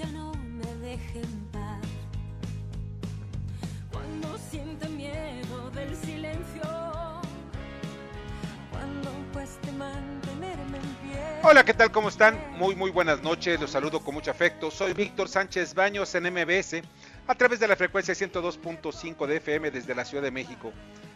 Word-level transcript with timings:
Noche 0.00 0.12
no 0.12 0.32
me 0.34 0.74
deje 0.86 1.20
en 1.20 1.50
cuando 3.90 4.38
siente 4.50 4.88
miedo 4.88 5.70
del 5.74 5.96
silencio, 5.96 6.62
cuando. 8.70 9.10
Hola, 11.42 11.64
¿qué 11.64 11.72
tal? 11.72 11.90
¿Cómo 11.90 12.10
están? 12.10 12.38
Muy, 12.58 12.74
muy 12.74 12.90
buenas 12.90 13.22
noches. 13.22 13.58
Los 13.58 13.70
saludo 13.70 14.00
con 14.00 14.14
mucho 14.14 14.30
afecto. 14.30 14.70
Soy 14.70 14.92
Víctor 14.92 15.28
Sánchez 15.28 15.74
Baños 15.74 16.14
en 16.14 16.24
MBS 16.24 16.82
a 17.26 17.34
través 17.34 17.58
de 17.60 17.66
la 17.66 17.76
frecuencia 17.76 18.12
102.5 18.14 19.26
de 19.26 19.36
FM 19.36 19.70
desde 19.70 19.94
la 19.94 20.04
Ciudad 20.04 20.22
de 20.22 20.30
México. 20.30 20.72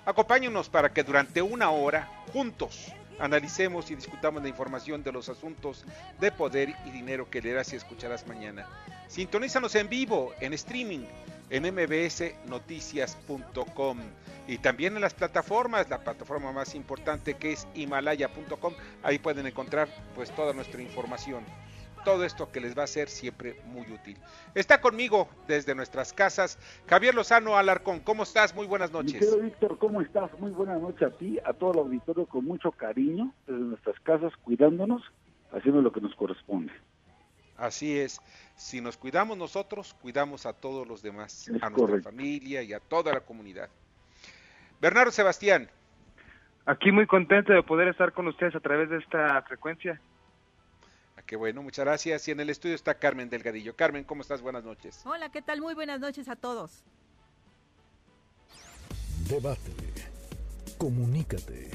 Acompáñenos 0.06 0.70
para 0.70 0.92
que 0.92 1.02
durante 1.02 1.42
una 1.42 1.70
hora, 1.70 2.08
juntos, 2.32 2.92
analicemos 3.18 3.90
y 3.90 3.96
discutamos 3.96 4.42
la 4.42 4.48
información 4.48 5.02
de 5.02 5.12
los 5.12 5.28
asuntos 5.28 5.84
de 6.20 6.32
poder 6.32 6.74
y 6.86 6.90
dinero 6.90 7.28
que 7.30 7.42
leerás 7.42 7.72
y 7.72 7.76
escucharás 7.76 8.26
mañana. 8.26 8.66
Sintonízanos 9.08 9.74
en 9.74 9.88
vivo, 9.88 10.32
en 10.40 10.52
streaming, 10.52 11.06
en 11.50 11.74
mbsnoticias.com 11.74 13.98
y 14.46 14.58
también 14.58 14.94
en 14.96 15.00
las 15.00 15.14
plataformas, 15.14 15.88
la 15.88 16.00
plataforma 16.00 16.52
más 16.52 16.74
importante 16.74 17.32
que 17.34 17.52
es 17.52 17.66
himalaya.com. 17.74 18.74
Ahí 19.02 19.18
pueden 19.18 19.46
encontrar 19.46 19.88
pues 20.14 20.30
toda 20.30 20.52
nuestra 20.52 20.82
información. 20.82 21.42
Todo 22.04 22.24
esto 22.24 22.52
que 22.52 22.60
les 22.60 22.76
va 22.76 22.82
a 22.84 22.86
ser 22.86 23.08
siempre 23.08 23.56
muy 23.64 23.90
útil. 23.90 24.18
Está 24.54 24.80
conmigo 24.80 25.28
desde 25.48 25.74
nuestras 25.74 26.12
casas 26.12 26.58
Javier 26.86 27.14
Lozano 27.14 27.56
Alarcón. 27.56 28.00
¿Cómo 28.00 28.22
estás? 28.24 28.54
Muy 28.54 28.66
buenas 28.66 28.92
noches. 28.92 29.14
querido 29.14 29.38
Víctor, 29.38 29.78
¿cómo 29.78 30.02
estás? 30.02 30.30
Muy 30.38 30.50
buenas 30.50 30.80
noches 30.80 31.02
a 31.02 31.16
ti, 31.16 31.38
a 31.44 31.54
todo 31.54 31.72
el 31.72 31.78
auditorio 31.78 32.26
con 32.26 32.44
mucho 32.44 32.72
cariño, 32.72 33.32
desde 33.46 33.60
nuestras 33.60 33.98
casas, 34.00 34.32
cuidándonos, 34.42 35.02
haciendo 35.52 35.80
lo 35.80 35.92
que 35.92 36.00
nos 36.00 36.14
corresponde. 36.14 36.72
Así 37.56 37.98
es. 37.98 38.20
Si 38.56 38.80
nos 38.80 38.96
cuidamos 38.96 39.38
nosotros, 39.38 39.94
cuidamos 40.02 40.44
a 40.44 40.52
todos 40.52 40.86
los 40.86 41.02
demás, 41.02 41.48
Es 41.48 41.62
a 41.62 41.70
nuestra 41.70 41.70
correcto. 41.70 42.10
familia 42.10 42.62
y 42.62 42.72
a 42.72 42.80
toda 42.80 43.12
la 43.12 43.20
comunidad. 43.20 43.70
Bernardo 44.80 45.10
Sebastián, 45.10 45.70
Aquí 46.66 46.92
muy 46.92 47.06
contento 47.06 47.52
de 47.52 47.62
poder 47.62 47.88
estar 47.88 48.12
con 48.12 48.26
ustedes 48.26 48.54
a 48.54 48.60
través 48.60 48.88
de 48.88 48.96
esta 48.96 49.42
frecuencia. 49.42 50.00
Qué 51.26 51.36
bueno, 51.36 51.62
muchas 51.62 51.84
gracias. 51.84 52.28
Y 52.28 52.30
en 52.30 52.40
el 52.40 52.50
estudio 52.50 52.74
está 52.74 52.94
Carmen 52.94 53.30
Delgadillo. 53.30 53.76
Carmen, 53.76 54.04
¿cómo 54.04 54.22
estás? 54.22 54.42
Buenas 54.42 54.64
noches. 54.64 55.00
Hola, 55.04 55.30
¿qué 55.30 55.42
tal? 55.42 55.60
Muy 55.60 55.74
buenas 55.74 56.00
noches 56.00 56.28
a 56.28 56.36
todos. 56.36 56.84
Debate. 59.28 59.72
Comunícate. 60.78 61.70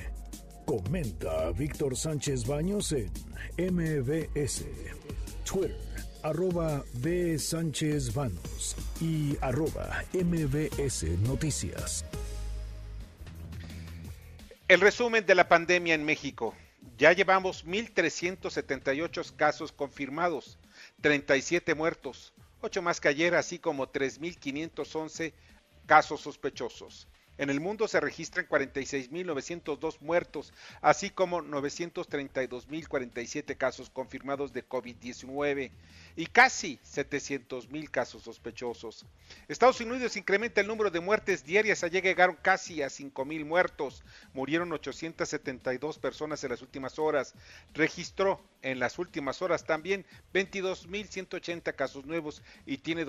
Comenta 0.66 1.48
a 1.48 1.52
Víctor 1.52 1.98
Sánchez 1.98 2.46
Baños 2.46 2.92
en 2.92 3.12
MBS. 3.58 4.66
Twitter, 5.44 5.76
arroba 6.22 6.84
B. 6.96 7.40
Sánchez 7.40 8.14
Baños 8.14 8.76
y 9.02 9.36
arroba 9.42 10.04
MBS 10.14 11.06
Noticias. 11.24 12.06
El 14.68 14.82
resumen 14.82 15.26
de 15.26 15.34
la 15.34 15.50
pandemia 15.50 15.96
en 15.96 16.06
México. 16.06 16.54
Ya 17.00 17.14
llevamos 17.14 17.66
1.378 17.66 19.34
casos 19.38 19.72
confirmados, 19.72 20.60
37 21.00 21.74
muertos, 21.74 22.34
8 22.60 22.82
más 22.82 23.00
que 23.00 23.08
ayer, 23.08 23.36
así 23.36 23.58
como 23.58 23.88
3.511 23.88 25.32
casos 25.86 26.20
sospechosos. 26.20 27.08
En 27.40 27.50
el 27.50 27.60
mundo 27.62 27.88
se 27.88 28.02
registran 28.02 28.48
46.902 28.50 30.02
muertos, 30.02 30.52
así 30.82 31.10
como 31.10 31.42
932.047 31.42 33.56
casos 33.56 33.90
confirmados 33.90 34.52
de 34.52 34.68
COVID-19 34.68 35.72
y 36.18 36.26
casi 36.26 36.82
700.000 36.84 37.90
casos 37.90 38.24
sospechosos. 38.24 39.06
Estados 39.48 39.80
Unidos 39.80 40.18
incrementa 40.18 40.60
el 40.60 40.68
número 40.68 40.92
de 40.92 41.00
muertes 41.00 41.46
diarias, 41.46 41.86
allá 41.86 42.02
llegaron 42.02 42.38
casi 42.42 42.82
a 42.82 42.88
5.000 42.88 43.46
muertos, 43.46 44.04
murieron 44.34 44.74
872 44.74 45.98
personas 45.98 46.44
en 46.44 46.50
las 46.50 46.62
últimas 46.62 47.00
horas, 47.00 47.36
registró 47.74 48.44
en 48.62 48.80
las 48.80 49.00
últimas 49.00 49.42
horas 49.42 49.64
también 49.64 50.06
22.180 50.34 51.74
casos 51.74 52.06
nuevos 52.06 52.42
y 52.66 52.80
tiene 52.80 53.06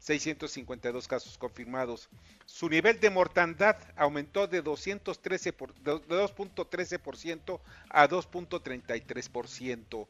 210.652 0.00 1.06
casos 1.06 1.38
confirmados. 1.38 2.08
Su 2.46 2.68
nivel 2.68 2.98
de 3.00 3.10
mortandad 3.10 3.76
aumentó 3.96 4.46
de 4.46 4.62
213 4.62 5.52
por- 5.52 5.74
de 5.74 5.92
2.13% 5.92 7.60
a 7.90 8.08
2.33%. 8.08 10.08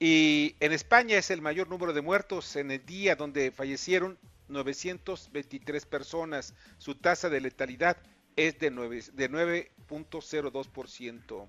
Y 0.00 0.54
en 0.60 0.72
España 0.72 1.18
es 1.18 1.30
el 1.30 1.42
mayor 1.42 1.68
número 1.68 1.92
de 1.92 2.02
muertos 2.02 2.54
en 2.56 2.70
el 2.70 2.84
día 2.86 3.16
donde 3.16 3.50
fallecieron 3.50 4.16
923 4.48 5.86
personas. 5.86 6.54
Su 6.78 6.94
tasa 6.94 7.28
de 7.28 7.40
letalidad 7.40 7.96
es 8.36 8.58
de 8.60 8.70
9 8.70 9.02
de 9.14 9.28
9.02%. 9.28 11.48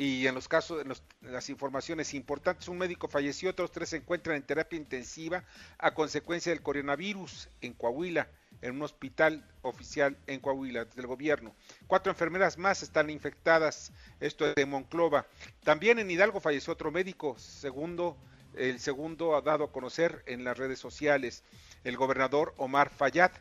Y 0.00 0.28
en 0.28 0.34
los 0.36 0.46
casos, 0.46 0.80
en 0.80 0.88
los- 0.90 1.02
las 1.22 1.50
informaciones 1.50 2.14
importantes, 2.14 2.68
un 2.68 2.78
médico 2.78 3.08
falleció, 3.08 3.50
otros 3.50 3.72
tres 3.72 3.88
se 3.88 3.96
encuentran 3.96 4.36
en 4.36 4.44
terapia 4.44 4.76
intensiva 4.76 5.42
a 5.76 5.92
consecuencia 5.92 6.52
del 6.52 6.62
coronavirus 6.62 7.48
en 7.62 7.72
Coahuila, 7.72 8.28
en 8.62 8.76
un 8.76 8.82
hospital 8.82 9.44
oficial 9.62 10.16
en 10.28 10.38
Coahuila 10.38 10.84
del 10.84 11.08
gobierno. 11.08 11.52
Cuatro 11.88 12.12
enfermeras 12.12 12.58
más 12.58 12.84
están 12.84 13.10
infectadas, 13.10 13.90
esto 14.20 14.46
es 14.46 14.54
de 14.54 14.66
Monclova. 14.66 15.26
También 15.64 15.98
en 15.98 16.08
Hidalgo 16.08 16.38
falleció 16.38 16.72
otro 16.74 16.92
médico, 16.92 17.36
segundo, 17.36 18.16
el 18.54 18.78
segundo 18.78 19.34
ha 19.34 19.42
dado 19.42 19.64
a 19.64 19.72
conocer 19.72 20.22
en 20.26 20.44
las 20.44 20.56
redes 20.58 20.78
sociales. 20.78 21.42
El 21.82 21.96
gobernador 21.96 22.54
Omar 22.56 22.88
Fayad, 22.90 23.32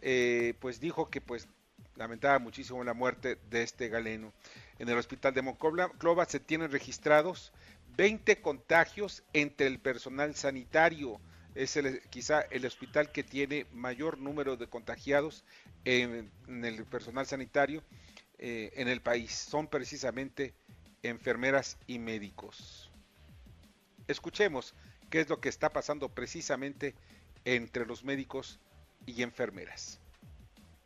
eh, 0.00 0.54
pues 0.58 0.80
dijo 0.80 1.10
que 1.10 1.20
pues 1.20 1.48
lamentaba 1.98 2.38
muchísimo 2.38 2.82
la 2.84 2.94
muerte 2.94 3.38
de 3.50 3.62
este 3.62 3.88
galeno. 3.88 4.32
En 4.78 4.88
el 4.88 4.96
hospital 4.96 5.34
de 5.34 5.42
Monclova 5.42 6.24
se 6.24 6.40
tienen 6.40 6.70
registrados 6.70 7.52
20 7.96 8.40
contagios 8.40 9.24
entre 9.32 9.66
el 9.66 9.80
personal 9.80 10.34
sanitario. 10.36 11.20
Es 11.56 11.76
el- 11.76 12.00
quizá 12.08 12.42
el 12.42 12.64
hospital 12.64 13.10
que 13.10 13.24
tiene 13.24 13.66
mayor 13.72 14.18
número 14.18 14.56
de 14.56 14.68
contagiados 14.68 15.44
en, 15.84 16.30
el 16.46 16.84
personal 16.84 17.26
sanitario 17.26 17.82
eh, 18.38 18.70
en 18.76 18.86
el 18.86 19.00
país. 19.00 19.32
Son 19.32 19.66
precisamente 19.66 20.54
enfermeras 21.02 21.76
y 21.88 21.98
médicos. 21.98 22.90
Escuchemos 24.06 24.74
qué 25.10 25.20
es 25.20 25.28
lo 25.28 25.40
que 25.40 25.48
está 25.48 25.70
pasando 25.70 26.08
precisamente 26.08 26.94
entre 27.44 27.86
los 27.86 28.04
médicos 28.04 28.60
y 29.06 29.22
enfermeras. 29.22 29.98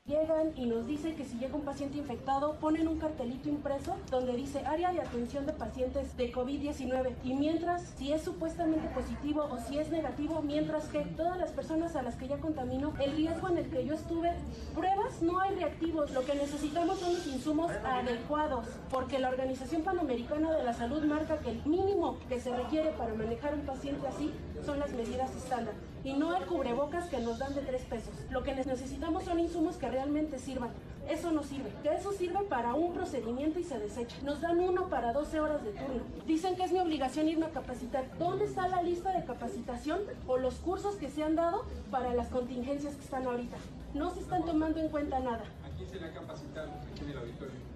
Llegan 0.05 0.53
y 0.57 0.67
nos 0.67 0.89
dicen 0.89 1.15
que 1.15 1.25
si 1.25 1.39
llega 1.39 1.55
un 1.55 1.63
paciente 1.63 1.97
infectado, 1.97 2.55
ponen 2.59 2.89
un 2.89 2.99
cartelito 2.99 3.49
impreso 3.49 3.97
donde 4.11 4.35
dice 4.35 4.59
área 4.67 4.93
de 4.93 5.01
atención 5.01 5.47
de 5.47 5.53
pacientes 5.53 6.17
de 6.17 6.33
COVID-19. 6.33 7.15
Y 7.23 7.35
mientras, 7.35 7.83
si 7.97 8.13
es 8.13 8.21
supuestamente 8.21 8.89
positivo 8.89 9.49
o 9.49 9.59
si 9.59 9.79
es 9.79 9.91
negativo, 9.91 10.43
mientras 10.43 10.89
que 10.89 11.03
todas 11.17 11.39
las 11.39 11.53
personas 11.53 11.95
a 11.95 12.03
las 12.03 12.17
que 12.17 12.27
ya 12.27 12.39
contaminó, 12.39 12.93
el 13.01 13.13
riesgo 13.13 13.49
en 13.49 13.59
el 13.59 13.71
que 13.71 13.87
yo 13.87 13.95
estuve, 13.95 14.33
pruebas 14.75 15.23
no 15.23 15.39
hay 15.39 15.55
reactivos. 15.55 16.11
Lo 16.11 16.25
que 16.25 16.35
necesitamos 16.35 16.99
son 16.99 17.15
los 17.15 17.27
insumos 17.29 17.71
adecuados, 17.85 18.67
porque 18.91 19.21
la 19.21 19.29
Organización 19.29 19.83
Panamericana 19.83 20.51
de 20.51 20.65
la 20.65 20.75
Salud 20.75 21.05
marca 21.05 21.39
que 21.39 21.51
el 21.51 21.65
mínimo 21.65 22.19
que 22.29 22.41
se 22.41 22.55
requiere 22.55 22.91
para 22.91 23.15
manejar 23.15 23.55
un 23.55 23.63
paciente 23.63 24.05
así 24.09 24.33
son 24.67 24.81
las 24.81 24.91
medidas 24.91 25.33
estándar. 25.37 25.75
Y 26.05 26.15
no 26.15 26.37
el 26.37 26.45
cubrebocas 26.47 27.07
que 27.07 27.19
nos 27.21 27.39
dan 27.39 27.55
de 27.55 27.63
tres 27.63 27.83
pesos. 27.83 28.15
Lo 28.31 28.43
que 28.43 28.55
necesitamos 28.55 29.25
son 29.25 29.39
insumos 29.39 29.77
que 29.77 29.89
realmente 29.89 30.39
sirvan. 30.39 30.71
Eso 31.09 31.31
no 31.31 31.43
sirve. 31.43 31.71
Que 31.83 31.95
eso 31.95 32.13
sirve 32.13 32.41
para 32.45 32.75
un 32.75 32.93
procedimiento 32.93 33.59
y 33.59 33.65
se 33.65 33.79
desecha. 33.79 34.17
Nos 34.23 34.41
dan 34.41 34.61
uno 34.61 34.89
para 34.89 35.13
12 35.13 35.41
horas 35.41 35.63
de 35.65 35.73
turno. 35.73 36.03
Dicen 36.27 36.57
que 36.57 36.65
es 36.65 36.73
mi 36.73 36.81
obligación 36.81 37.29
irme 37.29 37.47
a 37.47 37.51
capacitar. 37.51 38.05
¿Dónde 38.19 38.45
está 38.45 38.69
la 38.69 38.83
lista 38.83 39.13
de 39.13 39.25
capacitación 39.25 40.01
o 40.27 40.39
los 40.39 40.55
cursos 40.57 40.97
que 40.97 41.11
se 41.11 41.23
han 41.23 41.37
dado 41.37 41.65
para 41.91 42.15
las 42.15 42.29
contingencias 42.29 42.95
que 42.95 43.05
están 43.05 43.27
ahorita? 43.27 43.57
No 43.95 44.11
se 44.11 44.21
están 44.21 44.45
tomando 44.45 44.81
en 44.81 44.89
cuenta 44.89 45.21
nada. 45.21 45.45
¿A 45.65 45.77
quién 45.77 45.89
se 45.89 46.01
le 46.01 46.07
ha 46.07 46.13
capacitado 46.13 46.71
aquí 46.93 47.05
en 47.05 47.11
el 47.11 47.19
auditorio? 47.19 47.73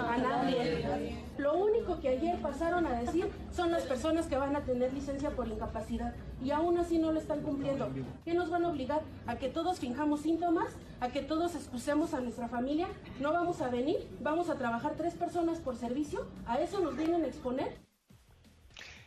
A 0.00 0.16
nadie. 0.18 1.24
Lo 1.38 1.56
único 1.56 2.00
que 2.00 2.08
ayer 2.08 2.40
pasaron 2.40 2.86
a 2.86 3.00
decir 3.00 3.30
son 3.54 3.70
las 3.70 3.84
personas 3.84 4.26
que 4.26 4.36
van 4.36 4.54
a 4.56 4.60
tener 4.60 4.92
licencia 4.92 5.30
por 5.30 5.48
incapacidad 5.48 6.14
y 6.42 6.50
aún 6.50 6.78
así 6.78 6.98
no 6.98 7.12
lo 7.12 7.20
están 7.20 7.42
cumpliendo. 7.42 7.90
¿Qué 8.24 8.34
nos 8.34 8.50
van 8.50 8.64
a 8.64 8.68
obligar? 8.68 9.02
¿A 9.26 9.36
que 9.36 9.48
todos 9.48 9.80
finjamos 9.80 10.20
síntomas? 10.20 10.68
¿A 11.00 11.08
que 11.10 11.20
todos 11.20 11.54
excusemos 11.54 12.14
a 12.14 12.20
nuestra 12.20 12.48
familia? 12.48 12.88
¿No 13.20 13.32
vamos 13.32 13.60
a 13.60 13.68
venir? 13.68 13.96
¿Vamos 14.20 14.48
a 14.48 14.56
trabajar 14.56 14.94
tres 14.96 15.14
personas 15.14 15.58
por 15.58 15.76
servicio? 15.76 16.26
¿A 16.46 16.60
eso 16.60 16.80
nos 16.80 16.96
vienen 16.96 17.24
a 17.24 17.26
exponer? 17.26 17.76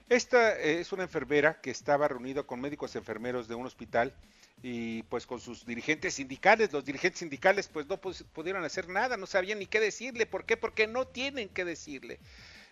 Esta 0.09 0.59
eh, 0.59 0.81
es 0.81 0.91
una 0.91 1.03
enfermera 1.03 1.61
que 1.61 1.71
estaba 1.71 2.07
reunida 2.07 2.43
con 2.43 2.59
médicos 2.59 2.95
enfermeros 2.95 3.47
de 3.47 3.55
un 3.55 3.65
hospital 3.65 4.13
y 4.61 5.03
pues 5.03 5.25
con 5.25 5.39
sus 5.39 5.65
dirigentes 5.65 6.15
sindicales, 6.15 6.71
los 6.71 6.85
dirigentes 6.85 7.19
sindicales 7.19 7.67
pues 7.67 7.87
no 7.87 7.99
pudieron 7.99 8.63
hacer 8.63 8.89
nada, 8.89 9.17
no 9.17 9.25
sabían 9.25 9.59
ni 9.59 9.65
qué 9.65 9.79
decirle, 9.79 10.25
¿por 10.25 10.45
qué? 10.45 10.57
Porque 10.57 10.85
no 10.85 11.07
tienen 11.07 11.49
que 11.49 11.65
decirle. 11.65 12.19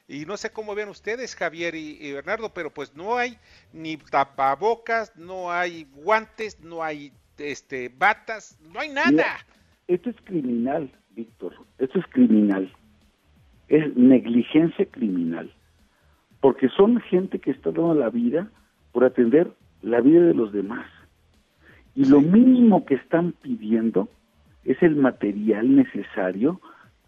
Y 0.09 0.25
no 0.25 0.37
sé 0.37 0.49
cómo 0.51 0.73
ven 0.73 0.89
ustedes, 0.89 1.35
Javier 1.35 1.75
y, 1.75 2.11
Bernardo, 2.13 2.51
pero 2.51 2.71
pues 2.71 2.95
no 2.95 3.15
hay 3.15 3.37
ni 3.71 3.95
tapabocas, 3.95 5.15
no 5.15 5.51
hay 5.51 5.85
guantes, 5.93 6.59
no 6.61 6.81
hay 6.81 7.13
este 7.37 7.89
batas, 7.95 8.59
no 8.73 8.79
hay 8.79 8.89
nada. 8.89 9.37
esto 9.87 10.09
es 10.09 10.15
criminal, 10.23 10.91
Víctor, 11.11 11.53
esto 11.77 11.99
es 11.99 12.05
criminal. 12.07 12.73
Es 13.67 13.95
negligencia 13.95 14.87
criminal. 14.87 15.53
Porque 16.41 16.69
son 16.69 16.99
gente 17.01 17.37
que 17.37 17.51
está 17.51 17.69
dando 17.69 17.93
la 17.93 18.09
vida 18.09 18.49
por 18.91 19.03
atender 19.03 19.53
la 19.83 20.01
vida 20.01 20.21
de 20.21 20.33
los 20.33 20.51
demás. 20.51 20.87
Y 21.93 22.05
lo 22.05 22.19
mínimo 22.19 22.83
que 22.83 22.95
están 22.95 23.33
pidiendo 23.33 24.09
es 24.63 24.81
el 24.81 24.95
material 24.95 25.75
necesario 25.75 26.59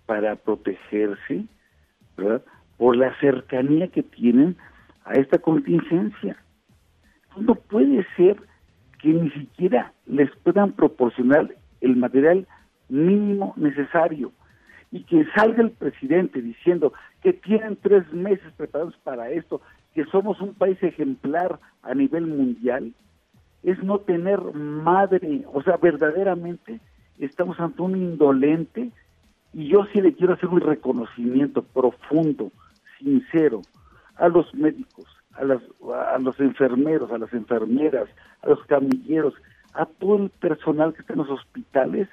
para 0.05 0.35
protegerse, 0.35 1.45
¿verdad? 2.15 2.43
Por 2.81 2.97
la 2.97 3.15
cercanía 3.19 3.89
que 3.89 4.01
tienen 4.01 4.57
a 5.05 5.13
esta 5.13 5.37
contingencia. 5.37 6.35
No 7.37 7.53
puede 7.53 8.03
ser 8.17 8.37
que 8.99 9.09
ni 9.09 9.29
siquiera 9.29 9.93
les 10.07 10.31
puedan 10.37 10.71
proporcionar 10.71 11.53
el 11.79 11.95
material 11.95 12.47
mínimo 12.89 13.53
necesario 13.55 14.31
y 14.91 15.03
que 15.03 15.27
salga 15.35 15.61
el 15.61 15.69
presidente 15.69 16.41
diciendo 16.41 16.91
que 17.21 17.33
tienen 17.33 17.77
tres 17.79 18.11
meses 18.13 18.51
preparados 18.57 18.97
para 19.03 19.29
esto, 19.29 19.61
que 19.93 20.05
somos 20.05 20.41
un 20.41 20.55
país 20.55 20.81
ejemplar 20.81 21.59
a 21.83 21.93
nivel 21.93 22.25
mundial, 22.25 22.93
es 23.61 23.77
no 23.83 23.99
tener 23.99 24.39
madre, 24.55 25.43
o 25.53 25.61
sea, 25.61 25.77
verdaderamente 25.77 26.79
estamos 27.19 27.59
ante 27.59 27.83
un 27.83 27.95
indolente 27.95 28.89
y 29.53 29.67
yo 29.67 29.85
sí 29.93 30.01
le 30.01 30.15
quiero 30.15 30.33
hacer 30.33 30.49
un 30.49 30.61
reconocimiento 30.61 31.61
profundo, 31.61 32.51
sincero, 33.01 33.61
a 34.15 34.27
los 34.27 34.53
médicos, 34.53 35.07
a, 35.33 35.43
las, 35.43 35.61
a 36.13 36.19
los 36.19 36.39
enfermeros, 36.39 37.11
a 37.11 37.17
las 37.17 37.33
enfermeras, 37.33 38.07
a 38.41 38.49
los 38.49 38.63
camilleros, 38.65 39.33
a 39.73 39.85
todo 39.85 40.17
el 40.17 40.29
personal 40.29 40.93
que 40.93 41.01
está 41.01 41.13
en 41.13 41.19
los 41.19 41.29
hospitales, 41.29 42.07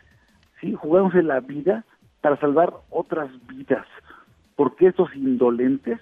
¿sí? 0.60 0.76
en 1.14 1.26
la 1.26 1.40
vida 1.40 1.84
para 2.20 2.38
salvar 2.38 2.74
otras 2.90 3.30
vidas, 3.46 3.86
porque 4.56 4.88
estos 4.88 5.14
indolentes 5.14 6.00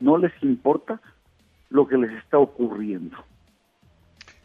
no 0.00 0.18
les 0.18 0.32
importa 0.42 1.00
lo 1.70 1.86
que 1.86 1.96
les 1.96 2.12
está 2.12 2.38
ocurriendo. 2.38 3.16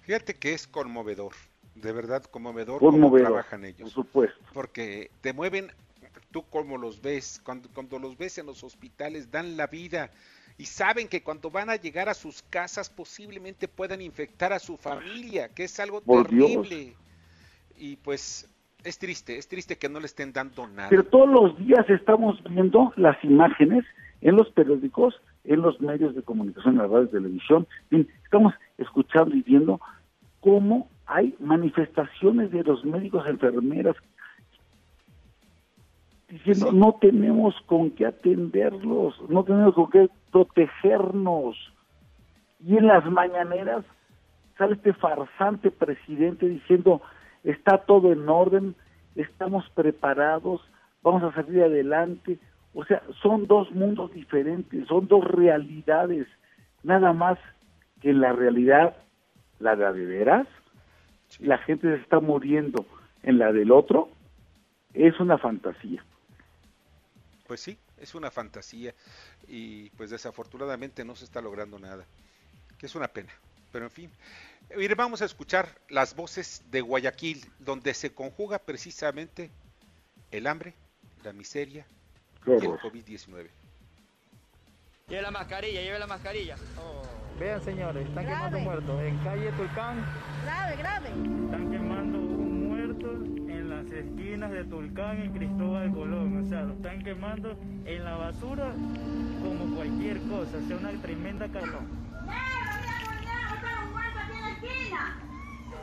Fíjate 0.01 0.33
que 0.33 0.53
es 0.53 0.67
conmovedor, 0.67 1.33
de 1.75 1.91
verdad 1.91 2.23
conmovedor, 2.23 2.79
cómo 2.79 3.15
trabajan 3.15 3.65
ellos. 3.65 3.81
Por 3.81 4.05
supuesto. 4.05 4.43
Porque 4.53 5.11
te 5.21 5.33
mueven, 5.33 5.71
tú 6.31 6.43
como 6.49 6.77
los 6.77 7.01
ves, 7.01 7.41
cuando, 7.43 7.69
cuando 7.73 7.99
los 7.99 8.17
ves 8.17 8.37
en 8.37 8.45
los 8.45 8.63
hospitales, 8.63 9.31
dan 9.31 9.57
la 9.57 9.67
vida 9.67 10.11
y 10.57 10.65
saben 10.65 11.07
que 11.07 11.23
cuando 11.23 11.49
van 11.49 11.69
a 11.69 11.75
llegar 11.75 12.09
a 12.09 12.13
sus 12.13 12.43
casas 12.43 12.89
posiblemente 12.89 13.67
puedan 13.67 14.01
infectar 14.01 14.53
a 14.53 14.59
su 14.59 14.77
familia, 14.77 15.49
que 15.49 15.63
es 15.63 15.79
algo 15.79 16.01
terrible. 16.01 16.93
Y 17.77 17.95
pues 17.97 18.47
es 18.83 18.99
triste, 18.99 19.37
es 19.37 19.47
triste 19.47 19.77
que 19.77 19.89
no 19.89 19.99
le 19.99 20.05
estén 20.05 20.33
dando 20.33 20.67
nada. 20.67 20.89
Pero 20.89 21.03
todos 21.03 21.29
los 21.29 21.57
días 21.57 21.89
estamos 21.89 22.41
viendo 22.49 22.93
las 22.95 23.21
imágenes 23.23 23.85
en 24.21 24.35
los 24.35 24.49
periódicos, 24.51 25.19
en 25.43 25.61
los 25.61 25.79
medios 25.81 26.13
de 26.15 26.21
comunicación, 26.21 26.75
en 26.75 26.81
la 26.81 26.87
radio, 26.87 27.09
televisión, 27.09 27.67
estamos 28.23 28.53
escuchando 28.77 29.35
y 29.35 29.41
viendo 29.41 29.81
cómo 30.39 30.89
hay 31.07 31.35
manifestaciones 31.39 32.51
de 32.51 32.63
los 32.63 32.85
médicos, 32.85 33.27
enfermeras, 33.27 33.95
diciendo 36.31 36.71
no 36.71 36.97
tenemos 37.01 37.53
con 37.65 37.91
qué 37.91 38.05
atenderlos, 38.05 39.21
no 39.29 39.43
tenemos 39.43 39.75
con 39.75 39.89
qué 39.89 40.09
protegernos. 40.31 41.57
Y 42.59 42.77
en 42.77 42.87
las 42.87 43.05
mañaneras 43.05 43.83
sale 44.57 44.75
este 44.75 44.93
farsante 44.93 45.71
presidente 45.71 46.47
diciendo 46.47 47.01
está 47.43 47.79
todo 47.79 48.13
en 48.13 48.29
orden, 48.29 48.75
estamos 49.15 49.69
preparados, 49.71 50.61
vamos 51.03 51.23
a 51.23 51.33
salir 51.33 51.63
adelante. 51.63 52.39
O 52.73 52.85
sea, 52.85 53.01
son 53.21 53.47
dos 53.47 53.69
mundos 53.71 54.13
diferentes, 54.13 54.87
son 54.87 55.07
dos 55.07 55.25
realidades, 55.25 56.27
nada 56.83 57.11
más 57.11 57.37
que 57.99 58.13
la 58.13 58.31
realidad, 58.31 58.95
la 59.59 59.75
de 59.75 60.05
veras, 60.05 60.47
la 61.39 61.57
gente 61.57 61.93
se 61.93 62.01
está 62.01 62.21
muriendo 62.21 62.85
en 63.23 63.37
la 63.37 63.51
del 63.51 63.71
otro, 63.71 64.07
es 64.93 65.19
una 65.19 65.37
fantasía. 65.37 66.01
Pues 67.51 67.59
sí, 67.59 67.77
es 67.97 68.15
una 68.15 68.31
fantasía 68.31 68.95
y 69.45 69.89
pues 69.89 70.09
desafortunadamente 70.09 71.03
no 71.03 71.17
se 71.17 71.25
está 71.25 71.41
logrando 71.41 71.79
nada, 71.79 72.05
que 72.77 72.85
es 72.85 72.95
una 72.95 73.09
pena, 73.09 73.29
pero 73.73 73.83
en 73.83 73.91
fin. 73.91 74.11
Mire, 74.77 74.95
vamos 74.95 75.21
a 75.21 75.25
escuchar 75.25 75.67
las 75.89 76.15
voces 76.15 76.63
de 76.71 76.79
Guayaquil, 76.79 77.45
donde 77.59 77.93
se 77.93 78.13
conjuga 78.13 78.57
precisamente 78.57 79.51
el 80.31 80.47
hambre, 80.47 80.75
la 81.25 81.33
miseria 81.33 81.85
y 82.47 82.51
el 82.51 82.79
COVID-19. 82.79 83.49
Lleve 85.09 85.21
la 85.21 85.31
mascarilla, 85.31 85.81
lleve 85.81 85.99
la 85.99 86.07
mascarilla. 86.07 86.55
Oh. 86.77 87.01
Vean 87.37 87.61
señores, 87.65 88.07
están 88.07 88.27
quemando 88.27 88.59
muertos 88.59 89.01
en 89.01 89.17
calle 89.25 89.51
Tulcán. 89.51 90.05
Grave, 90.45 90.77
grave. 90.77 91.09
Están 91.09 91.70
esquinas 94.01 94.51
de 94.51 94.63
Tulcán 94.65 95.25
y 95.25 95.29
Cristóbal 95.29 95.91
Colón. 95.91 96.43
O 96.43 96.45
sea, 96.45 96.63
lo 96.63 96.73
están 96.73 97.03
quemando 97.03 97.57
en 97.85 98.03
la 98.03 98.15
basura 98.17 98.73
como 99.41 99.75
cualquier 99.75 100.19
cosa. 100.23 100.57
O 100.57 100.67
sea, 100.67 100.77
una 100.77 100.91
tremenda 101.01 101.47
calor. 101.47 101.83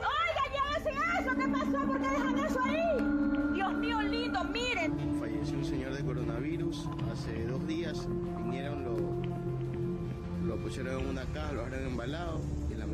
Oiga, 0.01 0.45
llévese 0.55 0.91
eso, 1.21 1.37
¿qué 1.37 1.49
pasó? 1.49 1.87
¿Por 1.87 2.01
qué 2.01 2.09
dejan 2.09 2.39
eso 2.39 2.61
ahí? 2.63 3.55
Dios 3.55 3.73
mío 3.75 4.03
lindo, 4.03 4.45
miren. 4.45 5.19
Falleció 5.19 5.59
un 5.59 5.65
señor 5.65 5.95
de 5.95 6.05
coronavirus 6.05 6.89
hace 7.13 7.47
dos 7.47 7.67
días. 7.67 8.07
Vinieron, 8.45 8.85
lo, 8.85 10.47
lo 10.47 10.57
pusieron 10.63 11.01
en 11.01 11.07
una 11.09 11.25
caja, 11.33 11.53
lo 11.53 11.65
dejaron 11.65 11.87
embalado 11.89 12.41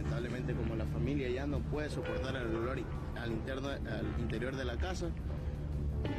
lamentablemente 0.05 0.55
como 0.55 0.77
la 0.77 0.87
familia 0.87 1.29
ya 1.31 1.47
no 1.47 1.61
puede 1.61 1.89
soportar 1.89 2.37
el 2.37 2.55
olor 2.55 2.79
al, 3.17 3.33
interno, 3.33 3.69
al 3.69 4.15
interior 4.19 4.55
de 4.55 4.65
la 4.65 4.77
casa, 4.77 5.11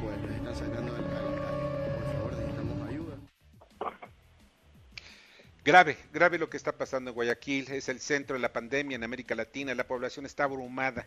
pues 0.00 0.22
les 0.22 0.36
están 0.36 0.54
sacando 0.54 0.92
del 0.94 1.04
calle. 1.04 1.36
Por 1.94 2.12
favor, 2.12 2.32
necesitamos 2.36 2.88
ayuda. 2.88 3.16
Grave, 5.64 5.96
grave 6.12 6.38
lo 6.38 6.50
que 6.50 6.56
está 6.56 6.72
pasando 6.72 7.10
en 7.10 7.14
Guayaquil, 7.14 7.70
es 7.70 7.88
el 7.88 8.00
centro 8.00 8.34
de 8.34 8.40
la 8.40 8.52
pandemia 8.52 8.96
en 8.96 9.04
América 9.04 9.34
Latina, 9.34 9.74
la 9.74 9.86
población 9.86 10.26
está 10.26 10.44
abrumada, 10.44 11.04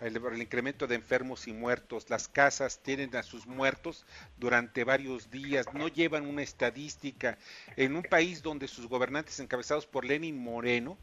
el, 0.00 0.16
el, 0.16 0.42
incremento 0.42 0.86
de 0.86 0.96
enfermos 0.96 1.46
y 1.46 1.52
muertos, 1.52 2.10
las 2.10 2.26
casas 2.28 2.80
tienen 2.82 3.14
a 3.14 3.22
sus 3.22 3.46
muertos 3.46 4.04
durante 4.38 4.82
varios 4.82 5.30
días, 5.30 5.66
no 5.72 5.86
llevan 5.86 6.26
una 6.26 6.42
estadística, 6.42 7.38
en 7.76 7.94
un 7.94 8.02
país 8.02 8.42
donde 8.42 8.66
sus 8.66 8.88
gobernantes 8.88 9.38
encabezados 9.38 9.86
por 9.86 10.04
Lenin 10.04 10.36
Moreno 10.36 10.98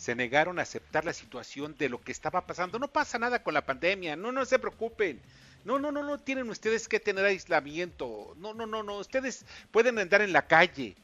se 0.00 0.14
negaron 0.14 0.58
a 0.58 0.62
aceptar 0.62 1.04
la 1.04 1.12
situación 1.12 1.76
de 1.76 1.90
lo 1.90 2.00
que 2.00 2.10
estaba 2.10 2.46
pasando, 2.46 2.78
no 2.78 2.88
pasa 2.88 3.18
nada 3.18 3.42
con 3.42 3.52
la 3.52 3.66
pandemia, 3.66 4.16
no, 4.16 4.32
no 4.32 4.46
se 4.46 4.58
preocupen, 4.58 5.20
no, 5.66 5.78
no, 5.78 5.92
no, 5.92 6.02
no 6.02 6.18
tienen 6.18 6.48
ustedes 6.48 6.88
que 6.88 7.00
tener 7.00 7.26
aislamiento, 7.26 8.34
no, 8.38 8.54
no, 8.54 8.66
no, 8.66 8.82
no, 8.82 8.96
ustedes 8.96 9.44
pueden 9.70 9.98
andar 9.98 10.22
en 10.22 10.32
la 10.32 10.46
calle, 10.46 10.96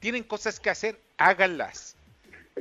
tienen 0.00 0.24
cosas 0.24 0.58
que 0.58 0.68
hacer, 0.68 1.00
háganlas. 1.16 1.94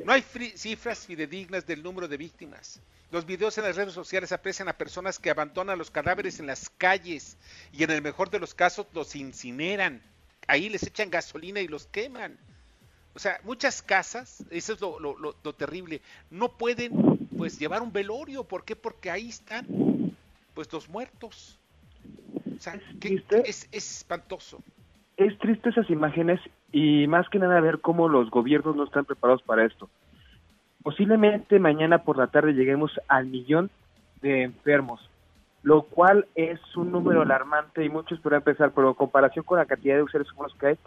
No 0.05 0.13
hay 0.13 0.21
cifras 0.21 1.07
fidedignas 1.07 1.65
del 1.65 1.81
número 1.81 2.07
de 2.07 2.17
víctimas. 2.17 2.79
Los 3.09 3.25
videos 3.25 3.57
en 3.57 3.63
las 3.63 3.75
redes 3.75 3.95
sociales 3.95 4.31
aprecian 4.31 4.67
a 4.67 4.77
personas 4.77 5.17
que 5.17 5.31
abandonan 5.31 5.79
los 5.79 5.89
cadáveres 5.89 6.39
en 6.39 6.45
las 6.45 6.69
calles 6.69 7.35
y 7.73 7.83
en 7.83 7.89
el 7.89 8.03
mejor 8.03 8.29
de 8.29 8.39
los 8.39 8.53
casos 8.53 8.85
los 8.93 9.15
incineran. 9.15 10.03
Ahí 10.45 10.69
les 10.69 10.83
echan 10.83 11.09
gasolina 11.09 11.61
y 11.61 11.67
los 11.67 11.87
queman. 11.87 12.37
O 13.15 13.19
sea, 13.19 13.39
muchas 13.43 13.81
casas, 13.81 14.45
eso 14.49 14.73
es 14.73 14.81
lo, 14.81 15.53
terrible, 15.53 16.01
no 16.29 16.49
pueden 16.49 17.27
pues 17.37 17.59
llevar 17.59 17.81
un 17.81 17.91
velorio. 17.91 18.43
¿Por 18.43 18.63
qué? 18.63 18.75
Porque 18.75 19.09
ahí 19.09 19.29
están 19.29 19.65
pues 20.53 20.71
los 20.71 20.87
muertos. 20.89 21.59
O 22.57 22.61
sea, 22.61 22.79
es, 23.01 23.67
es 23.71 23.99
espantoso. 23.99 24.61
Es 25.17 25.37
triste 25.39 25.69
esas 25.69 25.89
imágenes 25.89 26.39
y 26.71 27.07
más 27.07 27.27
que 27.29 27.39
nada 27.39 27.59
ver 27.59 27.79
cómo 27.79 28.07
los 28.07 28.29
gobiernos 28.29 28.75
no 28.75 28.83
están 28.85 29.05
preparados 29.05 29.41
para 29.43 29.65
esto. 29.65 29.89
Posiblemente 30.83 31.59
mañana 31.59 32.03
por 32.03 32.17
la 32.17 32.27
tarde 32.27 32.53
lleguemos 32.53 32.91
al 33.07 33.25
millón 33.25 33.69
de 34.21 34.43
enfermos, 34.43 35.01
lo 35.63 35.83
cual 35.83 36.25
es 36.35 36.59
un 36.75 36.91
número 36.91 37.21
alarmante 37.21 37.83
y 37.83 37.89
muchos 37.89 38.19
podrán 38.19 38.43
pensar, 38.43 38.71
pero 38.73 38.89
en 38.89 38.93
comparación 38.93 39.43
con 39.43 39.57
la 39.57 39.65
cantidad 39.65 39.97
de 39.97 40.11
seres 40.11 40.31
humanos 40.31 40.55
que 40.59 40.67
hay, 40.67 40.77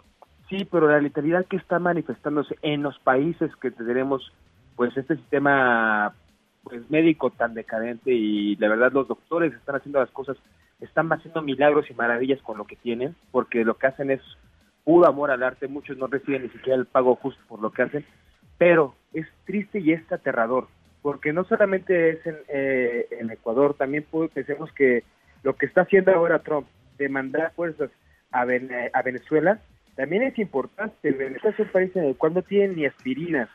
sí, 0.53 0.67
pero 0.69 0.87
la 0.87 0.99
letalidad 0.99 1.45
que 1.45 1.57
está 1.57 1.79
manifestándose 1.79 2.55
en 2.61 2.83
los 2.83 2.97
países 2.99 3.55
que 3.55 3.71
tenemos 3.71 4.31
pues 4.75 4.95
este 4.95 5.15
sistema 5.15 6.13
pues 6.63 6.89
médico 6.89 7.31
tan 7.31 7.53
decadente 7.53 8.11
y 8.11 8.55
la 8.57 8.69
verdad 8.69 8.91
los 8.91 9.07
doctores 9.07 9.53
están 9.53 9.75
haciendo 9.75 9.99
las 9.99 10.11
cosas, 10.11 10.37
están 10.79 11.11
haciendo 11.11 11.41
milagros 11.41 11.89
y 11.89 11.93
maravillas 11.93 12.41
con 12.41 12.57
lo 12.57 12.65
que 12.65 12.75
tienen, 12.75 13.15
porque 13.31 13.65
lo 13.65 13.77
que 13.77 13.87
hacen 13.87 14.11
es 14.11 14.21
puro 14.83 15.07
amor 15.07 15.31
al 15.31 15.43
arte, 15.43 15.67
muchos 15.67 15.97
no 15.97 16.07
reciben 16.07 16.43
ni 16.43 16.49
siquiera 16.49 16.79
el 16.79 16.85
pago 16.85 17.15
justo 17.15 17.41
por 17.47 17.59
lo 17.59 17.71
que 17.71 17.81
hacen, 17.81 18.05
pero 18.57 18.95
es 19.13 19.27
triste 19.45 19.79
y 19.79 19.91
es 19.91 20.11
aterrador, 20.11 20.67
porque 21.01 21.33
no 21.33 21.43
solamente 21.45 22.11
es 22.11 22.25
en, 22.25 22.37
eh, 22.47 23.07
en 23.19 23.31
Ecuador, 23.31 23.73
también 23.73 24.05
pensemos 24.33 24.71
que 24.73 25.03
lo 25.41 25.55
que 25.55 25.65
está 25.65 25.81
haciendo 25.81 26.13
ahora 26.13 26.39
Trump 26.39 26.67
de 26.97 27.09
mandar 27.09 27.51
fuerzas 27.55 27.89
a, 28.31 28.41
a 28.41 29.01
Venezuela, 29.01 29.59
también 29.95 30.23
es 30.23 30.37
importante. 30.39 31.11
Venezuela 31.11 31.55
es 31.57 31.65
un 31.65 31.71
país 31.71 31.95
en 31.95 32.05
el 32.05 32.15
cual 32.15 32.33
no 32.33 32.41
tienen 32.41 32.75
ni 32.75 32.85
aspirinas. 32.85 33.49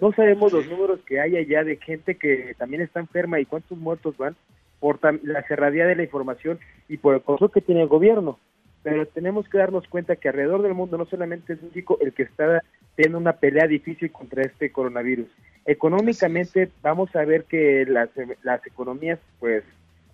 No 0.00 0.12
sabemos 0.12 0.52
los 0.52 0.68
números 0.68 1.00
que 1.06 1.20
hay 1.20 1.36
allá 1.36 1.64
de 1.64 1.76
gente 1.76 2.16
que 2.16 2.54
también 2.58 2.82
está 2.82 3.00
enferma 3.00 3.40
y 3.40 3.46
cuántos 3.46 3.78
muertos 3.78 4.16
van 4.16 4.36
por 4.80 5.00
la 5.24 5.42
cerradía 5.44 5.86
de 5.86 5.96
la 5.96 6.04
información 6.04 6.58
y 6.88 6.98
por 6.98 7.14
el 7.14 7.22
control 7.22 7.50
que 7.50 7.60
tiene 7.60 7.82
el 7.82 7.88
gobierno 7.88 8.38
pero 8.82 9.06
tenemos 9.06 9.48
que 9.48 9.58
darnos 9.58 9.86
cuenta 9.88 10.16
que 10.16 10.28
alrededor 10.28 10.62
del 10.62 10.74
mundo 10.74 10.96
no 10.96 11.06
solamente 11.06 11.52
es 11.52 11.62
México 11.62 11.98
el 12.00 12.12
que 12.12 12.22
está 12.24 12.62
teniendo 12.94 13.18
una 13.18 13.34
pelea 13.34 13.66
difícil 13.66 14.10
contra 14.10 14.42
este 14.42 14.72
coronavirus. 14.72 15.28
Económicamente 15.66 16.70
vamos 16.82 17.14
a 17.14 17.24
ver 17.24 17.44
que 17.44 17.84
las, 17.86 18.08
las 18.42 18.66
economías 18.66 19.18
pues 19.40 19.64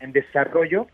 en 0.01 0.13
desarrollo 0.13 0.87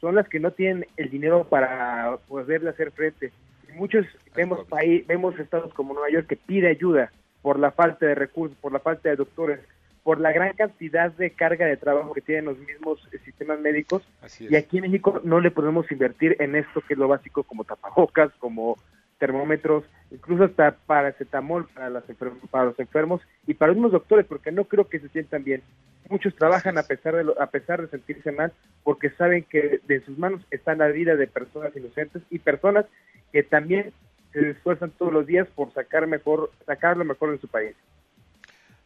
son 0.00 0.14
las 0.14 0.28
que 0.28 0.40
no 0.40 0.52
tienen 0.52 0.86
el 0.96 1.10
dinero 1.10 1.44
para 1.44 2.18
poder 2.28 2.66
hacer 2.66 2.92
frente. 2.92 3.32
Muchos 3.74 4.06
vemos 4.34 4.66
país, 4.66 5.06
vemos 5.06 5.38
estados 5.38 5.72
como 5.74 5.94
Nueva 5.94 6.10
York 6.10 6.26
que 6.26 6.36
pide 6.36 6.68
ayuda 6.68 7.12
por 7.42 7.58
la 7.58 7.70
falta 7.70 8.06
de 8.06 8.14
recursos, 8.14 8.56
por 8.58 8.72
la 8.72 8.80
falta 8.80 9.08
de 9.08 9.16
doctores, 9.16 9.60
por 10.02 10.20
la 10.20 10.32
gran 10.32 10.54
cantidad 10.54 11.12
de 11.12 11.30
carga 11.30 11.66
de 11.66 11.76
trabajo 11.76 12.14
que 12.14 12.20
tienen 12.20 12.46
los 12.46 12.58
mismos 12.58 13.06
sistemas 13.24 13.60
médicos. 13.60 14.02
Y 14.40 14.56
aquí 14.56 14.78
en 14.78 14.84
México 14.84 15.20
no 15.22 15.40
le 15.40 15.50
podemos 15.50 15.90
invertir 15.92 16.36
en 16.40 16.56
esto 16.56 16.80
que 16.80 16.94
es 16.94 16.98
lo 16.98 17.08
básico 17.08 17.42
como 17.42 17.64
tapabocas, 17.64 18.32
como 18.38 18.78
termómetros, 19.18 19.84
incluso 20.10 20.44
hasta 20.44 20.72
paracetamol 20.72 21.68
para, 21.68 21.90
las 21.90 22.04
para 22.50 22.66
los 22.66 22.78
enfermos 22.78 23.20
y 23.46 23.54
para 23.54 23.72
unos 23.72 23.92
doctores, 23.92 24.26
porque 24.26 24.52
no 24.52 24.64
creo 24.64 24.88
que 24.88 25.00
se 25.00 25.08
sientan 25.08 25.44
bien. 25.44 25.62
Muchos 26.08 26.34
trabajan 26.34 26.78
a 26.78 26.82
pesar 26.82 27.16
de 27.16 27.32
a 27.38 27.46
pesar 27.46 27.82
de 27.82 27.88
sentirse 27.88 28.32
mal, 28.32 28.52
porque 28.82 29.10
saben 29.10 29.44
que 29.44 29.80
de 29.86 30.00
sus 30.04 30.16
manos 30.16 30.40
está 30.50 30.74
la 30.74 30.88
vida 30.88 31.16
de 31.16 31.26
personas 31.26 31.76
inocentes 31.76 32.22
y 32.30 32.38
personas 32.38 32.86
que 33.32 33.42
también 33.42 33.92
se 34.32 34.50
esfuerzan 34.50 34.90
todos 34.90 35.12
los 35.12 35.26
días 35.26 35.46
por 35.54 35.72
sacar 35.72 36.06
mejor, 36.06 36.50
sacar 36.64 36.96
lo 36.96 37.04
mejor 37.04 37.32
de 37.32 37.38
su 37.38 37.48
país. 37.48 37.74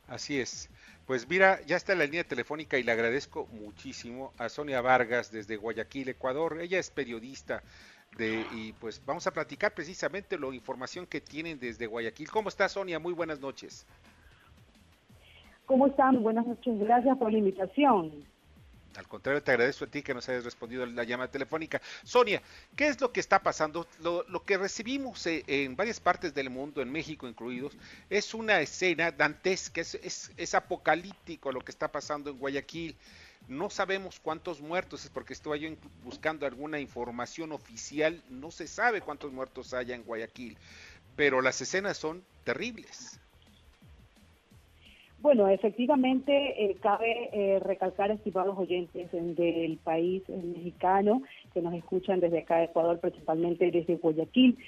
Así 0.08 0.40
es. 0.40 0.68
Pues 1.06 1.28
mira, 1.28 1.60
ya 1.66 1.76
está 1.76 1.92
en 1.92 1.98
la 1.98 2.04
línea 2.04 2.24
telefónica 2.24 2.78
y 2.78 2.82
le 2.82 2.92
agradezco 2.92 3.46
muchísimo 3.48 4.32
a 4.38 4.48
Sonia 4.48 4.80
Vargas 4.80 5.32
desde 5.32 5.56
Guayaquil, 5.56 6.08
Ecuador. 6.08 6.58
Ella 6.60 6.78
es 6.78 6.90
periodista 6.90 7.62
de, 8.16 8.46
y 8.52 8.72
pues 8.74 9.02
vamos 9.04 9.26
a 9.26 9.32
platicar 9.32 9.72
precisamente 9.72 10.38
la 10.38 10.54
información 10.54 11.06
que 11.06 11.20
tienen 11.20 11.58
desde 11.58 11.86
Guayaquil. 11.86 12.30
¿Cómo 12.30 12.48
está 12.48 12.68
Sonia? 12.68 12.98
Muy 12.98 13.12
buenas 13.12 13.40
noches. 13.40 13.86
¿Cómo 15.66 15.86
están? 15.86 16.22
Buenas 16.22 16.46
noches. 16.46 16.78
Gracias 16.78 17.16
por 17.16 17.32
la 17.32 17.38
invitación. 17.38 18.26
Al 18.96 19.08
contrario, 19.08 19.42
te 19.42 19.52
agradezco 19.52 19.86
a 19.86 19.88
ti 19.88 20.02
que 20.02 20.12
nos 20.12 20.28
hayas 20.28 20.44
respondido 20.44 20.84
la 20.84 21.04
llamada 21.04 21.30
telefónica. 21.30 21.80
Sonia, 22.04 22.42
¿qué 22.76 22.88
es 22.88 23.00
lo 23.00 23.10
que 23.12 23.20
está 23.20 23.42
pasando? 23.42 23.86
Lo, 24.00 24.44
que 24.44 24.58
recibimos 24.58 25.26
eh, 25.26 25.44
en 25.46 25.76
varias 25.76 26.00
partes 26.00 26.34
del 26.34 26.50
mundo, 26.50 26.82
en 26.82 26.92
México 26.92 27.26
incluidos, 27.26 27.76
es 28.10 28.34
una 28.34 28.60
escena 28.60 29.10
dantesca, 29.10 29.80
es, 29.80 30.30
es, 30.36 30.54
apocalíptico 30.54 31.52
lo 31.52 31.60
que 31.60 31.70
está 31.70 31.90
pasando 31.90 32.30
en 32.30 32.38
Guayaquil. 32.38 32.94
No 33.48 33.70
sabemos 33.70 34.20
cuántos 34.20 34.60
muertos, 34.60 35.04
es 35.04 35.10
porque 35.10 35.32
estuve 35.32 35.60
yo 35.60 35.68
buscando 36.04 36.46
alguna 36.46 36.80
información 36.80 37.52
oficial, 37.52 38.22
no 38.30 38.50
se 38.50 38.66
sabe 38.66 39.00
cuántos 39.00 39.32
muertos 39.32 39.74
haya 39.74 39.94
en 39.94 40.04
Guayaquil, 40.04 40.56
pero 41.16 41.42
las 41.42 41.60
escenas 41.60 41.96
son 41.96 42.22
terribles. 42.44 43.20
Bueno, 45.22 45.46
efectivamente, 45.48 46.64
eh, 46.64 46.76
cabe 46.80 47.30
eh, 47.32 47.60
recalcar, 47.60 48.10
estimados 48.10 48.58
oyentes 48.58 49.08
del 49.12 49.78
país 49.84 50.28
mexicano 50.28 51.22
que 51.54 51.62
nos 51.62 51.74
escuchan 51.74 52.18
desde 52.18 52.40
acá 52.40 52.56
de 52.56 52.64
Ecuador, 52.64 52.98
principalmente 52.98 53.70
desde 53.70 53.96
Guayaquil, 53.96 54.58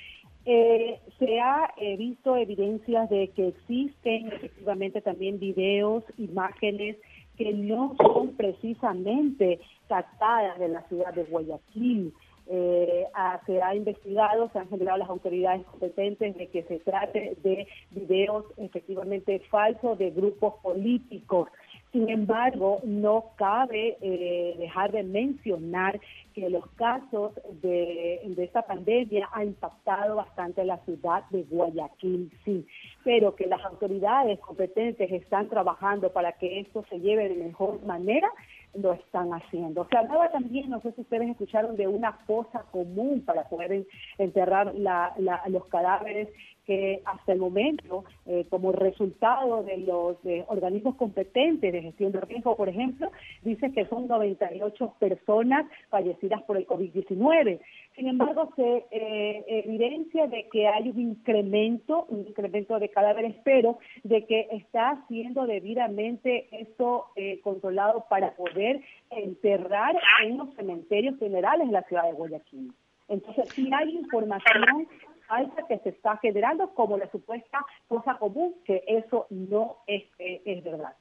eh, 0.47 1.01
se 1.19 1.41
ha 1.41 1.75
visto 1.99 2.37
evidencias 2.37 3.11
de 3.11 3.29
que 3.29 3.49
existen 3.49 4.29
efectivamente 4.29 5.01
también 5.01 5.41
videos, 5.41 6.05
imágenes 6.19 6.99
que 7.37 7.53
no 7.53 7.97
son 7.97 8.35
precisamente 8.37 9.61
captadas 9.89 10.59
de 10.59 10.69
la 10.69 10.83
ciudad 10.89 11.13
de 11.15 11.25
Guayaquil 11.25 12.13
eh, 12.47 13.07
se 13.47 13.63
ha 13.63 13.75
investigado, 13.75 14.51
se 14.53 14.59
han 14.59 14.69
generado 14.69 14.99
las 14.99 15.09
autoridades 15.09 15.65
competentes 15.65 16.37
de 16.37 16.49
que 16.49 16.63
se 16.65 16.79
trate 16.81 17.37
de 17.43 17.67
videos 17.91 18.45
efectivamente 18.59 19.41
falsos 19.51 19.99
de 19.99 20.11
grupos 20.11 20.55
políticos. 20.63 21.49
Sin 21.95 22.09
embargo, 22.11 22.81
no 22.83 23.27
cabe 23.37 23.97
eh, 24.01 24.57
dejar 24.59 24.91
de 24.91 25.05
mencionar 25.05 26.01
que 26.35 26.51
los 26.51 26.67
casos 26.71 27.35
de, 27.63 28.21
esta 28.37 28.63
pandemia 28.63 29.29
han 29.33 29.47
impactado 29.47 30.17
bastante 30.17 30.65
la 30.65 30.79
ciudad 30.79 31.23
de 31.31 31.45
Guayaquil, 31.45 32.33
sí, 32.45 32.67
pero 33.05 33.37
que 33.37 33.47
las 33.47 33.65
autoridades 33.65 34.41
competentes 34.41 35.09
están 35.13 35.49
trabajando 35.49 36.13
para 36.13 36.33
que 36.33 36.59
esto 36.59 36.85
se 36.91 36.99
lleve 36.99 37.29
de 37.29 37.37
mejor 37.37 37.81
manera 37.87 38.29
lo 38.75 38.95
están 38.95 39.33
haciendo. 39.33 39.87
Se 39.89 39.97
hablaba 39.97 40.33
también, 40.33 40.71
no 40.71 40.81
sé 40.81 40.91
si 40.95 41.03
ustedes 41.03 41.31
escucharon, 41.31 41.77
de 41.77 41.87
una 41.87 42.13
fosa 42.27 42.65
común 42.73 43.23
para 43.25 43.45
poder 43.49 43.87
enterrar 44.19 44.75
los 44.75 45.67
cadáveres 45.67 46.29
que 46.67 47.03
hasta 47.05 47.33
el 47.33 47.39
momento, 47.39 48.05
eh, 48.27 48.47
como 48.49 48.73
resultado 48.73 49.63
de 49.63 49.79
los 49.79 50.17
organismos 50.49 50.97
competentes 50.97 51.73
de 51.73 51.83
gestión 51.83 52.13
de 52.13 52.21
riesgo, 52.21 52.57
por 52.57 52.69
ejemplo, 52.69 53.11
dice 53.43 53.73
que 53.73 53.87
son 53.87 54.07
98 54.07 54.95
personas 54.99 55.67
fallecidas 55.89 56.43
por 56.43 56.57
el 56.57 56.67
COVID-19. 56.67 57.61
Sin 57.95 58.09
embargo, 58.09 58.51
se 58.57 58.87
eh, 58.91 59.45
evidencia 59.47 60.27
de 60.27 60.49
que 60.49 60.67
hay 60.67 60.91
un 60.91 60.99
incremento, 60.99 62.07
un 62.09 62.27
incremento 62.27 62.79
de 62.79 62.89
cadáveres, 62.89 63.37
pero 63.45 63.79
de 64.03 64.25
que 64.25 64.49
está 64.51 65.05
siendo 65.09 65.47
debidamente 65.47 66.49
esto 66.51 67.07
eh, 67.17 67.41
controlado 67.43 68.07
para 68.09 68.33
poder 68.35 68.81
enterrar 69.11 69.97
en 70.25 70.39
los 70.39 70.53
cementerios 70.55 71.19
generales 71.19 71.69
de 71.69 71.73
la 71.73 71.83
ciudad 71.83 72.05
de 72.05 72.13
Guayaquil. 72.13 72.73
Entonces, 73.09 73.49
si 73.51 73.73
hay 73.73 73.97
información 73.97 74.89
falsa 75.27 75.67
que 75.69 75.79
se 75.81 75.91
está 75.91 76.17
generando 76.19 76.75
como 76.75 76.97
la 76.97 77.11
supuesta 77.11 77.65
cosa 77.89 78.17
común, 78.19 78.57
que 78.65 78.85
eso 78.87 79.27
no 79.31 79.79
es, 79.87 80.05
es, 80.19 80.65
verdad. 80.65 80.97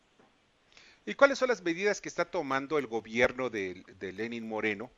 ¿Y 1.05 1.13
cuáles 1.15 1.37
son 1.37 1.49
las 1.49 1.61
medidas 1.61 2.01
que 2.01 2.09
está 2.09 2.25
tomando 2.25 2.77
el 2.77 2.87
gobierno 2.87 3.49
de, 3.49 3.83
Lenin 3.99 4.47
Moreno? 4.47 4.89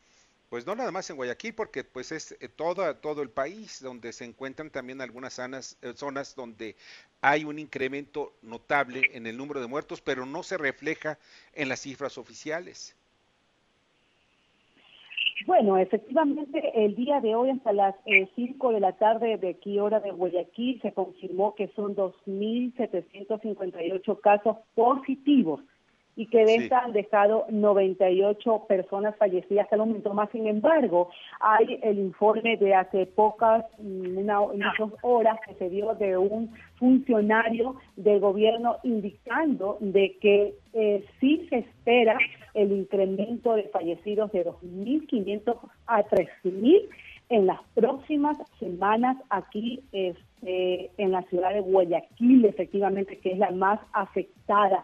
Pues 0.50 0.66
no 0.66 0.76
nada 0.76 0.92
más 0.92 1.10
en 1.10 1.16
Guayaquil, 1.16 1.56
porque 1.56 1.84
pues 1.84 2.12
es 2.12 2.34
eh, 2.40 2.48
todo, 2.48 2.96
todo 2.98 3.24
el 3.24 3.32
país 3.32 3.82
donde 3.82 4.14
se 4.14 4.26
encuentran 4.26 4.70
también 4.70 5.02
algunas 5.02 5.34
zonas, 5.34 5.78
eh, 5.82 5.94
zonas 5.96 6.36
donde 6.36 6.76
hay 7.22 7.44
un 7.44 7.58
incremento 7.58 8.38
notable 8.44 9.10
en 9.14 9.26
el 9.26 9.36
número 9.38 9.60
de 9.60 9.68
muertos, 9.68 10.02
pero 10.02 10.26
no 10.26 10.44
se 10.44 10.58
refleja 10.58 11.18
en 11.54 11.68
las 11.68 11.82
cifras 11.82 12.20
oficiales. 12.20 12.96
Bueno, 15.46 15.78
efectivamente, 15.78 16.86
el 16.86 16.96
día 16.96 17.20
de 17.20 17.36
hoy 17.36 17.50
hasta 17.50 17.74
las 17.74 17.94
5 18.36 18.72
de 18.72 18.80
la 18.80 18.94
tarde 18.94 19.38
de 19.38 19.50
aquí, 19.50 19.78
hora 19.80 20.00
de 20.00 20.12
Guayaquil, 20.12 20.82
se 20.82 20.94
confirmó 20.94 21.56
que 21.56 21.68
son 21.76 21.94
2.758 21.96 24.22
casos 24.22 24.56
positivos 24.74 25.60
y 26.16 26.28
que 26.28 26.46
de 26.46 26.56
estas 26.56 26.86
han 26.86 26.94
dejado 26.94 27.46
98 27.50 28.66
personas 28.68 29.16
fallecidas 29.18 29.66
hasta 29.66 29.76
el 29.76 29.82
momento 29.82 30.14
más. 30.14 30.30
Sin 30.32 30.48
embargo, 30.48 31.10
hay 31.40 31.80
el 31.84 32.00
informe 32.00 32.58
de 32.58 32.74
hace 32.74 33.06
pocas, 33.06 33.66
mm, 33.80 34.18
una, 34.18 34.42
unas 34.42 34.76
horas 35.02 35.38
que 35.46 35.56
se 35.56 35.70
dio 35.70 35.94
de 35.96 36.18
un 36.18 36.52
funcionario 36.76 37.76
del 37.96 38.20
gobierno 38.20 38.78
indicando 38.84 39.78
de 39.80 40.18
que 40.22 40.56
eh, 40.74 41.06
sí 41.20 41.48
se 41.50 41.60
espera 41.60 42.18
el 42.54 42.72
incremento 42.72 43.56
de 43.56 43.64
fallecidos 43.64 44.32
de 44.32 44.46
2.500 44.46 45.58
a 45.88 46.04
3.000 46.04 46.90
en 47.30 47.48
las 47.48 47.60
próximas 47.74 48.38
semanas 48.60 49.18
aquí 49.30 49.82
este, 49.92 50.92
en 50.98 51.12
la 51.12 51.24
ciudad 51.24 51.54
de 51.54 51.62
Guayaquil, 51.62 52.46
efectivamente, 52.46 53.18
que 53.20 53.32
es 53.32 53.38
la 53.38 53.52
más 53.52 53.80
afectada. 53.94 54.84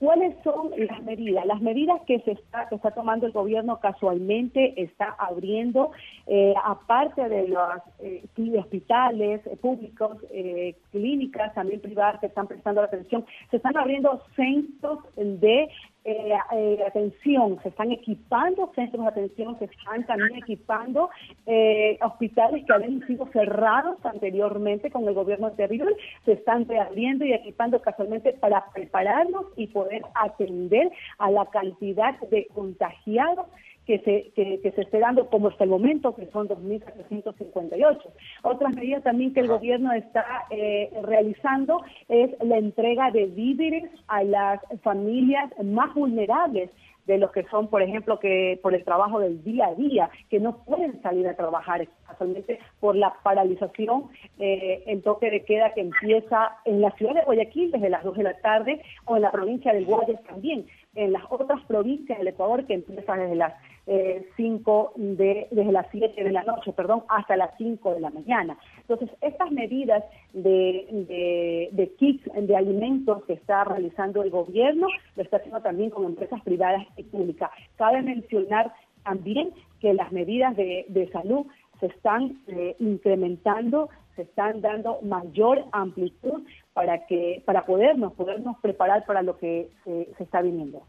¿Cuáles 0.00 0.34
son 0.42 0.70
las 0.78 1.02
medidas? 1.02 1.44
Las 1.44 1.60
medidas 1.60 2.00
que 2.06 2.20
se 2.20 2.32
está, 2.32 2.66
que 2.70 2.76
está 2.76 2.90
tomando 2.92 3.26
el 3.26 3.32
gobierno 3.32 3.80
casualmente 3.80 4.82
está 4.82 5.14
abriendo, 5.18 5.90
eh, 6.26 6.54
aparte 6.64 7.28
de 7.28 7.48
los 7.48 7.68
eh, 7.98 8.24
hospitales 8.58 9.46
eh, 9.46 9.58
públicos, 9.58 10.16
eh, 10.30 10.74
clínicas 10.90 11.52
también 11.52 11.82
privadas 11.82 12.18
que 12.18 12.28
están 12.28 12.46
prestando 12.46 12.80
atención, 12.80 13.26
se 13.50 13.58
están 13.58 13.76
abriendo 13.76 14.22
centros 14.36 15.00
de 15.16 15.68
eh, 16.02 16.32
eh, 16.52 16.78
atención, 16.86 17.58
se 17.62 17.68
están 17.68 17.92
equipando 17.92 18.72
centros 18.74 19.02
de 19.02 19.08
atención, 19.10 19.58
se 19.58 19.66
están 19.66 20.06
también 20.06 20.36
equipando 20.36 21.10
eh, 21.46 21.98
hospitales 22.00 22.64
que 22.64 22.72
habían 22.72 23.06
sido 23.06 23.26
cerrados 23.32 23.98
anteriormente 24.04 24.90
con 24.90 25.06
el 25.06 25.12
gobierno 25.12 25.48
anterior, 25.48 25.94
se 26.24 26.32
están 26.32 26.66
reabriendo 26.66 27.26
y 27.26 27.34
equipando 27.34 27.82
casualmente 27.82 28.32
para 28.32 28.64
prepararnos 28.72 29.46
y 29.56 29.66
poder 29.66 30.02
atender 30.14 30.90
a 31.18 31.30
la 31.30 31.44
cantidad 31.46 32.18
de 32.30 32.46
contagiados 32.54 33.46
que 33.90 33.98
se, 34.04 34.30
que, 34.36 34.60
que 34.60 34.70
se 34.70 34.82
esté 34.82 35.00
dando 35.00 35.28
como 35.28 35.48
hasta 35.48 35.64
el 35.64 35.70
momento, 35.70 36.14
que 36.14 36.26
son 36.26 36.46
2.758. 36.48 37.98
Otras 38.44 38.72
medidas 38.72 39.02
también 39.02 39.34
que 39.34 39.40
el 39.40 39.48
gobierno 39.48 39.92
está 39.92 40.24
eh, 40.50 40.92
realizando 41.02 41.82
es 42.08 42.30
la 42.40 42.58
entrega 42.58 43.10
de 43.10 43.26
víveres 43.26 43.90
a 44.06 44.22
las 44.22 44.60
familias 44.84 45.50
más 45.64 45.92
vulnerables 45.92 46.70
de 47.06 47.18
los 47.18 47.32
que 47.32 47.42
son, 47.50 47.66
por 47.66 47.82
ejemplo, 47.82 48.20
que 48.20 48.60
por 48.62 48.72
el 48.72 48.84
trabajo 48.84 49.18
del 49.18 49.42
día 49.42 49.66
a 49.66 49.74
día, 49.74 50.10
que 50.28 50.38
no 50.38 50.58
pueden 50.64 51.02
salir 51.02 51.26
a 51.26 51.34
trabajar 51.34 51.88
casualmente 52.06 52.60
por 52.78 52.94
la 52.94 53.14
paralización, 53.24 54.04
eh, 54.38 54.84
el 54.86 55.02
toque 55.02 55.30
de 55.30 55.44
queda 55.44 55.74
que 55.74 55.80
empieza 55.80 56.58
en 56.64 56.80
la 56.80 56.92
ciudad 56.92 57.14
de 57.14 57.24
Guayaquil 57.24 57.72
desde 57.72 57.90
las 57.90 58.04
2 58.04 58.16
de 58.16 58.22
la 58.22 58.34
tarde 58.40 58.82
o 59.06 59.16
en 59.16 59.22
la 59.22 59.32
provincia 59.32 59.72
del 59.72 59.86
Guayas 59.86 60.22
también, 60.22 60.66
en 60.94 61.12
las 61.12 61.22
otras 61.30 61.62
provincias 61.66 62.18
del 62.18 62.28
Ecuador 62.28 62.66
que 62.66 62.74
empiezan 62.74 63.20
desde 63.20 63.36
las 63.36 63.54
eh, 63.86 64.26
de, 64.36 65.48
desde 65.50 65.72
las 65.72 65.86
7 65.90 66.22
de 66.22 66.32
la 66.32 66.42
noche, 66.42 66.72
perdón, 66.72 67.02
hasta 67.08 67.36
las 67.36 67.50
5 67.58 67.94
de 67.94 68.00
la 68.00 68.10
mañana. 68.10 68.56
Entonces, 68.78 69.10
estas 69.20 69.50
medidas 69.50 70.04
de, 70.32 70.86
de, 71.08 71.68
de 71.72 71.88
kits 71.94 72.24
de 72.32 72.56
alimentos 72.56 73.24
que 73.24 73.34
está 73.34 73.64
realizando 73.64 74.22
el 74.22 74.30
gobierno, 74.30 74.86
lo 75.16 75.22
está 75.22 75.38
haciendo 75.38 75.60
también 75.60 75.90
con 75.90 76.04
empresas 76.04 76.40
privadas 76.42 76.86
y 76.96 77.04
públicas. 77.04 77.50
Cabe 77.76 78.02
mencionar 78.02 78.72
también 79.02 79.50
que 79.80 79.94
las 79.94 80.12
medidas 80.12 80.56
de, 80.56 80.84
de 80.88 81.08
salud 81.10 81.46
se 81.80 81.86
están 81.86 82.42
eh, 82.46 82.76
incrementando, 82.78 83.88
se 84.16 84.22
están 84.22 84.60
dando 84.60 85.00
mayor 85.02 85.64
amplitud 85.72 86.42
para 86.72 87.06
que 87.06 87.42
para 87.44 87.66
podernos 87.66 88.12
podernos 88.12 88.56
preparar 88.60 89.04
para 89.06 89.22
lo 89.22 89.38
que 89.38 89.70
se, 89.84 90.08
se 90.16 90.22
está 90.22 90.42
viniendo. 90.42 90.82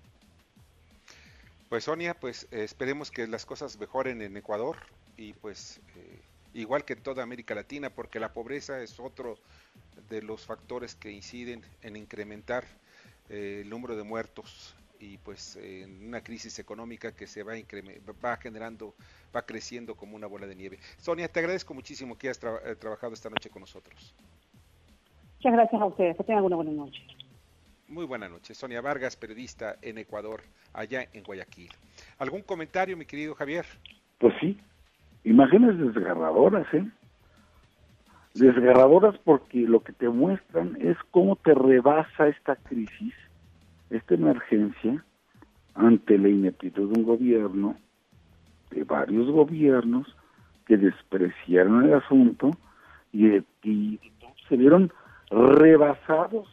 Pues 1.72 1.86
Sonia, 1.86 2.14
pues 2.14 2.50
eh, 2.52 2.66
esperemos 2.66 3.12
que 3.12 3.26
las 3.28 3.46
cosas 3.46 3.80
mejoren 3.80 4.22
en 4.22 4.36
Ecuador 4.36 4.76
y 5.16 5.32
pues 5.32 5.80
eh, 5.96 6.20
igual 6.54 6.84
que 6.84 6.92
en 6.92 7.02
toda 7.02 7.24
América 7.24 7.56
Latina, 7.56 7.90
porque 7.90 8.20
la 8.20 8.34
pobreza 8.34 8.82
es 8.82 9.00
otro 9.00 9.38
de 10.10 10.22
los 10.22 10.46
factores 10.46 10.96
que 10.96 11.12
inciden 11.12 11.62
en 11.82 11.96
incrementar 11.96 12.66
eh, 13.30 13.62
el 13.64 13.70
número 13.70 13.96
de 13.96 14.04
muertos 14.04 14.76
y 15.02 15.18
pues 15.18 15.56
en 15.58 16.08
una 16.08 16.22
crisis 16.22 16.60
económica 16.60 17.12
que 17.12 17.28
se 17.28 17.44
va, 17.44 17.54
va 18.24 18.38
generando, 18.38 18.94
va 19.36 19.42
creciendo 19.42 19.96
como 19.96 20.16
una 20.16 20.28
bola 20.28 20.48
de 20.48 20.56
nieve. 20.56 20.80
Sonia, 20.98 21.28
te 21.28 21.40
agradezco 21.40 21.74
muchísimo 21.74 22.18
que 22.18 22.28
hayas 22.28 22.40
trabajado 22.80 23.14
esta 23.14 23.30
noche 23.30 23.50
con 23.50 23.62
nosotros. 23.62 24.16
Muchas 25.38 25.54
gracias 25.54 25.82
a 25.82 25.86
ustedes. 25.86 26.18
Que 26.18 26.24
tengan 26.24 26.44
una 26.44 26.56
buena 26.56 26.72
noche. 26.72 27.02
Muy 27.88 28.06
buenas 28.06 28.30
noches. 28.30 28.58
Sonia 28.58 28.80
Vargas, 28.80 29.18
periodista 29.18 29.76
en 29.82 29.98
Ecuador, 29.98 30.44
allá 30.72 31.08
en 31.14 31.24
Guayaquil. 31.24 31.72
¿Algún 32.20 32.42
comentario, 32.42 32.96
mi 32.96 33.06
querido 33.06 33.34
Javier? 33.36 33.66
Pues 34.20 34.34
sí, 34.40 34.58
imágenes 35.24 35.78
desgarradoras, 35.78 36.72
¿eh? 36.74 36.86
Desgarradoras 38.36 39.18
porque 39.26 39.58
lo 39.62 39.84
que 39.84 39.92
te 39.92 40.08
muestran 40.08 40.78
es 40.80 40.96
cómo 41.10 41.36
te 41.36 41.54
rebasa 41.54 42.28
esta 42.30 42.56
crisis, 42.56 43.14
esta 43.92 44.16
emergencia, 44.16 45.04
ante 45.76 46.18
la 46.18 46.30
ineptitud 46.30 46.92
de 46.92 47.00
un 47.00 47.06
gobierno, 47.06 47.76
de 48.72 48.84
varios 48.84 49.30
gobiernos, 49.30 50.08
que 50.66 50.78
despreciaron 50.78 51.84
el 51.84 51.96
asunto 51.96 52.52
y, 53.12 53.42
se 54.48 54.58
vieron 54.58 54.92
rebasados 55.30 56.48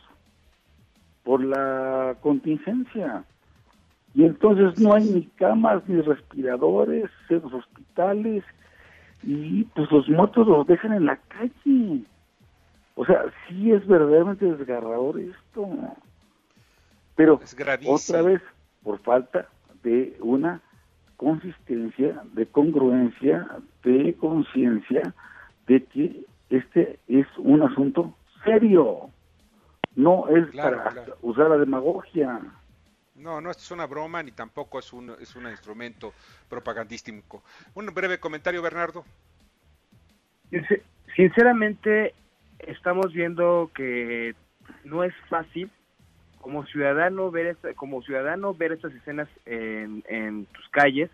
por 1.25 1.45
la 1.45 2.17
contingencia. 2.21 3.25
Y 4.15 4.25
entonces 4.25 4.81
no 4.81 4.95
hay 4.95 5.05
ni 5.05 5.23
camas 5.37 5.83
ni 5.89 6.01
respiradores 6.01 7.11
en 7.29 7.43
los 7.43 7.53
hospitales 7.55 8.45
y 9.23 9.65
pues 9.65 9.91
los 9.91 10.09
muertos 10.09 10.47
los 10.47 10.67
dejan 10.67 10.93
en 10.93 11.07
la 11.07 11.17
calle. 11.17 12.03
O 12.95 13.05
sea, 13.05 13.25
sí 13.49 13.73
es 13.73 13.87
verdaderamente 13.87 14.47
desgarrador 14.47 15.21
esto. 15.21 15.69
Pero 17.19 17.41
otra 17.89 18.23
vez, 18.23 18.41
por 18.85 19.01
falta 19.01 19.49
de 19.83 20.17
una 20.21 20.63
consistencia, 21.17 22.23
de 22.33 22.47
congruencia, 22.47 23.45
de 23.83 24.15
conciencia 24.15 25.13
de 25.67 25.83
que 25.87 26.25
este 26.49 27.01
es 27.09 27.27
un 27.39 27.63
asunto 27.63 28.15
serio. 28.45 29.11
No 29.97 30.29
es 30.29 30.47
para 30.55 31.07
usar 31.21 31.51
la 31.51 31.57
demagogia. 31.57 32.41
No, 33.17 33.41
no 33.41 33.51
es 33.51 33.69
una 33.73 33.87
broma 33.87 34.23
ni 34.23 34.31
tampoco 34.31 34.79
es 34.79 34.93
un, 34.93 35.11
es 35.21 35.35
un 35.35 35.49
instrumento 35.49 36.15
propagandístico. 36.49 37.43
Un 37.75 37.87
breve 37.87 38.21
comentario, 38.21 38.63
Bernardo. 38.63 39.05
Sinceramente, 41.17 42.15
estamos 42.61 43.13
viendo 43.13 43.73
que 43.75 44.37
no 44.85 45.03
es 45.03 45.13
fácil 45.29 45.69
como 46.41 46.65
ciudadano 46.67 47.31
ver 47.31 47.57
como 47.77 48.03
ciudadano 48.03 48.55
ver 48.55 48.73
estas 48.73 48.95
escenas 48.95 49.29
en, 49.47 50.05
en 50.09 50.47
tus 50.47 50.69
calles, 50.71 51.11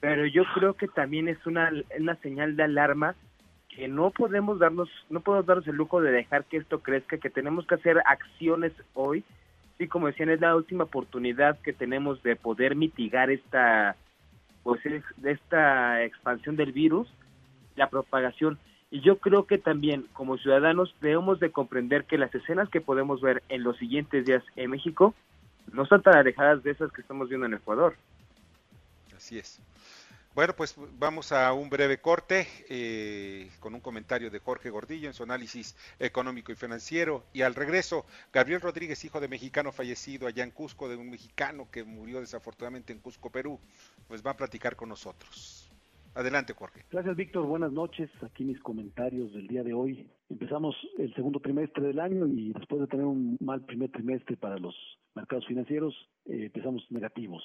pero 0.00 0.26
yo 0.26 0.42
creo 0.54 0.74
que 0.74 0.88
también 0.88 1.28
es 1.28 1.44
una, 1.46 1.70
una 1.98 2.16
señal 2.16 2.56
de 2.56 2.64
alarma 2.64 3.14
que 3.68 3.88
no 3.88 4.10
podemos 4.10 4.58
darnos, 4.58 4.88
no 5.10 5.20
podemos 5.20 5.46
darnos 5.46 5.66
el 5.66 5.76
lujo 5.76 6.00
de 6.00 6.12
dejar 6.12 6.44
que 6.44 6.58
esto 6.58 6.80
crezca, 6.80 7.18
que 7.18 7.30
tenemos 7.30 7.66
que 7.66 7.76
hacer 7.76 8.02
acciones 8.04 8.72
hoy. 8.94 9.24
Y 9.78 9.88
como 9.88 10.08
decían, 10.08 10.28
es 10.28 10.40
la 10.40 10.54
última 10.54 10.84
oportunidad 10.84 11.58
que 11.60 11.72
tenemos 11.72 12.22
de 12.22 12.36
poder 12.36 12.76
mitigar 12.76 13.30
esta, 13.30 13.96
pues, 14.62 14.80
esta 15.24 16.04
expansión 16.04 16.56
del 16.56 16.72
virus, 16.72 17.08
la 17.74 17.88
propagación. 17.88 18.58
Y 18.92 19.00
yo 19.00 19.16
creo 19.16 19.46
que 19.46 19.56
también 19.56 20.06
como 20.12 20.36
ciudadanos 20.36 20.94
debemos 21.00 21.40
de 21.40 21.50
comprender 21.50 22.04
que 22.04 22.18
las 22.18 22.32
escenas 22.34 22.68
que 22.68 22.82
podemos 22.82 23.22
ver 23.22 23.42
en 23.48 23.62
los 23.62 23.78
siguientes 23.78 24.26
días 24.26 24.44
en 24.54 24.70
México 24.70 25.14
no 25.72 25.86
son 25.86 26.02
tan 26.02 26.14
alejadas 26.14 26.62
de 26.62 26.72
esas 26.72 26.92
que 26.92 27.00
estamos 27.00 27.30
viendo 27.30 27.46
en 27.46 27.54
Ecuador. 27.54 27.96
Así 29.16 29.38
es. 29.38 29.62
Bueno, 30.34 30.54
pues 30.54 30.74
vamos 30.98 31.32
a 31.32 31.54
un 31.54 31.70
breve 31.70 32.02
corte 32.02 32.46
eh, 32.68 33.50
con 33.60 33.74
un 33.74 33.80
comentario 33.80 34.30
de 34.30 34.40
Jorge 34.40 34.68
Gordillo 34.68 35.08
en 35.08 35.14
su 35.14 35.22
análisis 35.22 35.74
económico 35.98 36.52
y 36.52 36.54
financiero. 36.54 37.24
Y 37.32 37.40
al 37.40 37.54
regreso, 37.54 38.04
Gabriel 38.30 38.60
Rodríguez, 38.60 39.02
hijo 39.06 39.20
de 39.20 39.28
mexicano 39.28 39.72
fallecido 39.72 40.26
allá 40.26 40.44
en 40.44 40.50
Cusco, 40.50 40.90
de 40.90 40.96
un 40.96 41.08
mexicano 41.08 41.66
que 41.70 41.82
murió 41.82 42.20
desafortunadamente 42.20 42.92
en 42.92 42.98
Cusco, 42.98 43.30
Perú, 43.30 43.58
pues 44.06 44.22
va 44.22 44.32
a 44.32 44.36
platicar 44.36 44.76
con 44.76 44.90
nosotros. 44.90 45.71
Adelante, 46.14 46.52
Jorge. 46.52 46.84
Gracias, 46.90 47.16
Víctor. 47.16 47.46
Buenas 47.46 47.72
noches. 47.72 48.10
Aquí 48.22 48.44
mis 48.44 48.60
comentarios 48.60 49.32
del 49.32 49.46
día 49.46 49.62
de 49.62 49.72
hoy. 49.72 50.10
Empezamos 50.28 50.76
el 50.98 51.14
segundo 51.14 51.40
trimestre 51.40 51.86
del 51.86 52.00
año 52.00 52.26
y 52.26 52.52
después 52.52 52.82
de 52.82 52.86
tener 52.86 53.06
un 53.06 53.38
mal 53.40 53.64
primer 53.64 53.90
trimestre 53.90 54.36
para 54.36 54.58
los 54.58 54.74
mercados 55.14 55.46
financieros, 55.46 55.94
eh, 56.26 56.46
empezamos 56.46 56.84
negativos. 56.90 57.42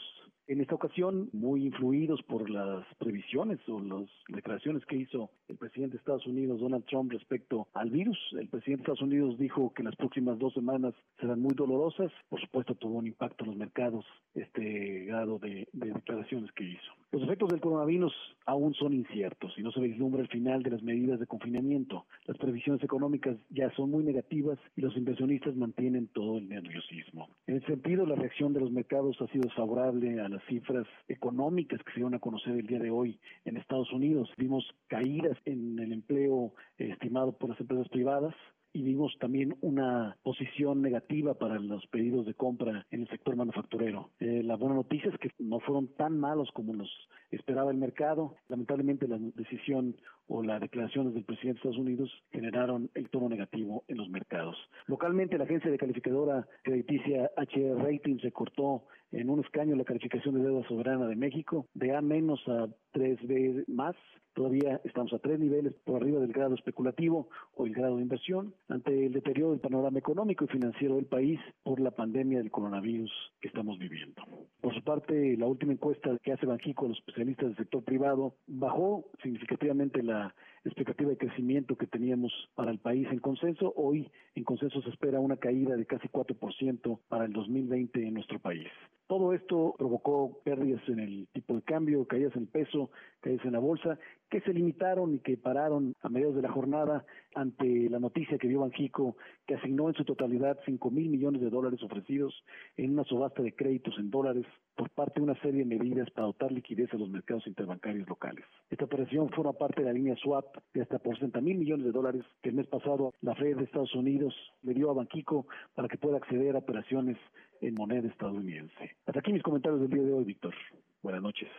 En 0.47 0.61
esta 0.61 0.75
ocasión, 0.75 1.29
muy 1.33 1.65
influidos 1.65 2.23
por 2.23 2.49
las 2.49 2.85
previsiones 2.99 3.59
o 3.67 3.81
las 3.81 4.09
declaraciones 4.29 4.85
que 4.85 4.95
hizo 4.95 5.29
el 5.49 5.57
presidente 5.57 5.93
de 5.93 5.97
Estados 5.97 6.25
Unidos, 6.25 6.61
Donald 6.61 6.85
Trump, 6.85 7.11
respecto 7.11 7.67
al 7.73 7.89
virus, 7.91 8.17
el 8.31 8.47
presidente 8.47 8.77
de 8.77 8.93
Estados 8.93 9.01
Unidos 9.01 9.37
dijo 9.37 9.73
que 9.73 9.83
las 9.83 9.97
próximas 9.97 10.39
dos 10.39 10.53
semanas 10.53 10.93
serán 11.19 11.41
muy 11.41 11.53
dolorosas. 11.53 12.13
Por 12.29 12.39
supuesto, 12.39 12.75
tuvo 12.75 12.99
un 12.99 13.07
impacto 13.07 13.43
en 13.43 13.49
los 13.49 13.59
mercados 13.59 14.05
este 14.35 15.03
grado 15.05 15.37
de, 15.37 15.67
de 15.73 15.91
declaraciones 15.91 16.49
que 16.53 16.63
hizo. 16.63 16.93
Los 17.11 17.23
efectos 17.23 17.49
del 17.49 17.59
coronavirus 17.59 18.13
aún 18.45 18.73
son 18.73 18.93
inciertos 18.93 19.53
y 19.57 19.63
no 19.63 19.71
se 19.71 19.81
vislumbra 19.81 20.21
el 20.21 20.29
final 20.29 20.63
de 20.63 20.71
las 20.71 20.81
medidas 20.81 21.19
de 21.19 21.27
confinamiento. 21.27 22.05
Las 22.25 22.37
previsiones 22.37 22.81
económicas 22.83 23.35
ya 23.49 23.69
son 23.75 23.91
muy 23.91 24.03
negativas 24.03 24.59
y 24.77 24.81
los 24.81 24.95
inversionistas 24.95 25.55
mantienen 25.57 26.07
todo 26.07 26.37
el 26.37 26.47
nerviosismo. 26.47 27.29
En 27.47 27.57
ese 27.57 27.67
sentido, 27.67 28.05
la 28.05 28.15
reacción 28.15 28.53
de 28.53 28.61
los 28.61 28.71
mercados 28.71 29.21
ha 29.21 29.27
sido 29.27 29.43
desfavorable 29.43 30.21
a 30.21 30.36
las 30.37 30.45
cifras 30.45 30.85
económicas 31.07 31.81
que 31.83 31.91
se 31.91 31.95
dieron 31.95 32.13
a 32.13 32.19
conocer 32.19 32.53
el 32.53 32.67
día 32.67 32.79
de 32.79 32.91
hoy 32.91 33.19
en 33.45 33.57
Estados 33.57 33.91
Unidos. 33.91 34.29
Vimos 34.37 34.63
caídas 34.87 35.37
en 35.45 35.79
el 35.79 35.91
empleo 35.91 36.53
estimado 36.77 37.31
por 37.33 37.49
las 37.49 37.59
empresas 37.59 37.89
privadas, 37.89 38.35
y 38.77 38.83
vimos 38.83 39.17
también 39.19 39.55
una 39.61 40.17
posición 40.21 40.83
negativa 40.83 41.33
para 41.33 41.57
los 41.57 41.87
pedidos 41.87 42.27
de 42.27 42.35
compra 42.35 42.85
en 42.91 43.01
el 43.01 43.09
sector 43.09 43.35
manufacturero. 43.35 44.11
Eh, 44.19 44.43
la 44.43 44.55
buena 44.55 44.75
noticia 44.75 45.09
es 45.09 45.17
que 45.17 45.31
no 45.39 45.59
fueron 45.59 45.87
tan 45.95 46.19
malos 46.19 46.51
como 46.53 46.75
nos 46.75 46.89
esperaba 47.31 47.71
el 47.71 47.77
mercado. 47.77 48.35
Lamentablemente 48.49 49.07
la 49.07 49.17
decisión 49.17 49.95
o 50.27 50.43
las 50.43 50.61
declaraciones 50.61 51.15
del 51.15 51.23
presidente 51.23 51.53
de 51.53 51.69
Estados 51.69 51.79
Unidos 51.79 52.11
generaron 52.31 52.91
el 52.93 53.09
tono 53.09 53.29
negativo 53.29 53.83
en 53.87 53.97
los 53.97 54.09
mercados. 54.09 54.55
Localmente 54.85 55.39
la 55.39 55.45
agencia 55.45 55.71
de 55.71 55.77
calificadora 55.79 56.47
crediticia 56.61 57.31
HR 57.35 57.81
Rating 57.81 58.19
se 58.19 58.31
cortó 58.31 58.83
en 59.11 59.29
un 59.29 59.39
escaño 59.39 59.75
la 59.75 59.83
calificación 59.83 60.35
de 60.35 60.41
deuda 60.41 60.67
soberana 60.67 61.07
de 61.07 61.15
México 61.15 61.67
de 61.73 61.95
A 61.95 62.01
menos 62.01 62.41
a 62.47 62.67
3B 62.93 63.65
más. 63.67 63.95
Todavía 64.33 64.79
estamos 64.83 65.11
a 65.13 65.19
tres 65.19 65.39
niveles 65.39 65.73
por 65.83 65.99
arriba 65.99 66.19
del 66.19 66.31
grado 66.31 66.53
especulativo 66.53 67.27
o 67.55 67.65
el 67.65 67.73
grado 67.73 67.95
de 67.95 68.03
inversión 68.03 68.53
ante 68.69 69.07
el 69.07 69.11
deterioro 69.11 69.49
del 69.49 69.59
panorama 69.59 69.97
económico 69.97 70.45
y 70.45 70.47
financiero 70.47 70.95
del 70.95 71.07
país 71.07 71.39
por 71.63 71.79
la 71.79 71.89
pandemia 71.89 72.37
del 72.37 72.51
coronavirus 72.51 73.11
que 73.41 73.47
estamos 73.47 73.79
viviendo. 73.79 74.21
Por 74.61 74.75
su 74.75 74.83
parte, 74.83 75.35
la 75.37 75.47
última 75.47 75.73
encuesta 75.73 76.15
que 76.21 76.33
hace 76.33 76.45
Banjico 76.45 76.85
a 76.85 76.89
los 76.89 76.99
especialistas 76.99 77.47
del 77.47 77.57
sector 77.57 77.83
privado 77.83 78.35
bajó 78.45 79.09
significativamente 79.23 80.03
la 80.03 80.35
expectativa 80.67 81.09
de 81.09 81.17
crecimiento 81.17 81.75
que 81.75 81.87
teníamos 81.87 82.31
para 82.55 82.71
el 82.71 82.79
país 82.79 83.07
en 83.11 83.19
consenso. 83.19 83.73
Hoy 83.75 84.09
en 84.35 84.43
consenso 84.43 84.81
se 84.81 84.89
espera 84.89 85.19
una 85.19 85.37
caída 85.37 85.75
de 85.75 85.85
casi 85.85 86.07
4% 86.07 86.99
para 87.07 87.25
el 87.25 87.33
2020 87.33 88.07
en 88.07 88.13
nuestro 88.13 88.39
país. 88.39 88.67
Todo 89.07 89.33
esto 89.33 89.73
provocó 89.77 90.41
pérdidas 90.43 90.81
en 90.89 90.99
el 90.99 91.27
tipo 91.31 91.55
de 91.55 91.61
cambio, 91.61 92.05
caídas 92.05 92.35
en 92.35 92.45
peso, 92.45 92.91
caídas 93.21 93.45
en 93.45 93.53
la 93.53 93.59
bolsa, 93.59 93.97
que 94.29 94.41
se 94.41 94.53
limitaron 94.53 95.13
y 95.13 95.19
que 95.19 95.37
pararon 95.37 95.93
a 96.01 96.09
mediados 96.09 96.35
de 96.35 96.41
la 96.41 96.51
jornada 96.51 97.05
ante 97.33 97.89
la 97.89 97.99
noticia 97.99 98.37
que 98.37 98.49
dio 98.49 98.59
Banjico, 98.59 99.15
que 99.45 99.55
asignó 99.55 99.87
en 99.87 99.95
su 99.95 100.03
totalidad 100.03 100.59
5 100.65 100.91
mil 100.91 101.09
millones 101.09 101.41
de 101.41 101.49
dólares 101.49 101.81
ofrecidos 101.81 102.43
en 102.75 102.91
una 102.91 103.05
subasta 103.05 103.41
de 103.41 103.55
créditos 103.55 103.97
en 103.97 104.11
dólares 104.11 104.45
por 104.77 104.89
parte 104.91 105.19
de 105.19 105.23
una 105.23 105.41
serie 105.41 105.65
de 105.65 105.77
medidas 105.77 106.09
para 106.11 106.27
dotar 106.27 106.51
liquidez 106.51 106.93
a 106.93 106.97
los 106.97 107.09
mercados 107.09 107.47
interbancarios 107.47 108.07
locales. 108.07 108.45
Esta 108.69 108.85
operación 108.85 109.29
forma 109.29 109.53
parte 109.53 109.81
de 109.81 109.87
la 109.87 109.93
línea 109.93 110.15
swap 110.17 110.45
de 110.73 110.83
hasta 110.83 110.99
por 110.99 111.15
60 111.15 111.41
mil 111.41 111.57
millones 111.57 111.85
de 111.85 111.91
dólares 111.91 112.23
que 112.41 112.49
el 112.49 112.55
mes 112.55 112.67
pasado 112.67 113.13
la 113.21 113.35
Fed 113.35 113.57
de 113.57 113.63
Estados 113.63 113.93
Unidos 113.95 114.33
le 114.61 114.73
dio 114.73 114.91
a 114.91 114.93
Banjico 114.93 115.47
para 115.75 115.87
que 115.87 115.97
pueda 115.97 116.17
acceder 116.17 116.55
a 116.55 116.59
operaciones 116.59 117.17
en 117.61 117.73
moneda 117.73 118.07
estadounidense. 118.07 118.95
Hasta 119.05 119.19
aquí 119.19 119.33
mis 119.33 119.43
comentarios 119.43 119.81
del 119.81 119.89
día 119.89 120.03
de 120.03 120.13
hoy, 120.13 120.23
Víctor. 120.23 120.53
Buenas 121.01 121.23
noches. 121.23 121.49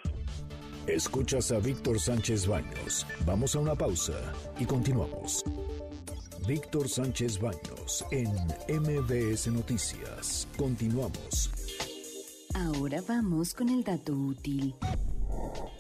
Escuchas 0.87 1.53
a 1.53 1.59
Víctor 1.59 1.99
Sánchez 1.99 2.47
Baños. 2.47 3.07
Vamos 3.27 3.55
a 3.57 3.61
una 3.61 3.75
pausa 3.75 4.15
y 4.59 4.65
continuamos. 4.65 5.45
Víctor 6.47 6.89
Sánchez 6.89 7.41
Baños 7.41 8.07
en 8.11 8.31
MBS 8.81 9.49
Noticias. 9.49 10.49
Continuamos. 10.57 11.78
Ahora 12.59 13.05
vamos 13.07 13.55
con 13.55 13.69
el 13.69 13.85
dato 13.85 14.13
útil. 14.15 14.75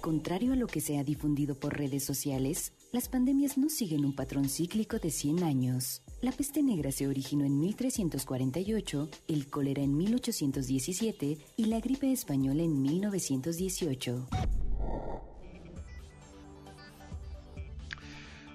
Contrario 0.00 0.52
a 0.52 0.56
lo 0.56 0.68
que 0.68 0.80
se 0.80 0.96
ha 0.96 1.02
difundido 1.02 1.56
por 1.56 1.76
redes 1.76 2.04
sociales, 2.04 2.72
las 2.92 3.08
pandemias 3.08 3.58
no 3.58 3.68
siguen 3.68 4.04
un 4.04 4.14
patrón 4.14 4.48
cíclico 4.48 5.00
de 5.00 5.10
100 5.10 5.42
años. 5.42 6.02
La 6.22 6.30
peste 6.30 6.62
negra 6.62 6.92
se 6.92 7.08
originó 7.08 7.44
en 7.44 7.58
1348, 7.58 9.08
el 9.26 9.50
cólera 9.50 9.82
en 9.82 9.96
1817 9.96 11.38
y 11.56 11.64
la 11.64 11.80
gripe 11.80 12.12
española 12.12 12.62
en 12.62 12.80
1918. 12.80 14.28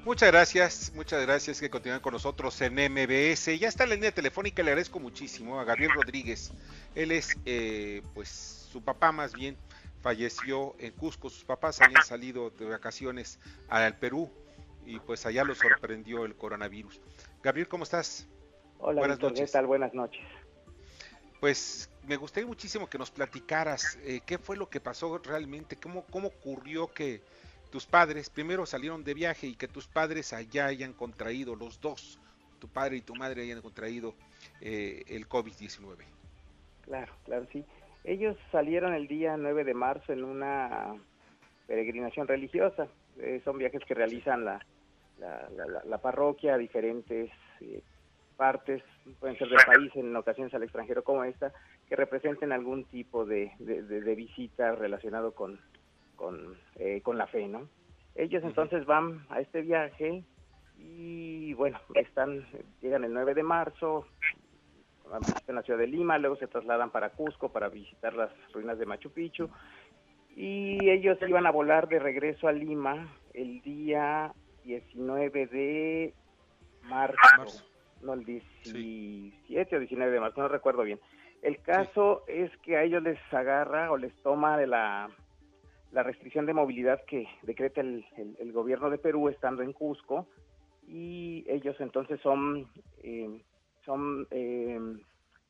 Muchas 0.05 0.33
gracias, 0.33 0.91
muchas 0.93 1.21
gracias 1.21 1.61
que 1.61 1.69
continúen 1.69 2.01
con 2.01 2.11
nosotros 2.11 2.59
en 2.59 2.73
MBS. 2.73 3.57
Ya 3.57 3.69
está 3.69 3.85
en 3.85 3.89
la 3.91 3.95
línea 3.95 4.11
telefónica, 4.11 4.61
le 4.61 4.71
agradezco 4.71 4.99
muchísimo 4.99 5.61
a 5.61 5.63
Gabriel 5.63 5.91
Rodríguez. 5.95 6.51
Él 6.93 7.13
es, 7.13 7.37
eh, 7.45 8.01
pues, 8.13 8.67
su 8.69 8.83
papá 8.83 9.13
más 9.13 9.31
bien, 9.31 9.55
falleció 10.01 10.75
en 10.77 10.91
Cusco. 10.91 11.29
Sus 11.29 11.45
papás 11.45 11.79
habían 11.79 12.03
salido 12.03 12.49
de 12.49 12.65
vacaciones 12.65 13.39
al 13.69 13.97
Perú 13.97 14.29
y 14.85 14.99
pues 14.99 15.25
allá 15.25 15.45
lo 15.45 15.55
sorprendió 15.55 16.25
el 16.25 16.35
coronavirus. 16.35 16.99
Gabriel, 17.41 17.69
¿cómo 17.69 17.85
estás? 17.85 18.27
Hola, 18.79 18.99
Buenas 18.99 19.19
noches. 19.19 19.51
¿qué 19.51 19.53
tal? 19.53 19.67
Buenas 19.67 19.93
noches. 19.93 20.21
Pues 21.39 21.89
me 22.05 22.17
gustaría 22.17 22.47
muchísimo 22.47 22.89
que 22.89 22.97
nos 22.97 23.09
platicaras 23.09 23.97
eh, 24.03 24.19
qué 24.25 24.37
fue 24.37 24.57
lo 24.57 24.69
que 24.69 24.81
pasó 24.81 25.17
realmente, 25.19 25.77
cómo, 25.77 26.03
cómo 26.07 26.27
ocurrió 26.27 26.91
que 26.91 27.21
tus 27.73 27.87
padres 27.87 28.29
primero 28.29 28.67
salieron 28.67 29.03
de 29.03 29.15
viaje 29.15 29.47
y 29.47 29.55
que 29.55 29.67
tus 29.67 29.87
padres 29.87 30.31
allá 30.31 30.67
hayan 30.67 30.93
contraído, 30.93 31.55
los 31.55 31.81
dos, 31.81 32.19
tu 32.59 32.67
padre 32.67 32.97
y 32.97 33.01
tu 33.01 33.15
madre 33.15 33.41
hayan 33.41 33.63
contraído 33.63 34.13
eh, 34.61 35.01
el 35.07 35.27
COVID-19. 35.27 36.03
Claro, 36.83 37.11
claro, 37.25 37.47
sí. 37.51 37.65
Ellos 38.03 38.37
salieron 38.51 38.93
el 38.93 39.07
día 39.07 39.37
9 39.37 39.63
de 39.63 39.73
marzo 39.73 40.13
en 40.13 40.23
una 40.23 40.93
peregrinación 41.65 42.27
religiosa. 42.27 42.89
Eh, 43.17 43.41
son 43.43 43.57
viajes 43.57 43.81
que 43.87 43.95
realizan 43.95 44.45
la, 44.45 44.63
la, 45.17 45.97
parroquia 45.97 46.53
a 46.53 46.59
diferentes 46.59 47.31
eh, 47.59 47.81
partes, 48.37 48.83
pueden 49.19 49.35
ser 49.39 49.47
del 49.49 49.65
país, 49.65 49.91
en 49.95 50.15
ocasiones 50.15 50.53
al 50.53 50.61
extranjero 50.61 51.03
como 51.03 51.23
esta, 51.23 51.51
que 51.89 51.95
representen 51.95 52.51
algún 52.51 52.83
tipo 52.83 53.25
de, 53.25 53.51
de, 53.57 54.15
visita 54.15 54.73
relacionado 54.75 55.33
con, 55.33 55.59
con, 56.15 56.57
eh, 56.75 57.01
con 57.01 57.17
la 57.17 57.27
fe, 57.27 57.47
¿no? 57.47 57.67
Ellos 58.15 58.43
entonces 58.43 58.85
van 58.85 59.25
a 59.29 59.39
este 59.39 59.61
viaje 59.61 60.23
y 60.77 61.53
bueno, 61.53 61.79
están, 61.95 62.45
llegan 62.81 63.03
el 63.03 63.13
9 63.13 63.33
de 63.33 63.43
marzo, 63.43 64.05
en 65.47 65.55
la 65.55 65.61
ciudad 65.61 65.79
de 65.79 65.87
Lima, 65.87 66.17
luego 66.17 66.35
se 66.37 66.47
trasladan 66.47 66.89
para 66.89 67.09
Cusco 67.09 67.49
para 67.49 67.69
visitar 67.69 68.13
las 68.13 68.31
ruinas 68.51 68.79
de 68.79 68.85
Machu 68.85 69.11
Picchu 69.11 69.49
y 70.35 70.89
ellos 70.89 71.17
iban 71.27 71.45
a 71.45 71.51
volar 71.51 71.87
de 71.87 71.99
regreso 71.99 72.47
a 72.47 72.51
Lima 72.51 73.13
el 73.33 73.61
día 73.61 74.33
19 74.63 75.47
de 75.47 76.13
marzo, 76.83 77.63
no 78.01 78.13
el 78.13 78.25
17 78.25 79.75
o 79.75 79.79
19 79.79 80.11
de 80.11 80.19
marzo, 80.19 80.41
no 80.41 80.47
recuerdo 80.47 80.83
bien. 80.83 80.99
El 81.41 81.61
caso 81.61 82.23
es 82.27 82.55
que 82.59 82.77
a 82.77 82.83
ellos 82.83 83.03
les 83.03 83.19
agarra 83.33 83.91
o 83.91 83.97
les 83.97 84.13
toma 84.23 84.57
de 84.57 84.65
la, 84.65 85.09
la 85.93 86.03
restricción 86.03 86.45
de 86.45 86.53
movilidad 86.53 87.01
que 87.05 87.27
decreta 87.43 87.81
el, 87.81 88.03
el, 88.39 88.51
gobierno 88.51 88.89
de 88.89 88.97
Perú 88.97 89.29
estando 89.29 89.61
en 89.61 89.73
Cusco 89.73 90.27
y 90.87 91.45
ellos 91.47 91.75
entonces 91.79 92.19
son 92.21 92.67
eh, 93.03 93.41
son 93.85 94.27
eh, 94.31 94.79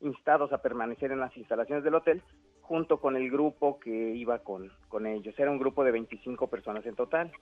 instados 0.00 0.52
a 0.52 0.58
permanecer 0.58 1.12
en 1.12 1.20
las 1.20 1.34
instalaciones 1.36 1.82
del 1.82 1.94
hotel 1.94 2.22
junto 2.60 3.00
con 3.00 3.16
el 3.16 3.30
grupo 3.30 3.78
que 3.78 3.90
iba 3.90 4.38
con, 4.38 4.70
con 4.88 5.06
ellos. 5.06 5.34
Era 5.38 5.50
un 5.50 5.58
grupo 5.58 5.84
de 5.84 5.92
25 5.92 6.48
personas 6.48 6.84
en 6.86 6.94
total. 6.94 7.32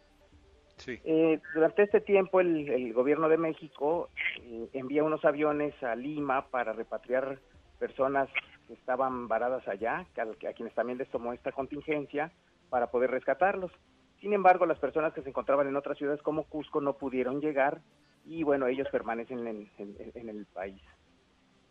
Eh, 0.86 1.38
durante 1.54 1.82
este 1.82 2.00
tiempo 2.00 2.40
el, 2.40 2.92
gobierno 2.92 3.28
de 3.28 3.36
México 3.36 4.08
eh, 4.42 4.68
envía 4.72 5.04
unos 5.04 5.24
aviones 5.24 5.80
a 5.82 5.94
Lima 5.94 6.46
para 6.48 6.72
repatriar 6.72 7.38
personas 7.78 8.28
que 8.66 8.74
estaban 8.74 9.28
varadas 9.28 9.66
allá, 9.68 10.06
a, 10.16 10.22
a 10.22 10.52
quienes 10.54 10.74
también 10.74 10.98
les 10.98 11.08
tomó 11.08 11.32
esta 11.32 11.52
contingencia 11.52 12.32
para 12.72 12.86
poder 12.86 13.10
rescatarlos. 13.10 13.70
Sin 14.18 14.32
embargo, 14.32 14.64
las 14.64 14.78
personas 14.78 15.12
que 15.12 15.20
se 15.20 15.28
encontraban 15.28 15.68
en 15.68 15.76
otras 15.76 15.98
ciudades 15.98 16.22
como 16.22 16.44
Cusco 16.44 16.80
no 16.80 16.94
pudieron 16.94 17.42
llegar 17.42 17.82
y 18.24 18.44
bueno, 18.44 18.66
ellos 18.66 18.88
permanecen 18.90 19.46
en, 19.76 20.28
el 20.30 20.46
país. 20.46 20.80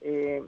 Eh, 0.01 0.43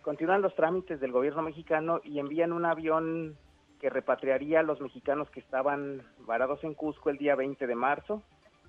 continúan 0.00 0.40
los 0.40 0.54
trámites 0.54 0.98
del 0.98 1.12
gobierno 1.12 1.42
mexicano 1.42 2.00
y 2.04 2.20
envían 2.20 2.54
un 2.54 2.64
avión 2.64 3.36
que 3.82 3.90
repatriaría 3.90 4.60
a 4.60 4.62
los 4.62 4.80
mexicanos 4.80 5.28
que 5.28 5.40
estaban 5.40 6.02
varados 6.20 6.64
en 6.64 6.72
Cusco 6.72 7.10
el 7.10 7.18
día 7.18 7.34
20 7.34 7.66
de 7.66 7.74
marzo 7.74 8.22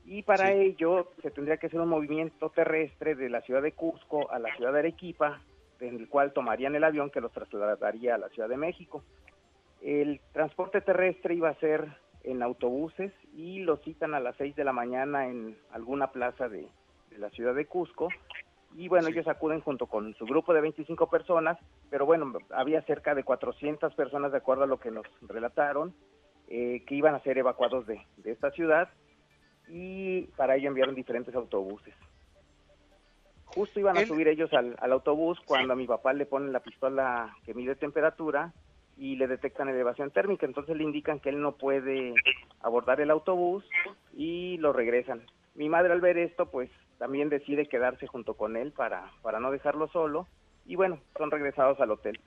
y 0.03 0.23
para 0.23 0.51
ello 0.51 1.09
se 1.21 1.31
tendría 1.31 1.55
que 1.55 1.67
hacer 1.67 1.79
un 1.79 1.87
movimiento 1.87 2.49
terrestre 2.49 3.15
de 3.15 3.29
la 3.29 3.39
ciudad 3.43 3.61
de 3.61 3.71
Cusco 3.71 4.29
a 4.29 4.39
la 4.39 4.53
ciudad 4.57 4.73
de 4.73 4.79
Arequipa, 4.79 5.39
en 5.79 5.95
el 5.95 6.09
cual 6.09 6.33
tomarían 6.33 6.75
el 6.75 6.83
avión 6.83 7.09
que 7.09 7.21
los 7.21 7.31
trasladaría 7.31 8.15
a 8.15 8.17
la 8.17 8.27
Ciudad 8.27 8.49
de 8.49 8.57
México. 8.57 9.05
El 9.83 10.21
transporte 10.31 10.79
terrestre 10.79 11.35
iba 11.35 11.49
a 11.49 11.59
ser 11.59 11.85
en 12.23 12.41
autobuses 12.41 13.11
y 13.35 13.59
lo 13.59 13.75
citan 13.77 14.13
a 14.13 14.21
las 14.21 14.37
6 14.37 14.55
de 14.55 14.63
la 14.63 14.71
mañana 14.71 15.27
en 15.27 15.57
alguna 15.71 16.11
plaza 16.11 16.47
de, 16.47 16.69
de 17.09 17.17
la 17.17 17.29
ciudad 17.31 17.53
de 17.53 17.65
Cusco. 17.65 18.07
Y 18.75 18.87
bueno, 18.87 19.09
ellos 19.09 19.27
acuden 19.27 19.59
junto 19.59 19.87
con 19.87 20.15
su 20.15 20.25
grupo 20.25 20.53
de 20.53 20.61
25 20.61 21.09
personas, 21.09 21.59
pero 21.89 22.05
bueno, 22.05 22.31
había 22.51 22.81
cerca 22.83 23.13
de 23.13 23.25
400 23.25 23.93
personas, 23.93 24.31
de 24.31 24.37
acuerdo 24.37 24.63
a 24.63 24.67
lo 24.67 24.79
que 24.79 24.89
nos 24.89 25.05
relataron, 25.21 25.93
eh, 26.47 26.85
que 26.87 26.95
iban 26.95 27.13
a 27.13 27.19
ser 27.19 27.37
evacuados 27.37 27.85
de, 27.85 28.01
de 28.17 28.31
esta 28.31 28.51
ciudad 28.51 28.87
y 29.67 30.23
para 30.37 30.55
ello 30.55 30.69
enviaron 30.69 30.95
diferentes 30.95 31.35
autobuses. 31.35 31.93
Justo 33.45 33.81
iban 33.81 33.97
a 33.97 34.05
subir 34.05 34.29
ellos 34.29 34.51
al, 34.53 34.77
al 34.79 34.93
autobús 34.93 35.39
cuando 35.45 35.73
a 35.73 35.75
mi 35.75 35.85
papá 35.85 36.13
le 36.13 36.25
ponen 36.25 36.53
la 36.53 36.61
pistola 36.61 37.35
que 37.45 37.53
mide 37.53 37.75
temperatura 37.75 38.53
y 38.97 39.15
le 39.15 39.27
detectan 39.27 39.69
elevación 39.69 40.11
térmica, 40.11 40.45
entonces 40.45 40.77
le 40.77 40.83
indican 40.83 41.19
que 41.19 41.29
él 41.29 41.41
no 41.41 41.53
puede 41.53 42.13
abordar 42.61 43.01
el 43.01 43.11
autobús 43.11 43.67
y 44.13 44.57
lo 44.57 44.73
regresan. 44.73 45.21
Mi 45.55 45.69
madre 45.69 45.93
al 45.93 46.01
ver 46.01 46.17
esto, 46.17 46.49
pues 46.49 46.69
también 46.97 47.29
decide 47.29 47.67
quedarse 47.67 48.07
junto 48.07 48.35
con 48.35 48.55
él 48.55 48.71
para, 48.71 49.11
para 49.21 49.39
no 49.39 49.51
dejarlo 49.51 49.87
solo 49.89 50.27
y 50.65 50.75
bueno, 50.75 50.99
son 51.17 51.31
regresados 51.31 51.79
al 51.79 51.91
hotel. 51.91 52.19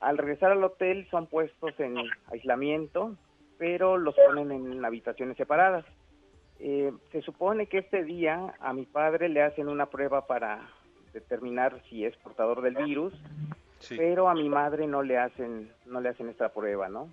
Al 0.00 0.18
regresar 0.18 0.52
al 0.52 0.62
hotel 0.62 1.08
son 1.10 1.26
puestos 1.26 1.78
en 1.80 1.96
aislamiento, 2.30 3.16
pero 3.58 3.96
los 3.96 4.14
ponen 4.14 4.52
en 4.52 4.84
habitaciones 4.84 5.36
separadas. 5.36 5.84
Eh, 6.60 6.92
se 7.12 7.22
supone 7.22 7.66
que 7.66 7.78
este 7.78 8.04
día 8.04 8.54
a 8.60 8.72
mi 8.72 8.84
padre 8.84 9.28
le 9.28 9.42
hacen 9.42 9.68
una 9.68 9.86
prueba 9.86 10.26
para 10.26 10.68
determinar 11.12 11.82
si 11.88 12.04
es 12.04 12.16
portador 12.18 12.62
del 12.62 12.76
virus, 12.76 13.12
pero 13.96 14.28
a 14.28 14.34
mi 14.34 14.48
madre 14.48 14.86
no 14.86 15.02
le 15.02 15.18
hacen 15.18 15.72
no 15.86 16.00
le 16.00 16.10
hacen 16.10 16.28
esta 16.28 16.50
prueba, 16.50 16.88
¿no? 16.88 17.08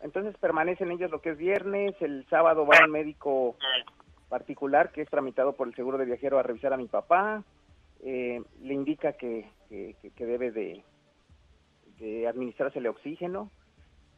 Entonces 0.00 0.36
permanecen 0.38 0.90
ellos 0.90 1.10
lo 1.10 1.20
que 1.20 1.30
es 1.30 1.38
viernes, 1.38 1.94
el 2.00 2.26
sábado 2.28 2.66
va 2.66 2.84
un 2.84 2.90
médico 2.90 3.56
particular 4.28 4.92
que 4.92 5.02
es 5.02 5.08
tramitado 5.08 5.54
por 5.54 5.68
el 5.68 5.74
seguro 5.74 5.98
de 5.98 6.04
viajero 6.04 6.38
a 6.38 6.42
revisar 6.42 6.72
a 6.72 6.76
mi 6.76 6.86
papá, 6.86 7.42
eh, 8.02 8.42
le 8.62 8.74
indica 8.74 9.14
que, 9.14 9.48
que, 9.68 10.26
debe 10.26 10.50
de, 10.50 10.84
de 11.98 12.28
administrársele 12.28 12.88
oxígeno, 12.88 13.50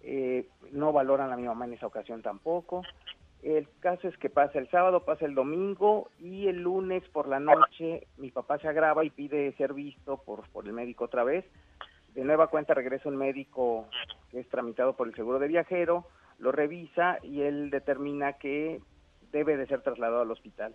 eh, 0.00 0.48
no 0.72 0.92
valoran 0.92 1.32
a 1.32 1.36
mi 1.36 1.44
mamá 1.44 1.66
en 1.66 1.74
esa 1.74 1.86
ocasión 1.86 2.22
tampoco. 2.22 2.82
El 3.42 3.68
caso 3.80 4.08
es 4.08 4.16
que 4.18 4.30
pasa 4.30 4.58
el 4.58 4.68
sábado, 4.68 5.04
pasa 5.04 5.24
el 5.24 5.34
domingo 5.34 6.10
y 6.18 6.48
el 6.48 6.62
lunes 6.62 7.04
por 7.10 7.28
la 7.28 7.38
noche 7.38 8.06
mi 8.16 8.30
papá 8.30 8.58
se 8.58 8.68
agrava 8.68 9.04
y 9.04 9.10
pide 9.10 9.52
ser 9.52 9.74
visto 9.74 10.18
por, 10.18 10.48
por 10.48 10.66
el 10.66 10.72
médico 10.72 11.04
otra 11.04 11.22
vez. 11.22 11.44
De 12.14 12.24
nueva 12.24 12.48
cuenta 12.48 12.74
regresa 12.74 13.08
un 13.08 13.16
médico 13.16 13.86
que 14.30 14.40
es 14.40 14.48
tramitado 14.48 14.94
por 14.94 15.06
el 15.06 15.14
seguro 15.14 15.38
de 15.38 15.46
viajero, 15.46 16.06
lo 16.38 16.50
revisa 16.50 17.18
y 17.22 17.42
él 17.42 17.70
determina 17.70 18.34
que 18.34 18.80
debe 19.30 19.56
de 19.56 19.66
ser 19.66 19.82
trasladado 19.82 20.22
al 20.22 20.30
hospital. 20.30 20.74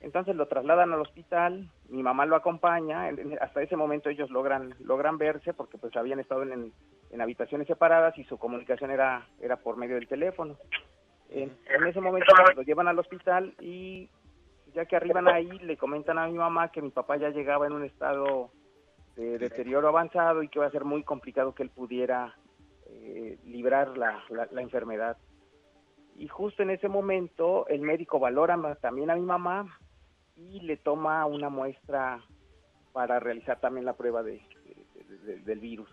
Entonces 0.00 0.34
lo 0.34 0.48
trasladan 0.48 0.92
al 0.92 1.00
hospital, 1.00 1.70
mi 1.88 2.02
mamá 2.02 2.26
lo 2.26 2.36
acompaña, 2.36 3.08
hasta 3.40 3.62
ese 3.62 3.76
momento 3.76 4.10
ellos 4.10 4.30
logran 4.30 4.74
logran 4.80 5.16
verse 5.16 5.54
porque 5.54 5.78
pues 5.78 5.96
habían 5.96 6.20
estado 6.20 6.42
en, 6.42 6.72
en 7.10 7.20
habitaciones 7.20 7.68
separadas 7.68 8.18
y 8.18 8.24
su 8.24 8.36
comunicación 8.36 8.90
era 8.90 9.26
era 9.40 9.56
por 9.56 9.76
medio 9.76 9.94
del 9.94 10.08
teléfono. 10.08 10.56
En, 11.42 11.56
en 11.68 11.86
ese 11.86 12.00
momento 12.00 12.32
lo 12.54 12.62
llevan 12.62 12.86
al 12.88 12.98
hospital 12.98 13.54
y 13.60 14.08
ya 14.72 14.84
que 14.86 14.96
arriban 14.96 15.26
ahí 15.28 15.48
le 15.60 15.76
comentan 15.76 16.18
a 16.18 16.26
mi 16.28 16.34
mamá 16.34 16.70
que 16.70 16.80
mi 16.82 16.90
papá 16.90 17.16
ya 17.16 17.30
llegaba 17.30 17.66
en 17.66 17.72
un 17.72 17.84
estado 17.84 18.50
de 19.16 19.38
deterioro 19.38 19.88
avanzado 19.88 20.42
y 20.42 20.48
que 20.48 20.58
va 20.60 20.66
a 20.66 20.70
ser 20.70 20.84
muy 20.84 21.02
complicado 21.02 21.54
que 21.54 21.62
él 21.64 21.70
pudiera 21.70 22.34
eh, 22.86 23.38
librar 23.44 23.96
la, 23.98 24.22
la, 24.30 24.48
la 24.50 24.62
enfermedad. 24.62 25.16
Y 26.16 26.28
justo 26.28 26.62
en 26.62 26.70
ese 26.70 26.88
momento 26.88 27.66
el 27.68 27.80
médico 27.80 28.18
valora 28.20 28.56
también 28.80 29.10
a 29.10 29.16
mi 29.16 29.22
mamá 29.22 29.78
y 30.36 30.60
le 30.60 30.76
toma 30.76 31.26
una 31.26 31.48
muestra 31.48 32.20
para 32.92 33.18
realizar 33.18 33.58
también 33.60 33.84
la 33.86 33.94
prueba 33.94 34.22
de, 34.22 34.40
de- 35.08 35.16
de- 35.18 35.40
del 35.40 35.58
virus. 35.58 35.88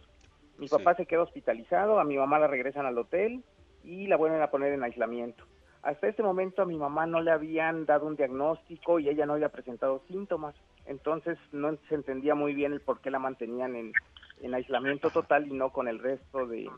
Mi 0.60 0.68
papá 0.68 0.94
se 0.96 1.08
queda 1.08 1.24
hospitalizado, 1.24 2.00
a 2.00 2.04
mi 2.04 2.18
mamá 2.18 2.38
la 2.38 2.48
regresan 2.48 2.86
al 2.86 2.98
hotel 2.98 3.44
y 3.84 4.08
la 4.08 4.18
vuelven 4.18 4.42
a 4.42 4.52
poner 4.52 4.74
en 4.74 4.84
aislamiento. 4.84 5.44
Hasta 5.84 6.08
ese 6.08 6.22
momento 6.22 6.62
a 6.62 6.66
mi 6.66 6.78
mamá 6.78 7.08
no 7.08 7.22
le 7.22 7.32
habían 7.32 7.86
dado 7.86 8.06
un 8.06 8.16
diagnóstico 8.16 9.00
y 9.00 9.10
ella 9.10 9.26
no 9.26 9.34
había 9.34 9.50
presentado 9.50 10.04
síntomas, 10.08 10.56
entonces 10.86 11.38
no 11.52 11.76
se 11.90 11.96
entendía 11.96 12.36
muy 12.36 12.54
bien 12.54 12.74
el 12.74 12.82
por 12.82 13.00
qué 13.02 13.10
la 13.10 13.18
mantenían 13.20 13.76
en, 13.76 13.92
en 14.42 14.54
aislamiento 14.54 15.10
total 15.10 15.48
y 15.48 15.54
no 15.54 15.72
con 15.72 15.88
el 15.88 15.98
resto 15.98 16.46
de, 16.46 16.70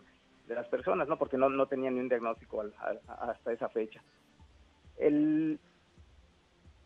de 0.48 0.56
las 0.56 0.68
personas, 0.68 1.08
¿no? 1.10 1.18
Porque 1.18 1.38
no, 1.38 1.50
no 1.50 1.66
tenían 1.68 1.96
ni 1.96 2.00
un 2.00 2.08
diagnóstico 2.08 2.62
al- 2.62 2.74
hasta 3.08 3.52
esa 3.52 3.68
fecha. 3.70 4.02
El 4.98 5.60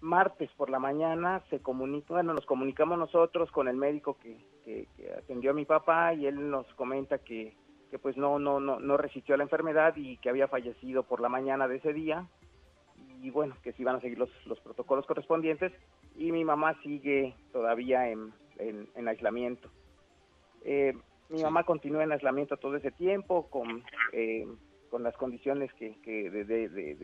martes 0.02 0.50
por 0.58 0.70
la 0.70 0.80
mañana 0.80 1.44
se 1.50 1.60
comunica, 1.60 2.14
bueno, 2.16 2.34
nos 2.34 2.46
comunicamos 2.46 2.98
nosotros 2.98 3.52
con 3.52 3.68
el 3.68 3.76
médico 3.76 4.18
que, 4.18 4.38
que, 4.64 4.88
que 4.96 5.14
atendió 5.14 5.52
a 5.52 5.56
mi 5.56 5.66
papá 5.66 6.14
y 6.14 6.26
él 6.26 6.50
nos 6.50 6.66
comenta 6.76 7.18
que, 7.20 7.56
que 7.90 8.00
pues 8.00 8.18
no, 8.18 8.40
no, 8.40 8.60
no, 8.60 8.80
no 8.80 8.98
resistió 8.98 9.36
a 9.36 9.38
la 9.38 9.44
enfermedad 9.44 9.94
y 9.96 10.18
que 10.18 10.30
había 10.30 10.48
fallecido 10.48 11.04
por 11.04 11.22
la 11.22 11.30
mañana 11.30 11.68
de 11.68 11.78
ese 11.78 11.94
día. 11.94 12.28
Y 13.22 13.30
bueno, 13.30 13.56
que 13.64 13.74
se 13.74 13.82
iban 13.82 13.96
a 13.96 14.02
seguir 14.02 14.18
los, 14.18 14.30
los 14.46 14.60
protocolos 14.62 15.06
correspondientes. 15.06 15.72
Y 16.16 16.32
mi 16.32 16.44
mamá 16.44 16.76
sigue 16.84 17.36
todavía 17.52 18.10
en, 18.10 18.32
en, 18.58 18.88
en 18.96 19.08
aislamiento. 19.08 19.70
Eh, 20.64 20.94
mi 21.30 21.42
mamá 21.42 21.64
continúa 21.64 22.04
en 22.04 22.12
aislamiento 22.12 22.58
todo 22.58 22.76
ese 22.76 22.92
tiempo 22.92 23.50
con, 23.50 23.84
eh, 24.14 24.46
con 24.90 25.04
las 25.04 25.16
condiciones 25.18 25.72
que, 25.74 26.00
que 26.02 26.30
de, 26.30 26.44
de, 26.46 26.70
de, 26.70 26.96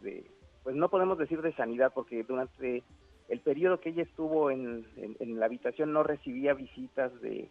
de- 0.00 0.30
pues 0.62 0.76
no 0.76 0.90
podemos 0.90 1.16
decir 1.16 1.40
de 1.40 1.54
sanidad 1.54 1.90
porque 1.94 2.22
durante 2.22 2.82
el 3.28 3.40
periodo 3.40 3.80
que 3.80 3.88
ella 3.90 4.02
estuvo 4.02 4.50
en, 4.50 4.86
en- 4.96 5.16
en 5.18 5.40
la 5.40 5.46
habitación 5.46 5.92
no 5.92 6.02
recibía 6.02 6.52
visitas 6.52 7.18
de, 7.22 7.48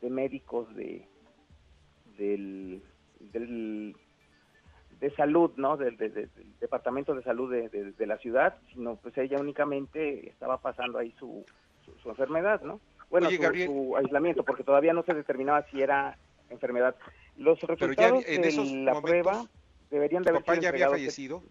de 0.00 0.10
médicos 0.10 0.72
de 0.76 1.08
del, 2.16 2.82
del 3.20 3.96
de 5.00 5.10
salud, 5.16 5.52
¿no? 5.56 5.76
Del, 5.76 5.96
del- 5.96 6.12
del 6.14 6.30
departamento 6.60 7.14
de 7.14 7.22
salud 7.22 7.50
de, 7.52 7.68
de- 7.68 7.92
de 7.92 8.06
la 8.06 8.16
ciudad, 8.18 8.56
sino 8.72 8.96
pues 8.96 9.16
ella 9.18 9.38
únicamente 9.38 10.28
estaba 10.28 10.58
pasando 10.58 10.98
ahí 10.98 11.12
su, 11.18 11.44
su, 11.84 11.92
su 11.98 12.08
enfermedad, 12.10 12.60
¿no? 12.62 12.80
Bueno, 13.10 13.28
Oye, 13.28 13.64
su, 13.66 13.96
aislamiento, 13.96 14.44
porque 14.44 14.64
todavía 14.64 14.92
no 14.92 15.02
se 15.04 15.14
determinaba 15.14 15.62
si 15.70 15.82
era 15.82 16.16
enfermedad. 16.48 16.96
Los 17.36 17.60
resultados 17.60 18.24
en 18.26 18.42
de 18.42 18.52
la 18.84 18.92
momentos, 18.94 19.02
prueba 19.02 19.44
deberían 19.90 20.22
de 20.22 20.30
¿Tu 20.30 20.30
haber 20.30 20.42
papá 20.42 20.52
sido 20.54 20.62
ya 20.62 20.68
había 20.70 20.88
fallecido? 20.88 21.42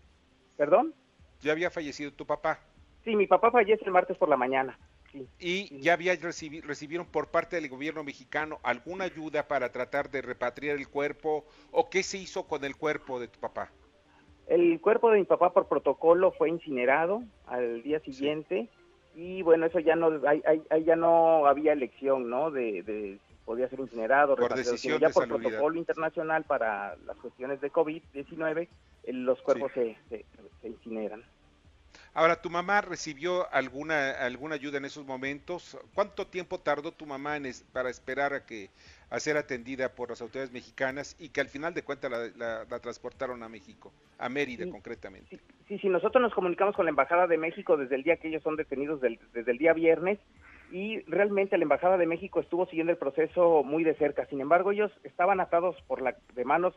¿Perdón? 0.58 0.93
¿Ya 1.41 1.52
había 1.52 1.69
fallecido 1.69 2.12
tu 2.13 2.26
papá? 2.26 2.60
Sí, 3.04 3.15
mi 3.15 3.28
papá 3.28 3.52
fallece 3.52 3.84
el 3.86 3.91
martes 3.91 4.17
por 4.17 4.30
la 4.30 4.38
mañana. 4.38 4.78
Sí. 5.13 5.28
¿Y 5.39 5.80
ya 5.80 5.93
había 5.93 6.13
recibi- 6.15 6.62
recibieron 6.63 7.06
por 7.06 7.28
parte 7.30 7.56
del 7.56 7.69
gobierno 7.69 8.04
mexicano 8.04 8.60
alguna 8.63 9.06
ayuda 9.06 9.47
para 9.47 9.71
tratar 9.71 10.10
de 10.10 10.23
repatriar 10.23 10.76
el 10.76 10.89
cuerpo? 10.89 11.45
¿O 11.71 11.89
qué 11.89 12.02
se 12.02 12.17
hizo 12.17 12.47
con 12.47 12.65
el 12.65 12.76
cuerpo 12.76 13.19
de 13.19 13.28
tu 13.28 13.39
papá? 13.39 13.69
El 14.47 14.82
cuerpo 14.82 15.12
de 15.12 15.19
mi 15.19 15.26
papá 15.26 15.54
por 15.54 15.67
protocolo 15.67 16.32
fue 16.32 16.49
incinerado 16.49 17.21
al 17.45 17.84
día 17.84 17.99
siguiente 17.99 18.67
y 19.15 19.43
bueno, 19.43 19.67
eso 19.67 19.80
ya 19.80 19.95
no, 19.95 20.28
ahí, 20.28 20.41
ahí- 20.45 20.84
ya 20.84 20.95
no 20.95 21.45
había 21.45 21.73
elección, 21.73 22.28
¿no? 22.30 22.49
De, 22.49 22.82
de 22.82 23.19
si 23.30 23.36
podía 23.45 23.69
ser 23.69 23.80
incinerado, 23.82 24.36
Por 24.36 24.54
decisión 24.56 24.99
ya 24.99 25.08
de 25.10 25.13
por 25.13 25.23
salubridad. 25.26 25.52
protocolo 25.52 25.78
internacional 25.78 26.43
para 26.45 26.95
las 27.06 27.15
cuestiones 27.17 27.62
de 27.62 27.71
COVID-19, 27.71 28.67
el- 29.04 29.23
los 29.23 29.39
cuerpos 29.43 29.71
se, 29.73 29.95
se, 30.10 30.26
se 30.62 30.67
incineran. 30.67 31.23
Ahora, 32.15 32.41
¿tu 32.41 32.49
mamá 32.49 32.82
recibió 32.82 33.52
alguna 33.52 34.12
alguna 34.12 34.56
ayuda 34.56 34.78
en 34.78 34.86
esos 34.86 35.06
momentos? 35.06 35.78
¿Cuánto 35.95 36.28
tiempo 36.28 36.60
tardó 36.60 36.91
tu 36.91 37.06
mamá 37.08 37.38
en 37.38 37.47
es- 37.47 37.63
para 37.73 37.89
esperar 37.89 38.34
a 38.34 38.45
que 38.45 38.69
a 39.10 39.19
ser 39.19 39.36
atendida 39.38 39.95
por 39.95 40.10
las 40.10 40.21
autoridades 40.21 40.52
mexicanas 40.52 41.15
y 41.19 41.30
que 41.30 41.41
al 41.41 41.49
final 41.49 41.73
de 41.73 41.84
cuentas 41.84 42.12
la, 42.12 42.19
la- 42.36 42.65
la 42.69 42.80
transportaron 42.80 43.41
a 43.41 43.49
México, 43.49 43.91
a 44.19 44.30
Mérida 44.30 44.65
concretamente? 44.69 45.39
Sí, 45.67 45.80
sí, 45.80 45.89
nosotros 45.89 46.21
nos 46.21 46.34
comunicamos 46.34 46.76
con 46.76 46.86
la 46.86 46.89
Embajada 46.91 47.26
de 47.26 47.38
México 47.38 47.78
desde 47.78 47.95
el 47.95 48.04
día 48.04 48.17
que 48.17 48.28
ellos 48.28 48.43
son 48.43 48.58
detenidos, 48.58 49.02
del- 49.02 49.19
desde 49.34 49.52
el 49.52 49.58
día 49.58 49.73
viernes, 49.73 50.19
y 50.71 50.99
realmente 51.10 51.58
la 51.58 51.63
Embajada 51.63 51.97
de 51.97 52.06
México 52.06 52.39
estuvo 52.41 52.65
siguiendo 52.67 52.91
el 52.91 52.97
proceso 52.99 53.63
muy 53.63 53.84
de 53.84 53.95
cerca. 53.95 54.26
Sin 54.28 54.41
embargo, 54.41 54.71
ellos 54.71 54.91
estaban 55.04 55.39
atados 55.39 55.76
por 55.88 56.02
la, 56.02 56.15
de 56.34 56.45
manos, 56.45 56.76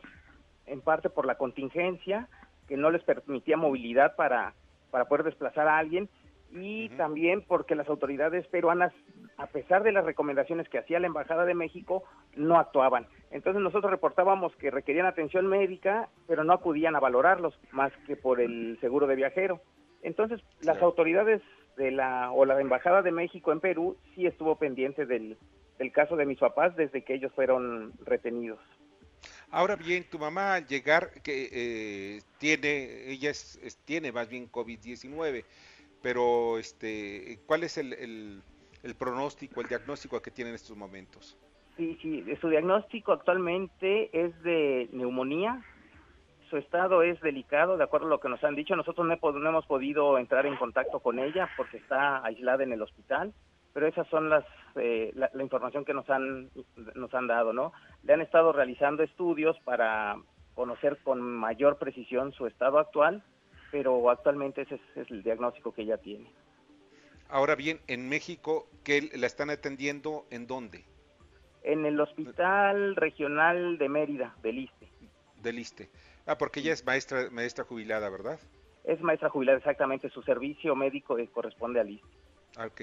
en 0.65 0.81
parte 0.81 1.09
por 1.09 1.25
la 1.25 1.35
contingencia, 1.35 2.27
que 2.67 2.77
no 2.77 2.89
les 2.91 3.03
permitía 3.03 3.57
movilidad 3.57 4.15
para, 4.15 4.55
para 4.91 5.05
poder 5.05 5.23
desplazar 5.23 5.67
a 5.67 5.77
alguien, 5.77 6.09
y 6.51 6.89
también 6.89 7.41
porque 7.41 7.75
las 7.75 7.89
autoridades 7.89 8.47
peruanas, 8.47 8.93
a 9.37 9.47
pesar 9.47 9.83
de 9.83 9.91
las 9.91 10.05
recomendaciones 10.05 10.69
que 10.69 10.77
hacía 10.77 10.99
la 10.99 11.07
Embajada 11.07 11.45
de 11.45 11.53
México, 11.53 12.03
no 12.35 12.57
actuaban. 12.57 13.05
Entonces 13.31 13.61
nosotros 13.61 13.91
reportábamos 13.91 14.55
que 14.55 14.71
requerían 14.71 15.05
atención 15.05 15.47
médica, 15.47 16.09
pero 16.27 16.43
no 16.43 16.53
acudían 16.53 16.95
a 16.95 16.99
valorarlos 16.99 17.59
más 17.71 17.91
que 18.05 18.15
por 18.15 18.39
el 18.39 18.77
seguro 18.79 19.07
de 19.07 19.15
viajero. 19.15 19.61
Entonces 20.01 20.41
las 20.61 20.81
autoridades 20.81 21.41
de 21.75 21.91
la 21.91 22.31
o 22.31 22.45
la 22.45 22.59
Embajada 22.59 23.01
de 23.01 23.11
México 23.11 23.51
en 23.51 23.59
Perú 23.59 23.97
sí 24.15 24.25
estuvo 24.25 24.55
pendiente 24.55 25.05
del, 25.05 25.37
del 25.77 25.91
caso 25.91 26.15
de 26.15 26.25
mis 26.25 26.39
papás 26.39 26.75
desde 26.75 27.03
que 27.03 27.13
ellos 27.13 27.31
fueron 27.33 27.91
retenidos. 28.05 28.59
Ahora 29.51 29.75
bien, 29.75 30.03
tu 30.09 30.19
mamá 30.19 30.55
al 30.55 30.67
llegar, 30.67 31.09
que 31.23 31.49
eh, 31.51 32.21
tiene, 32.37 33.09
ella 33.09 33.29
es, 33.31 33.79
tiene 33.85 34.11
más 34.11 34.27
bien 34.29 34.51
COVID-19, 34.51 35.43
pero 36.01 36.57
este, 36.57 37.39
¿cuál 37.45 37.63
es 37.63 37.77
el, 37.77 37.93
el- 37.93 38.41
el 38.83 38.95
pronóstico, 38.95 39.61
el 39.61 39.67
diagnóstico 39.67 40.21
que 40.21 40.31
tiene 40.31 40.49
en 40.49 40.55
estos 40.55 40.77
momentos? 40.77 41.37
Sí, 41.75 41.97
sí, 42.01 42.23
su 42.41 42.49
diagnóstico 42.49 43.11
actualmente 43.13 44.09
es 44.13 44.41
de 44.43 44.89
neumonía. 44.91 45.63
Su 46.49 46.57
estado 46.57 47.03
es 47.03 47.19
delicado, 47.21 47.77
de 47.77 47.83
acuerdo 47.83 48.07
a 48.07 48.09
lo 48.11 48.19
que 48.19 48.29
nos 48.29 48.43
han 48.43 48.55
dicho. 48.55 48.75
Nosotros 48.75 49.05
no 49.05 49.49
hemos 49.49 49.65
podido 49.65 50.17
entrar 50.17 50.45
en 50.45 50.55
contacto 50.55 50.99
con 50.99 51.19
ella 51.19 51.49
porque 51.57 51.77
está 51.77 52.23
aislada 52.23 52.63
en 52.63 52.71
el 52.73 52.81
hospital, 52.81 53.33
pero 53.77 53.89
esas 53.89 54.07
son 54.07 54.27
las 54.27 54.43
eh, 54.75 55.11
la, 55.13 55.29
la 55.35 55.43
información 55.43 55.85
que 55.85 55.93
nos 55.93 56.09
han 56.09 56.49
nos 56.95 57.13
han 57.13 57.27
dado, 57.27 57.53
¿no? 57.53 57.73
Le 58.01 58.13
han 58.13 58.21
estado 58.21 58.51
realizando 58.51 59.03
estudios 59.03 59.55
para 59.65 60.15
conocer 60.55 60.97
con 61.03 61.21
mayor 61.21 61.77
precisión 61.77 62.31
su 62.31 62.47
estado 62.47 62.79
actual, 62.79 63.23
pero 63.69 64.09
actualmente 64.09 64.63
ese 64.63 64.75
es, 64.75 64.81
es 64.95 65.11
el 65.11 65.21
diagnóstico 65.21 65.75
que 65.75 65.83
ella 65.83 65.99
tiene. 65.99 66.27
Ahora 67.29 67.53
bien, 67.53 67.79
en 67.85 68.09
México, 68.09 68.67
¿qué 68.83 69.11
la 69.15 69.27
están 69.27 69.51
atendiendo 69.51 70.25
en 70.31 70.47
dónde? 70.47 70.83
En 71.61 71.85
el 71.85 71.99
Hospital 71.99 72.95
Regional 72.95 73.77
de 73.77 73.89
Mérida, 73.89 74.35
del 74.41 74.57
ISTE. 74.57 74.89
Del 75.43 75.59
ISTE. 75.59 75.91
Ah, 76.25 76.35
porque 76.39 76.61
ella 76.61 76.73
es 76.73 76.83
maestra, 76.83 77.29
maestra 77.29 77.63
jubilada, 77.63 78.09
¿verdad? 78.09 78.39
Es 78.85 78.99
maestra 79.01 79.29
jubilada, 79.29 79.59
exactamente. 79.59 80.09
Su 80.09 80.23
servicio 80.23 80.75
médico 80.75 81.19
eh, 81.19 81.29
corresponde 81.31 81.79
al 81.79 81.91
ISTE. 81.91 82.17
Ah, 82.57 82.65
ok. 82.65 82.81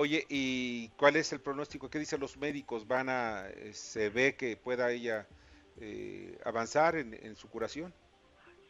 Oye, 0.00 0.24
¿y 0.28 0.90
cuál 0.90 1.16
es 1.16 1.32
el 1.32 1.40
pronóstico? 1.40 1.90
¿Qué 1.90 1.98
dicen 1.98 2.20
los 2.20 2.36
médicos? 2.36 2.86
¿Van 2.86 3.08
a, 3.08 3.48
eh, 3.48 3.72
se 3.72 4.10
ve 4.10 4.36
que 4.36 4.56
pueda 4.56 4.92
ella 4.92 5.26
eh, 5.80 6.38
avanzar 6.44 6.94
en, 6.94 7.14
en 7.14 7.34
su 7.34 7.48
curación? 7.50 7.92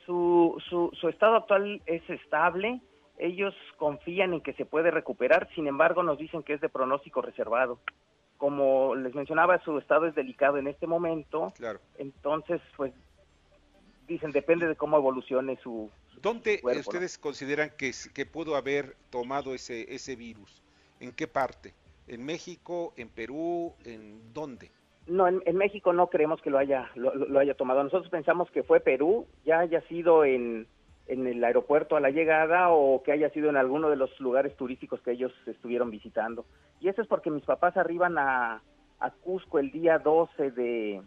Su, 0.07 0.57
su, 0.71 0.91
su 0.99 1.07
estado 1.11 1.37
actual 1.37 1.83
es 1.85 2.01
estable. 2.09 2.81
Ellos 3.19 3.55
confían 3.77 4.33
en 4.33 4.41
que 4.41 4.55
se 4.55 4.65
puede 4.65 4.91
recuperar, 4.91 5.51
sin 5.55 5.67
embargo 5.67 6.03
nos 6.03 6.17
dicen 6.17 6.43
que 6.43 6.55
es 6.55 6.63
de 6.63 6.71
pronóstico 6.71 7.21
reservado. 7.21 7.79
Como 8.39 8.95
les 8.95 9.15
mencionaba, 9.15 9.63
su 9.63 9.77
estado 9.77 10.07
es 10.07 10.15
delicado 10.15 10.57
en 10.57 10.67
este 10.67 10.87
momento, 10.87 11.53
Claro. 11.57 11.79
entonces 11.99 12.63
pues 12.75 12.95
dicen 14.07 14.31
depende 14.33 14.67
de 14.67 14.77
cómo 14.77 14.97
evolucione 14.97 15.59
su... 15.63 15.91
¿Dónde 16.23 16.63
cuerpo, 16.63 16.81
¿no? 16.81 16.89
ustedes 16.89 17.19
consideran 17.19 17.71
que, 17.77 17.93
que 18.15 18.25
pudo 18.25 18.57
haber 18.57 18.97
tomado 19.11 19.53
ese, 19.53 19.95
ese 19.95 20.17
virus? 20.17 20.63
¿En 21.01 21.13
qué 21.13 21.27
parte? 21.27 21.75
¿En 22.07 22.25
México? 22.25 22.93
¿En 22.97 23.09
Perú? 23.09 23.75
¿En 23.85 24.33
dónde? 24.33 24.71
No, 25.07 25.27
en, 25.27 25.43
en 25.47 25.57
México 25.57 25.93
no 25.93 26.09
creemos 26.09 26.41
que 26.43 26.51
lo 26.51 26.59
haya 26.59 26.91
lo, 26.95 27.15
lo- 27.15 27.39
haya 27.39 27.55
tomado. 27.55 27.83
Nosotros 27.83 28.11
pensamos 28.11 28.51
que 28.51 28.63
fue 28.63 28.81
Perú, 28.81 29.27
ya 29.45 29.61
haya 29.61 29.81
sido 29.83 30.25
en, 30.25 30.67
en 31.07 31.27
el 31.27 31.43
aeropuerto 31.45 31.97
a 31.97 32.01
la 32.01 32.11
llegada 32.11 32.71
o 32.71 33.03
que 33.03 33.13
haya 33.13 33.31
sido 33.31 33.49
en 33.49 33.57
alguno 33.57 33.89
de 33.91 33.97
los 33.97 34.11
lugares 34.21 34.55
turísticos 34.57 35.01
que 35.01 35.13
ellos 35.13 35.33
estuvieron 35.47 35.91
visitando. 35.91 36.45
Y 36.81 36.89
eso 36.89 37.01
es 37.03 37.09
porque 37.09 37.31
mis 37.31 37.45
papás 37.45 37.77
arriban 37.77 38.19
a, 38.19 38.63
a 39.01 39.11
Cusco 39.11 39.59
el 39.59 39.71
día 39.71 39.99
12 39.99 40.51
de 40.51 41.03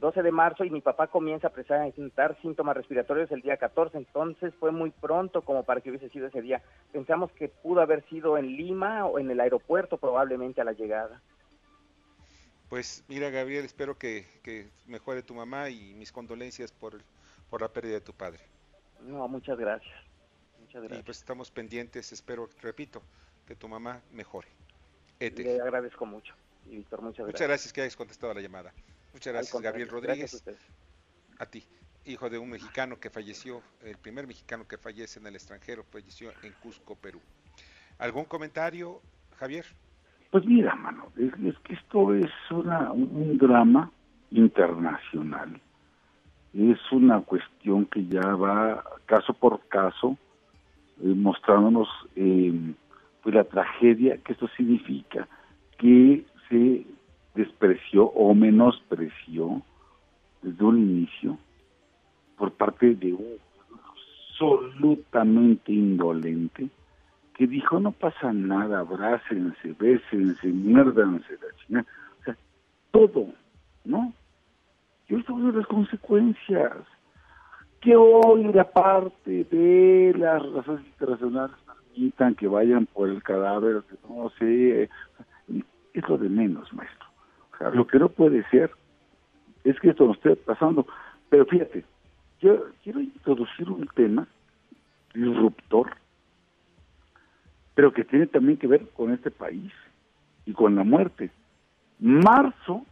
12 0.00 0.22
de 0.22 0.30
marzo 0.32 0.64
y 0.64 0.70
mi 0.70 0.80
papá 0.80 1.08
comienza 1.08 1.48
a 1.48 1.52
presentar 1.52 2.40
síntomas 2.40 2.76
respiratorios 2.76 3.30
el 3.32 3.42
día 3.42 3.56
14, 3.56 3.96
entonces 3.98 4.54
fue 4.58 4.70
muy 4.70 4.90
pronto 4.90 5.42
como 5.42 5.64
para 5.64 5.80
que 5.80 5.90
hubiese 5.90 6.08
sido 6.10 6.26
ese 6.28 6.42
día. 6.42 6.62
Pensamos 6.92 7.32
que 7.32 7.48
pudo 7.48 7.80
haber 7.80 8.08
sido 8.08 8.38
en 8.38 8.56
Lima 8.56 9.06
o 9.06 9.18
en 9.18 9.30
el 9.30 9.40
aeropuerto 9.40 9.98
probablemente 9.98 10.60
a 10.60 10.64
la 10.64 10.72
llegada. 10.72 11.20
Pues 12.68 13.04
mira, 13.08 13.30
Gabriel, 13.30 13.64
espero 13.64 13.96
que, 13.96 14.26
que 14.42 14.68
mejore 14.86 15.22
tu 15.22 15.34
mamá 15.34 15.70
y 15.70 15.94
mis 15.94 16.12
condolencias 16.12 16.70
por, 16.70 17.00
por 17.48 17.62
la 17.62 17.68
pérdida 17.68 17.94
de 17.94 18.00
tu 18.02 18.12
padre. 18.12 18.40
No, 19.00 19.26
muchas 19.26 19.58
gracias. 19.58 19.94
Muchas 20.60 20.84
Y 20.84 20.86
gracias. 20.86 21.04
pues 21.04 21.18
estamos 21.18 21.50
pendientes, 21.50 22.12
espero, 22.12 22.48
repito, 22.60 23.02
que 23.46 23.56
tu 23.56 23.68
mamá 23.68 24.02
mejore. 24.12 24.48
Ete. 25.18 25.42
Le 25.42 25.60
agradezco 25.60 26.04
mucho. 26.04 26.34
Y 26.66 26.76
Víctor, 26.76 27.00
muchas 27.00 27.26
gracias. 27.26 27.34
Muchas 27.34 27.48
gracias 27.48 27.72
que 27.72 27.80
hayas 27.80 27.96
contestado 27.96 28.34
la 28.34 28.40
llamada. 28.42 28.72
Muchas 29.12 29.32
gracias, 29.32 29.62
Gabriel 29.62 29.88
gracias 29.88 30.44
Rodríguez. 30.44 30.66
a 31.38 31.46
ti, 31.46 31.64
hijo 32.04 32.28
de 32.30 32.38
un 32.38 32.50
mexicano 32.50 32.98
que 32.98 33.10
falleció, 33.10 33.62
el 33.82 33.96
primer 33.96 34.26
mexicano 34.26 34.66
que 34.66 34.78
fallece 34.78 35.18
en 35.18 35.26
el 35.26 35.34
extranjero, 35.34 35.84
falleció 35.84 36.30
en 36.42 36.52
Cusco, 36.60 36.94
Perú. 36.96 37.20
¿Algún 37.98 38.24
comentario, 38.24 39.00
Javier? 39.36 39.64
Pues 40.30 40.44
mira, 40.44 40.74
mano, 40.74 41.10
es, 41.16 41.32
es 41.44 41.58
que 41.60 41.74
esto 41.74 42.14
es 42.14 42.30
una, 42.50 42.92
un, 42.92 43.10
un 43.14 43.38
drama 43.38 43.90
internacional. 44.30 45.60
Es 46.54 46.78
una 46.92 47.20
cuestión 47.22 47.86
que 47.86 48.06
ya 48.06 48.34
va 48.34 48.84
caso 49.06 49.32
por 49.34 49.66
caso 49.68 50.16
eh, 51.00 51.14
mostrándonos 51.14 51.88
eh, 52.16 52.74
pues 53.22 53.34
la 53.34 53.44
tragedia 53.44 54.18
que 54.18 54.32
esto 54.32 54.48
significa, 54.56 55.28
que 55.78 56.24
se 56.48 56.84
despreció 57.38 58.06
o 58.06 58.34
menospreció 58.34 59.62
desde 60.42 60.64
un 60.64 60.78
inicio 60.78 61.38
por 62.36 62.52
parte 62.52 62.96
de 62.96 63.12
un 63.12 63.38
absolutamente 64.40 65.72
indolente 65.72 66.68
que 67.34 67.46
dijo 67.46 67.78
no 67.78 67.92
pasa 67.92 68.32
nada, 68.32 68.80
abrácense, 68.80 69.72
bésense, 69.78 70.48
muérdanse, 70.48 71.32
la 71.34 71.56
chingada. 71.64 71.86
O 72.20 72.24
sea, 72.24 72.36
todo, 72.90 73.28
¿no? 73.84 74.12
Y 75.08 75.14
estamos 75.14 75.42
en 75.42 75.58
las 75.58 75.66
consecuencias. 75.68 76.72
Que 77.80 77.94
hoy 77.94 78.42
la 78.52 78.64
parte 78.64 79.44
de 79.44 80.12
las 80.18 80.42
razones 80.52 80.84
internacionales 80.84 81.56
permitan 81.64 82.34
que 82.34 82.48
vayan 82.48 82.86
por 82.86 83.08
el 83.08 83.22
cadáver, 83.22 83.84
no 84.08 84.30
sé, 84.30 84.82
eh, 84.82 84.88
es 85.94 86.08
lo 86.08 86.18
de 86.18 86.28
menos, 86.28 86.72
maestro. 86.72 87.07
Lo 87.60 87.86
que 87.86 87.98
no 87.98 88.08
puede 88.08 88.48
ser 88.50 88.70
es 89.64 89.78
que 89.80 89.90
esto 89.90 90.06
nos 90.06 90.16
esté 90.16 90.36
pasando. 90.36 90.86
Pero 91.28 91.44
fíjate, 91.46 91.84
yo 92.40 92.66
quiero 92.82 93.00
introducir 93.00 93.68
un 93.68 93.86
tema 93.94 94.26
disruptor, 95.14 95.90
pero 97.74 97.92
que 97.92 98.04
tiene 98.04 98.26
también 98.26 98.58
que 98.58 98.66
ver 98.66 98.88
con 98.90 99.12
este 99.12 99.30
país 99.30 99.72
y 100.46 100.52
con 100.52 100.74
la 100.76 100.84
muerte. 100.84 101.30
Marzo, 101.98 102.84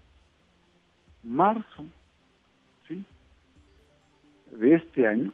marzo, 1.22 1.84
¿sí? 2.88 3.04
De 4.50 4.74
este 4.74 5.06
año 5.06 5.32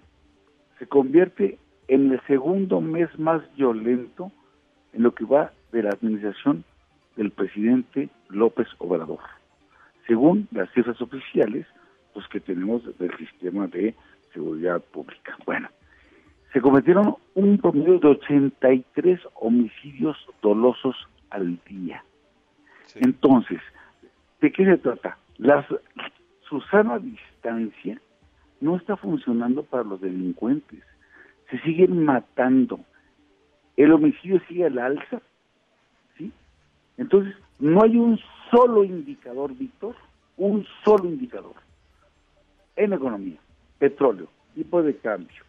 se 0.79 0.87
convierte 0.87 1.59
en 1.88 2.12
el 2.12 2.21
segundo 2.27 2.81
mes 2.81 3.09
más 3.18 3.42
violento 3.57 4.31
en 4.92 5.03
lo 5.03 5.14
que 5.14 5.25
va 5.25 5.53
de 5.73 5.83
la 5.83 5.90
administración 5.90 6.64
del 7.16 7.31
presidente 7.31 8.09
López 8.29 8.68
Obrador, 8.79 9.20
según 10.07 10.48
las 10.53 10.70
cifras 10.72 11.01
oficiales 11.01 11.66
pues 12.12 12.27
que 12.29 12.40
tenemos 12.40 12.83
del 12.98 13.16
sistema 13.16 13.66
de 13.66 13.94
seguridad 14.33 14.81
pública. 14.81 15.37
Bueno, 15.46 15.68
se 16.53 16.61
cometieron 16.61 17.16
un 17.35 17.59
promedio 17.59 17.98
de 17.98 18.09
83 18.09 19.20
homicidios 19.35 20.16
dolosos 20.42 20.96
al 21.31 21.59
día. 21.64 22.05
Entonces, 22.96 23.61
¿de 24.40 24.53
qué 24.53 24.64
se 24.66 24.77
trata? 24.77 25.16
Las, 25.38 25.64
su 26.48 26.61
sana 26.62 26.98
distancia 26.98 27.98
no 28.61 28.77
está 28.77 28.96
funcionando 28.96 29.62
para 29.62 29.85
los 29.85 30.01
delincuentes. 30.01 30.81
Se 31.51 31.59
siguen 31.61 32.05
matando. 32.05 32.81
El 33.77 33.92
homicidio 33.92 34.40
sigue 34.46 34.66
al 34.66 34.79
alza. 34.79 35.22
Entonces, 36.96 37.35
no 37.59 37.83
hay 37.83 37.96
un 37.96 38.18
solo 38.50 38.85
indicador, 38.85 39.55
Víctor, 39.55 39.94
un 40.37 40.66
solo 40.85 41.05
indicador 41.05 41.55
en 42.76 42.92
economía, 42.92 43.38
petróleo, 43.78 44.28
tipo 44.55 44.83
de 44.83 44.96
cambio, 44.96 45.42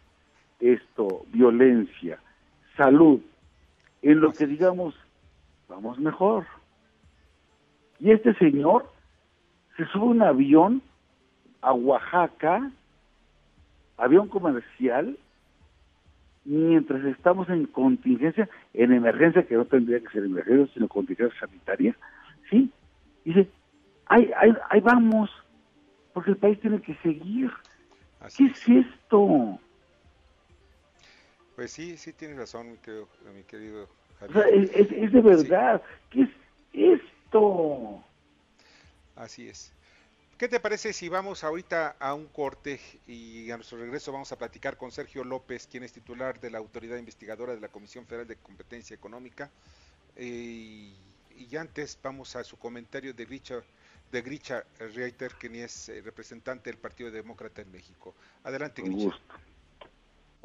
esto, 0.60 1.24
violencia, 1.28 2.18
salud, 2.76 3.20
en 4.02 4.20
lo 4.20 4.32
que 4.32 4.46
digamos, 4.46 4.94
vamos 5.68 5.98
mejor. 5.98 6.46
Y 7.98 8.10
este 8.10 8.34
señor 8.34 8.90
se 9.76 9.86
sube 9.86 10.04
un 10.04 10.22
avión 10.22 10.82
a 11.62 11.72
Oaxaca, 11.72 12.70
avión 13.96 14.28
comercial, 14.28 15.16
mientras 16.44 17.04
estamos 17.06 17.48
en 17.48 17.66
contingencia, 17.66 18.48
en 18.72 18.92
emergencia, 18.92 19.46
que 19.46 19.54
no 19.54 19.64
tendría 19.64 20.00
que 20.00 20.08
ser 20.08 20.24
emergencia, 20.24 20.72
sino 20.74 20.88
contingencia 20.88 21.38
sanitaria, 21.40 21.96
¿sí? 22.50 22.70
Dice, 23.24 23.48
ahí, 24.06 24.30
ahí, 24.36 24.52
ahí 24.70 24.80
vamos, 24.80 25.30
porque 26.12 26.30
el 26.32 26.36
país 26.36 26.60
tiene 26.60 26.80
que 26.82 26.94
seguir. 26.96 27.50
¿Qué 28.36 28.44
es 28.46 28.68
esto? 28.68 29.58
Pues 31.56 31.70
sí, 31.72 31.96
sí 31.96 32.12
tienes 32.12 32.36
razón, 32.36 32.70
mi 32.72 32.76
querido, 32.78 33.08
mi 33.34 33.42
querido 33.44 33.84
O 33.84 33.88
Javier. 34.20 34.42
sea, 34.44 34.48
es, 34.48 34.70
es- 34.74 34.92
es 35.04 35.12
de 35.12 35.20
verdad. 35.20 35.82
¿Qué 36.10 36.22
es 36.22 36.30
esto? 36.72 38.02
Así 39.16 39.48
es. 39.48 39.73
¿Qué 40.38 40.48
te 40.48 40.58
parece 40.58 40.92
si 40.92 41.08
vamos 41.08 41.44
ahorita 41.44 41.96
a 42.00 42.12
un 42.12 42.26
corte 42.26 42.80
y 43.06 43.48
a 43.52 43.56
nuestro 43.56 43.78
regreso 43.78 44.10
vamos 44.10 44.32
a 44.32 44.36
platicar 44.36 44.76
con 44.76 44.90
Sergio 44.90 45.22
López, 45.22 45.68
quien 45.68 45.84
es 45.84 45.92
titular 45.92 46.40
de 46.40 46.50
la 46.50 46.58
Autoridad 46.58 46.96
Investigadora 46.96 47.54
de 47.54 47.60
la 47.60 47.68
Comisión 47.68 48.04
Federal 48.04 48.26
de 48.26 48.34
Competencia 48.36 48.94
Económica? 48.94 49.48
Eh, 50.16 50.92
y 51.36 51.56
antes 51.56 51.96
vamos 52.02 52.34
a 52.34 52.42
su 52.42 52.56
comentario 52.56 53.14
de 53.14 53.24
Richard 53.24 53.64
de 54.10 54.22
Grisha 54.22 54.64
Reiter, 54.78 55.34
quien 55.34 55.54
es 55.54 55.88
eh, 55.88 56.02
representante 56.02 56.68
del 56.68 56.80
Partido 56.80 57.12
Demócrata 57.12 57.62
en 57.62 57.70
México. 57.70 58.14
Adelante, 58.42 58.82
Grisha. 58.82 59.16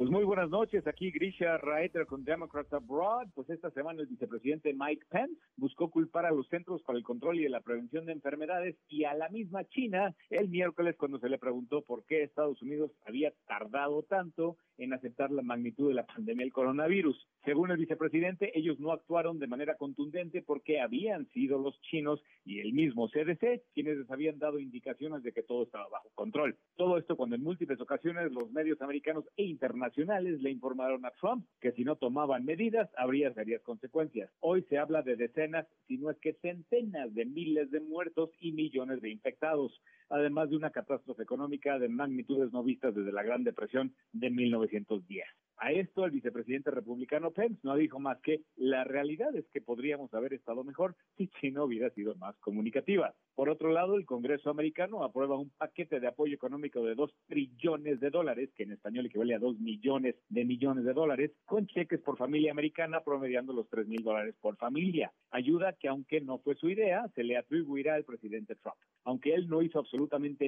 Pues 0.00 0.10
muy 0.10 0.24
buenas 0.24 0.48
noches, 0.48 0.86
aquí 0.86 1.10
Grisha 1.10 1.58
Raeter 1.58 2.06
con 2.06 2.24
Democrats 2.24 2.72
Abroad. 2.72 3.28
Pues 3.34 3.50
esta 3.50 3.70
semana 3.72 4.00
el 4.00 4.06
vicepresidente 4.06 4.72
Mike 4.72 5.04
Pence 5.10 5.38
buscó 5.58 5.90
culpar 5.90 6.24
a 6.24 6.30
los 6.30 6.48
Centros 6.48 6.82
para 6.84 6.96
el 6.96 7.04
Control 7.04 7.38
y 7.38 7.46
la 7.50 7.60
Prevención 7.60 8.06
de 8.06 8.12
Enfermedades 8.12 8.76
y 8.88 9.04
a 9.04 9.12
la 9.12 9.28
misma 9.28 9.66
China 9.66 10.14
el 10.30 10.48
miércoles 10.48 10.96
cuando 10.96 11.18
se 11.18 11.28
le 11.28 11.36
preguntó 11.36 11.82
por 11.82 12.06
qué 12.06 12.22
Estados 12.22 12.62
Unidos 12.62 12.90
había 13.04 13.34
tardado 13.46 14.02
tanto 14.04 14.56
en 14.78 14.94
aceptar 14.94 15.30
la 15.30 15.42
magnitud 15.42 15.88
de 15.88 15.94
la 15.96 16.06
pandemia 16.06 16.44
del 16.44 16.52
coronavirus. 16.54 17.28
Según 17.44 17.70
el 17.70 17.76
vicepresidente, 17.76 18.58
ellos 18.58 18.80
no 18.80 18.92
actuaron 18.92 19.38
de 19.38 19.48
manera 19.48 19.76
contundente 19.76 20.40
porque 20.40 20.80
habían 20.80 21.26
sido 21.32 21.58
los 21.58 21.78
chinos 21.82 22.22
y 22.46 22.60
el 22.60 22.72
mismo 22.72 23.10
CDC 23.10 23.64
quienes 23.74 23.98
les 23.98 24.10
habían 24.10 24.38
dado 24.38 24.58
indicaciones 24.58 25.22
de 25.22 25.32
que 25.32 25.42
todo 25.42 25.64
estaba 25.64 25.88
bajo 25.90 26.08
control. 26.14 26.56
Todo 26.76 26.96
esto 26.96 27.18
cuando 27.18 27.36
en 27.36 27.42
múltiples 27.42 27.78
ocasiones 27.82 28.32
los 28.32 28.50
medios 28.50 28.80
americanos 28.80 29.26
e 29.36 29.42
internacionales 29.42 29.89
le 29.96 30.50
informaron 30.50 31.04
a 31.04 31.10
Trump 31.12 31.46
que 31.60 31.72
si 31.72 31.84
no 31.84 31.96
tomaban 31.96 32.44
medidas 32.44 32.88
habría 32.96 33.32
serias 33.34 33.62
consecuencias. 33.62 34.30
Hoy 34.40 34.62
se 34.68 34.78
habla 34.78 35.02
de 35.02 35.16
decenas, 35.16 35.66
si 35.86 35.98
no 35.98 36.10
es 36.10 36.18
que 36.18 36.34
centenas 36.34 37.14
de 37.14 37.24
miles 37.24 37.70
de 37.70 37.80
muertos 37.80 38.30
y 38.40 38.52
millones 38.52 39.00
de 39.00 39.10
infectados 39.10 39.80
además 40.10 40.50
de 40.50 40.56
una 40.56 40.70
catástrofe 40.70 41.22
económica 41.22 41.78
de 41.78 41.88
magnitudes 41.88 42.52
no 42.52 42.62
vistas 42.62 42.94
desde 42.94 43.12
la 43.12 43.22
Gran 43.22 43.44
Depresión 43.44 43.94
de 44.12 44.30
1910. 44.30 45.24
A 45.62 45.72
esto 45.72 46.06
el 46.06 46.10
vicepresidente 46.10 46.70
republicano 46.70 47.32
Pence 47.32 47.60
no 47.62 47.76
dijo 47.76 48.00
más 48.00 48.18
que 48.22 48.40
la 48.56 48.82
realidad 48.84 49.36
es 49.36 49.46
que 49.50 49.60
podríamos 49.60 50.12
haber 50.14 50.32
estado 50.32 50.64
mejor 50.64 50.96
si 51.18 51.28
China 51.28 51.64
hubiera 51.64 51.90
sido 51.90 52.14
más 52.14 52.34
comunicativa. 52.38 53.14
Por 53.34 53.50
otro 53.50 53.70
lado, 53.70 53.96
el 53.96 54.06
Congreso 54.06 54.48
americano 54.48 55.04
aprueba 55.04 55.38
un 55.38 55.50
paquete 55.50 56.00
de 56.00 56.08
apoyo 56.08 56.34
económico 56.34 56.82
de 56.82 56.94
2 56.94 57.14
trillones 57.26 58.00
de 58.00 58.08
dólares, 58.08 58.50
que 58.56 58.62
en 58.62 58.72
español 58.72 59.06
equivale 59.06 59.34
a 59.34 59.38
2 59.38 59.60
millones 59.60 60.16
de 60.30 60.46
millones 60.46 60.84
de 60.84 60.94
dólares, 60.94 61.30
con 61.44 61.66
cheques 61.66 62.00
por 62.00 62.16
familia 62.16 62.52
americana 62.52 63.02
promediando 63.02 63.52
los 63.52 63.68
3 63.68 63.86
mil 63.86 64.02
dólares 64.02 64.34
por 64.40 64.56
familia. 64.56 65.12
Ayuda 65.30 65.74
que 65.74 65.88
aunque 65.88 66.22
no 66.22 66.38
fue 66.38 66.54
su 66.54 66.70
idea, 66.70 67.06
se 67.14 67.22
le 67.22 67.36
atribuirá 67.36 67.96
al 67.96 68.04
presidente 68.04 68.56
Trump. 68.56 68.76
Aunque 69.04 69.34
él 69.34 69.46
no 69.48 69.60
hizo 69.60 69.78
absolutamente 69.78 69.99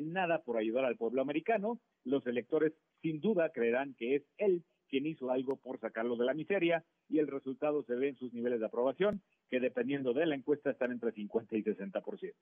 nada 0.02 0.42
por 0.42 0.56
ayudar 0.56 0.84
al 0.84 0.96
pueblo 0.96 1.22
americano, 1.22 1.78
los 2.04 2.26
electores 2.26 2.72
sin 3.00 3.20
duda 3.20 3.50
creerán 3.50 3.94
que 3.94 4.16
es 4.16 4.22
él 4.38 4.64
quien 4.92 5.06
hizo 5.06 5.30
algo 5.30 5.56
por 5.56 5.80
sacarlo 5.80 6.16
de 6.16 6.26
la 6.26 6.34
miseria 6.34 6.84
y 7.08 7.18
el 7.18 7.26
resultado 7.26 7.82
se 7.84 7.94
ve 7.94 8.10
en 8.10 8.16
sus 8.16 8.30
niveles 8.34 8.60
de 8.60 8.66
aprobación, 8.66 9.22
que 9.48 9.58
dependiendo 9.58 10.12
de 10.12 10.26
la 10.26 10.34
encuesta 10.34 10.70
están 10.70 10.92
entre 10.92 11.12
50 11.12 11.56
y 11.56 11.62
60%. 11.62 12.32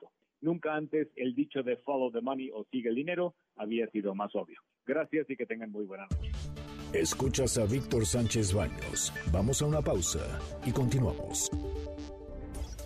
Nunca 0.40 0.74
antes 0.74 1.08
el 1.14 1.36
dicho 1.36 1.62
de 1.62 1.76
follow 1.76 2.11
the 2.11 2.20
money 2.20 2.50
o 2.52 2.64
sigue 2.64 2.88
el 2.88 2.96
dinero 2.96 3.36
había 3.54 3.86
sido 3.90 4.16
más 4.16 4.34
obvio. 4.34 4.61
Gracias 4.84 5.30
y 5.30 5.36
que 5.36 5.46
tengan 5.46 5.70
muy 5.70 5.84
buena 5.84 6.08
noche. 6.11 6.32
Escuchas 6.92 7.56
a 7.56 7.66
Víctor 7.66 8.04
Sánchez 8.04 8.52
Baños. 8.52 9.12
Vamos 9.30 9.62
a 9.62 9.66
una 9.66 9.80
pausa 9.80 10.40
y 10.66 10.72
continuamos. 10.72 11.48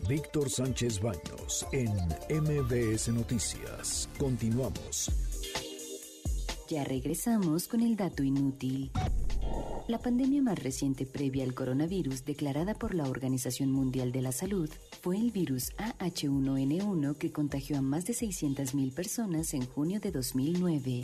Víctor 0.08 0.50
Sánchez 0.50 1.00
Baños 1.00 1.66
en 1.72 1.90
MBS 2.28 3.08
Noticias. 3.08 4.08
Continuamos. 4.18 5.10
Ya 6.68 6.84
regresamos 6.84 7.68
con 7.68 7.80
el 7.80 7.96
dato 7.96 8.22
inútil. 8.22 8.90
La 9.88 9.98
pandemia 9.98 10.42
más 10.42 10.62
reciente 10.62 11.06
previa 11.06 11.44
al 11.44 11.54
coronavirus 11.54 12.24
declarada 12.24 12.74
por 12.74 12.94
la 12.94 13.04
Organización 13.04 13.70
Mundial 13.70 14.12
de 14.12 14.22
la 14.22 14.32
Salud 14.32 14.70
fue 15.02 15.16
el 15.16 15.30
virus 15.30 15.72
AH1N1 15.76 17.16
que 17.16 17.32
contagió 17.32 17.78
a 17.78 17.82
más 17.82 18.04
de 18.04 18.12
600.000 18.12 18.94
personas 18.94 19.54
en 19.54 19.66
junio 19.66 20.00
de 20.00 20.10
2009. 20.10 21.00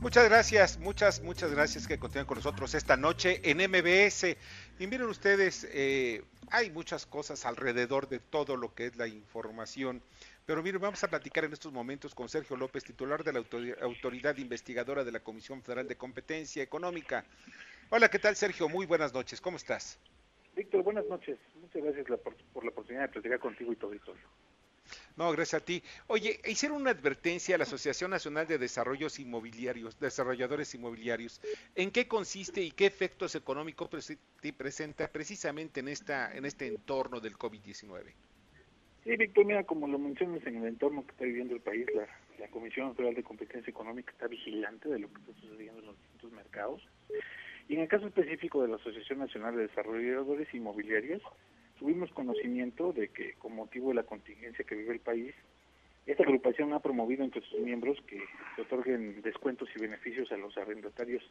Muchas 0.00 0.24
gracias, 0.26 0.78
muchas, 0.78 1.22
muchas 1.22 1.50
gracias 1.50 1.88
que 1.88 1.98
continúen 1.98 2.26
con 2.26 2.36
nosotros 2.36 2.72
esta 2.74 2.96
noche 2.96 3.40
en 3.42 3.58
MBS. 3.58 4.36
Y 4.78 4.86
miren 4.86 5.08
ustedes, 5.08 5.66
eh, 5.72 6.22
hay 6.50 6.70
muchas 6.70 7.06
cosas 7.06 7.44
alrededor 7.44 8.08
de 8.08 8.18
todo 8.20 8.56
lo 8.56 8.74
que 8.74 8.86
es 8.86 8.96
la 8.96 9.08
información 9.08 10.02
pero 10.48 10.62
mire, 10.62 10.78
vamos 10.78 11.04
a 11.04 11.08
platicar 11.08 11.44
en 11.44 11.52
estos 11.52 11.70
momentos 11.74 12.14
con 12.14 12.26
Sergio 12.26 12.56
López, 12.56 12.82
titular 12.82 13.22
de 13.22 13.34
la 13.34 13.44
Autoridad 13.82 14.34
Investigadora 14.38 15.04
de 15.04 15.12
la 15.12 15.20
Comisión 15.20 15.62
Federal 15.62 15.86
de 15.86 15.96
Competencia 15.96 16.62
Económica. 16.62 17.26
Hola, 17.90 18.08
¿qué 18.08 18.18
tal 18.18 18.34
Sergio? 18.34 18.66
Muy 18.66 18.86
buenas 18.86 19.12
noches, 19.12 19.42
¿cómo 19.42 19.58
estás? 19.58 19.98
Víctor, 20.56 20.82
buenas 20.82 21.04
noches. 21.04 21.38
Muchas 21.60 21.82
gracias 21.82 22.06
por, 22.54 22.64
la 22.64 22.70
oportunidad 22.70 23.02
de 23.02 23.08
platicar 23.08 23.40
contigo 23.40 23.74
y 23.74 23.76
todo 23.76 23.92
esto. 23.92 24.14
No, 25.16 25.30
gracias 25.32 25.62
a 25.62 25.64
ti. 25.64 25.82
Oye, 26.06 26.40
hicieron 26.46 26.80
una 26.80 26.90
advertencia 26.90 27.54
a 27.54 27.58
la 27.58 27.64
Asociación 27.64 28.10
Nacional 28.10 28.46
de 28.46 28.58
Desarrollos 28.58 29.18
Inmobiliarios, 29.18 29.98
Desarrolladores 29.98 30.74
Inmobiliarios. 30.74 31.40
¿En 31.74 31.90
qué 31.90 32.06
consiste 32.06 32.62
y 32.62 32.70
qué 32.70 32.86
efectos 32.86 33.34
económicos 33.34 33.88
presenta 34.56 35.08
precisamente 35.08 35.80
en 35.80 35.88
esta 35.88 36.36
en 36.36 36.44
este 36.44 36.66
entorno 36.66 37.20
del 37.20 37.36
COVID-19? 37.36 38.14
Sí, 39.08 39.16
Víctor, 39.16 39.46
mira, 39.46 39.64
como 39.64 39.86
lo 39.86 39.98
mencionas 39.98 40.46
en 40.46 40.56
el 40.56 40.66
entorno 40.66 41.02
que 41.04 41.12
está 41.12 41.24
viviendo 41.24 41.54
el 41.54 41.60
país, 41.60 41.86
la, 41.94 42.06
Comisión 42.50 42.94
Federal 42.94 43.14
de 43.14 43.22
Competencia 43.22 43.70
Económica 43.70 44.10
está 44.10 44.26
vigilante 44.26 44.88
de 44.88 44.98
lo 44.98 45.08
que 45.08 45.20
está 45.20 45.32
sucediendo 45.40 45.80
en 45.80 45.86
los 45.86 45.96
distintos 45.98 46.32
mercados. 46.32 46.82
Y 47.68 47.74
en 47.74 47.80
el 47.80 47.88
caso 47.88 48.06
específico 48.06 48.62
de 48.62 48.68
la 48.68 48.76
Asociación 48.76 49.18
Nacional 49.18 49.56
de 49.56 49.66
Desarrolladores 49.66 50.52
Inmobiliarios, 50.54 51.22
tuvimos 51.78 52.10
conocimiento 52.12 52.92
de 52.92 53.08
que, 53.08 53.34
con 53.34 53.54
motivo 53.54 53.88
de 53.88 53.96
la 53.96 54.02
contingencia 54.02 54.64
que 54.64 54.74
vive 54.74 54.94
el 54.94 55.00
país, 55.00 55.34
esta 56.06 56.22
agrupación 56.22 56.72
ha 56.72 56.80
promovido 56.80 57.22
entre 57.22 57.42
sus 57.42 57.60
miembros 57.60 57.98
que 58.06 58.22
otorguen 58.60 59.20
descuentos 59.20 59.68
y 59.76 59.80
beneficios 59.80 60.32
a 60.32 60.38
los 60.38 60.56
arrendatarios 60.56 61.22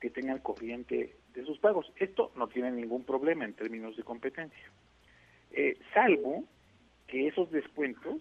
que 0.00 0.08
tengan 0.08 0.38
corriente 0.38 1.14
de 1.34 1.44
sus 1.44 1.58
pagos. 1.58 1.92
Esto 1.96 2.32
no 2.34 2.48
tiene 2.48 2.70
ningún 2.70 3.04
problema 3.04 3.44
en 3.44 3.52
términos 3.52 3.96
de 3.96 4.02
competencia, 4.02 4.70
eh, 5.52 5.76
salvo 5.92 6.44
que 7.06 7.28
esos 7.28 7.50
descuentos 7.50 8.16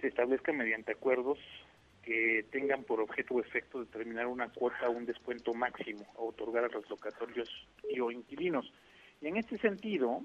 se 0.00 0.06
establezcan 0.06 0.56
mediante 0.56 0.92
acuerdos 0.92 1.38
que 2.02 2.46
tengan 2.50 2.84
por 2.84 3.00
objeto 3.00 3.34
o 3.34 3.40
efecto 3.40 3.80
determinar 3.80 4.26
una 4.26 4.48
cuota 4.48 4.88
o 4.88 4.92
un 4.92 5.04
descuento 5.04 5.52
máximo 5.52 6.06
a 6.16 6.22
otorgar 6.22 6.64
a 6.64 6.68
los 6.68 6.88
locatorios 6.88 7.50
y 7.90 8.00
o 8.00 8.10
inquilinos. 8.10 8.72
Y 9.20 9.26
en 9.26 9.36
este 9.36 9.58
sentido, 9.58 10.22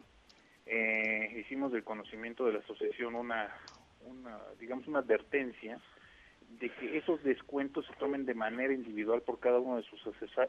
eh, 0.66 1.38
hicimos 1.40 1.72
del 1.72 1.84
conocimiento 1.84 2.46
de 2.46 2.54
la 2.54 2.60
asociación 2.60 3.16
una, 3.16 3.56
una, 4.06 4.40
digamos, 4.60 4.88
una 4.88 5.00
advertencia 5.00 5.80
de 6.60 6.70
que 6.70 6.98
esos 6.98 7.24
descuentos 7.24 7.86
se 7.86 7.94
tomen 7.94 8.26
de 8.26 8.34
manera 8.34 8.74
individual 8.74 9.22
por 9.22 9.40
cada 9.40 9.60
uno 9.60 9.78
de 9.78 9.84
sus 9.84 10.02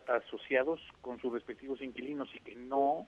asociados 0.08 0.80
con 1.00 1.20
sus 1.20 1.32
respectivos 1.32 1.80
inquilinos 1.80 2.28
y 2.34 2.40
que 2.40 2.54
no 2.54 3.06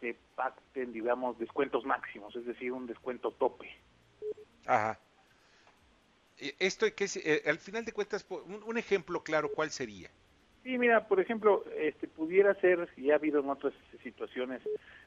se 0.00 0.16
pacten, 0.34 0.92
digamos, 0.92 1.38
descuentos 1.38 1.84
máximos, 1.84 2.34
es 2.36 2.46
decir, 2.46 2.72
un 2.72 2.86
descuento 2.86 3.32
tope. 3.32 3.68
Ajá. 4.66 4.98
Esto 6.58 6.86
que 6.94 7.04
es, 7.04 7.16
eh, 7.16 7.42
al 7.46 7.58
final 7.58 7.84
de 7.84 7.92
cuentas, 7.92 8.26
un, 8.30 8.78
ejemplo 8.78 9.22
claro, 9.22 9.50
¿cuál 9.52 9.70
sería? 9.70 10.10
Sí, 10.62 10.76
mira, 10.76 11.08
por 11.08 11.20
ejemplo, 11.20 11.64
este 11.78 12.06
pudiera 12.06 12.54
ser, 12.54 12.88
y 12.96 13.10
ha 13.10 13.14
habido 13.14 13.40
en 13.40 13.48
otras 13.48 13.72
situaciones 14.02 14.60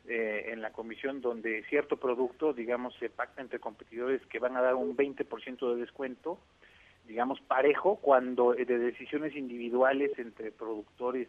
eh, 0.07 0.49
en 0.51 0.61
la 0.61 0.71
comisión 0.71 1.21
donde 1.21 1.63
cierto 1.69 1.97
producto, 1.97 2.53
digamos, 2.53 2.95
se 2.95 3.09
pacta 3.09 3.41
entre 3.41 3.59
competidores 3.59 4.25
que 4.27 4.39
van 4.39 4.57
a 4.57 4.61
dar 4.61 4.75
un 4.75 4.97
20% 4.97 5.73
de 5.73 5.79
descuento, 5.79 6.39
digamos, 7.05 7.39
parejo, 7.41 7.97
cuando 7.97 8.55
eh, 8.55 8.65
de 8.65 8.79
decisiones 8.79 9.35
individuales 9.35 10.17
entre 10.17 10.51
productores 10.51 11.27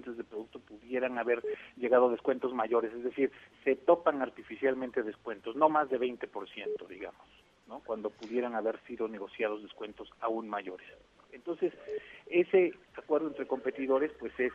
de 0.00 0.24
producto 0.24 0.58
pudieran 0.60 1.18
haber 1.18 1.42
llegado 1.76 2.10
descuentos 2.10 2.54
mayores, 2.54 2.92
es 2.92 3.04
decir, 3.04 3.30
se 3.62 3.76
topan 3.76 4.22
artificialmente 4.22 5.02
descuentos, 5.02 5.54
no 5.54 5.68
más 5.68 5.90
de 5.90 6.00
20%, 6.00 6.88
digamos, 6.88 7.26
¿no? 7.68 7.80
cuando 7.80 8.10
pudieran 8.10 8.54
haber 8.54 8.80
sido 8.86 9.06
negociados 9.06 9.62
descuentos 9.62 10.10
aún 10.20 10.48
mayores. 10.48 10.86
Entonces, 11.32 11.72
ese 12.26 12.72
acuerdo 12.96 13.28
entre 13.28 13.46
competidores, 13.46 14.12
pues 14.18 14.32
es, 14.38 14.52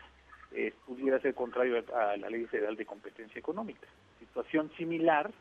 pudiera 0.86 1.20
ser 1.20 1.34
contrario 1.34 1.84
a, 1.94 2.18
la 2.18 2.30
Ley 2.30 2.46
Federal 2.46 2.76
de 2.76 2.86
Competencia 2.86 3.40
Económica. 3.40 3.88
Situación 4.20 4.72
similar 4.78 5.32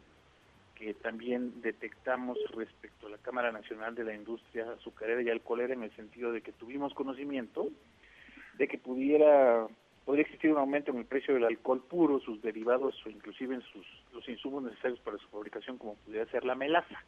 que 0.74 0.92
también 0.94 1.62
detectamos 1.62 2.36
respecto 2.54 3.06
a 3.06 3.10
la 3.10 3.18
Cámara 3.18 3.50
Nacional 3.50 3.94
de 3.94 4.04
la 4.04 4.14
Industria 4.14 4.70
Azucarera 4.72 5.22
y 5.22 5.30
Alcoholera 5.30 5.72
en 5.72 5.82
el 5.82 5.94
sentido 5.96 6.32
de 6.32 6.42
que 6.42 6.52
tuvimos 6.52 6.92
conocimiento 6.92 7.68
de 8.58 8.68
que 8.68 8.78
pudiera 8.78 9.66
podría 10.04 10.22
existir 10.22 10.52
un 10.52 10.58
aumento 10.58 10.92
en 10.92 10.98
el 10.98 11.04
precio 11.04 11.34
del 11.34 11.44
alcohol 11.44 11.82
puro, 11.82 12.20
sus 12.20 12.40
derivados 12.40 12.94
o 13.04 13.10
inclusive 13.10 13.56
en 13.56 13.62
sus 13.62 13.86
los 14.12 14.26
insumos 14.28 14.62
necesarios 14.62 15.00
para 15.00 15.18
su 15.18 15.26
fabricación, 15.28 15.78
como 15.78 15.96
pudiera 15.96 16.30
ser 16.30 16.44
la 16.44 16.54
melaza, 16.54 17.04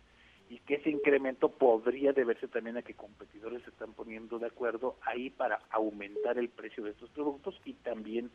y 0.49 0.59
que 0.61 0.77
ese 0.77 0.91
incremento 0.91 1.51
podría 1.51 2.13
deberse 2.13 2.49
también 2.49 2.77
a 2.77 2.83
que 2.83 2.95
competidores 2.95 3.63
se 3.65 3.71
están 3.71 3.93
poniendo 3.93 4.39
de 4.39 4.47
acuerdo 4.47 4.97
ahí 5.03 5.31
para 5.31 5.61
aumentar 5.71 6.39
el 6.39 6.49
precio 6.49 6.85
de 6.85 6.91
estos 6.91 7.11
productos 7.11 7.61
y 7.65 7.75
también 7.75 8.31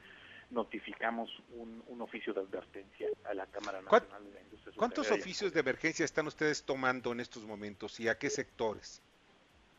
notificamos 0.52 1.32
un, 1.56 1.84
un 1.88 2.02
oficio 2.02 2.34
de 2.34 2.42
advertencia 2.42 3.08
a 3.26 3.34
la 3.34 3.48
Cámara 3.48 3.82
Nacional 3.82 4.24
de 4.26 4.34
la 4.34 4.42
Industria 4.42 4.74
¿Cuántos 4.76 5.10
oficios 5.12 5.54
de 5.54 5.60
emergencia 5.60 6.06
están 6.06 6.28
ustedes 6.28 6.64
tomando 6.64 7.12
en 7.12 7.20
estos 7.20 7.46
momentos 7.46 8.00
y 8.00 8.08
a 8.08 8.18
qué 8.18 8.30
sectores? 8.30 9.02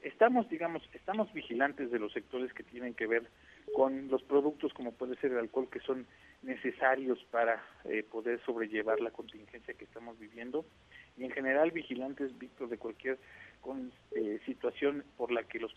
estamos, 0.04 0.48
digamos, 0.48 0.82
estamos 0.92 1.32
vigilantes 1.32 1.90
de 1.90 1.98
los 1.98 2.12
sectores 2.12 2.52
que 2.52 2.62
tienen 2.62 2.94
que 2.94 3.06
ver 3.06 3.28
con 3.74 4.08
los 4.08 4.22
productos 4.22 4.72
como 4.74 4.92
puede 4.92 5.16
ser 5.16 5.32
el 5.32 5.38
alcohol 5.38 5.68
que 5.70 5.80
son 5.80 6.06
necesarios 6.42 7.18
para 7.30 7.64
eh, 7.84 8.02
poder 8.02 8.40
sobrellevar 8.44 9.00
la 9.00 9.10
contingencia 9.10 9.74
que 9.74 9.84
estamos 9.84 10.18
viviendo 10.18 10.64
y 11.16 11.24
en 11.24 11.30
general 11.30 11.70
vigilantes, 11.70 12.36
Víctor, 12.38 12.68
de 12.68 12.78
cualquier 12.78 13.18
eh, 14.12 14.40
situación 14.44 15.04
por 15.16 15.30
la 15.30 15.44
que 15.44 15.58
los, 15.58 15.74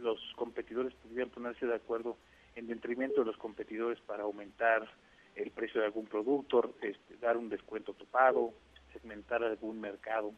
los 0.00 0.20
competidores 0.36 0.92
pudieran 0.94 1.30
ponerse 1.30 1.66
de 1.66 1.74
acuerdo 1.74 2.16
en 2.56 2.66
detrimento 2.66 3.20
de 3.20 3.26
los 3.26 3.36
competidores 3.36 4.00
para 4.00 4.24
aumentar 4.24 4.88
el 5.36 5.50
precio 5.52 5.80
de 5.80 5.86
algún 5.86 6.06
producto, 6.06 6.74
este, 6.82 7.16
dar 7.18 7.36
un 7.36 7.48
descuento 7.48 7.94
topado, 7.94 8.52
segmentar 8.92 9.42
algún 9.44 9.80
mercado, 9.80 10.32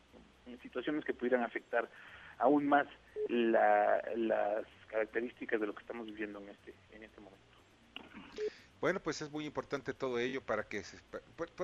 en 0.46 0.60
situaciones 0.60 1.04
que 1.04 1.14
pudieran 1.14 1.42
afectar 1.42 1.88
aún 2.38 2.66
más 2.66 2.86
la- 3.28 4.02
las 4.16 4.66
características 4.88 5.60
de 5.60 5.66
lo 5.66 5.74
que 5.74 5.80
estamos 5.82 6.06
viviendo 6.06 6.38
en 6.40 6.50
este 6.50 6.74
en 6.92 7.02
este 7.02 7.20
momento. 7.20 7.51
Bueno, 8.82 8.98
pues 9.00 9.22
es 9.22 9.30
muy 9.30 9.46
importante 9.46 9.94
todo 9.94 10.18
ello 10.18 10.40
para 10.44 10.64
que, 10.64 10.82
se- 10.82 10.98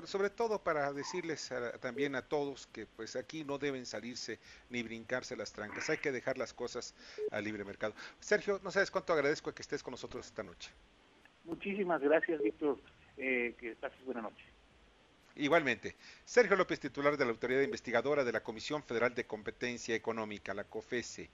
sobre 0.04 0.30
todo 0.30 0.62
para 0.62 0.92
decirles 0.92 1.50
a- 1.50 1.72
también 1.78 2.14
a 2.14 2.22
todos 2.22 2.68
que 2.68 2.86
pues 2.86 3.16
aquí 3.16 3.42
no 3.42 3.58
deben 3.58 3.86
salirse 3.86 4.38
ni 4.70 4.84
brincarse 4.84 5.34
las 5.34 5.52
trancas, 5.52 5.90
hay 5.90 5.98
que 5.98 6.12
dejar 6.12 6.38
las 6.38 6.54
cosas 6.54 6.94
al 7.32 7.42
libre 7.42 7.64
mercado. 7.64 7.92
Sergio, 8.20 8.60
no 8.62 8.70
sabes 8.70 8.92
cuánto 8.92 9.12
agradezco 9.14 9.52
que 9.52 9.62
estés 9.62 9.82
con 9.82 9.90
nosotros 9.90 10.26
esta 10.26 10.44
noche. 10.44 10.70
Muchísimas 11.42 12.00
gracias, 12.00 12.40
Víctor. 12.40 12.78
Eh, 13.16 13.56
que 13.58 13.74
pases 13.74 13.98
buena 14.04 14.22
noche. 14.22 14.44
Igualmente, 15.34 15.96
Sergio 16.24 16.54
López, 16.54 16.78
titular 16.78 17.16
de 17.16 17.24
la 17.24 17.32
Autoridad 17.32 17.62
Investigadora 17.62 18.22
de 18.22 18.30
la 18.30 18.44
Comisión 18.44 18.84
Federal 18.84 19.12
de 19.16 19.26
Competencia 19.26 19.96
Económica, 19.96 20.54
la 20.54 20.62
COFESE. 20.62 21.30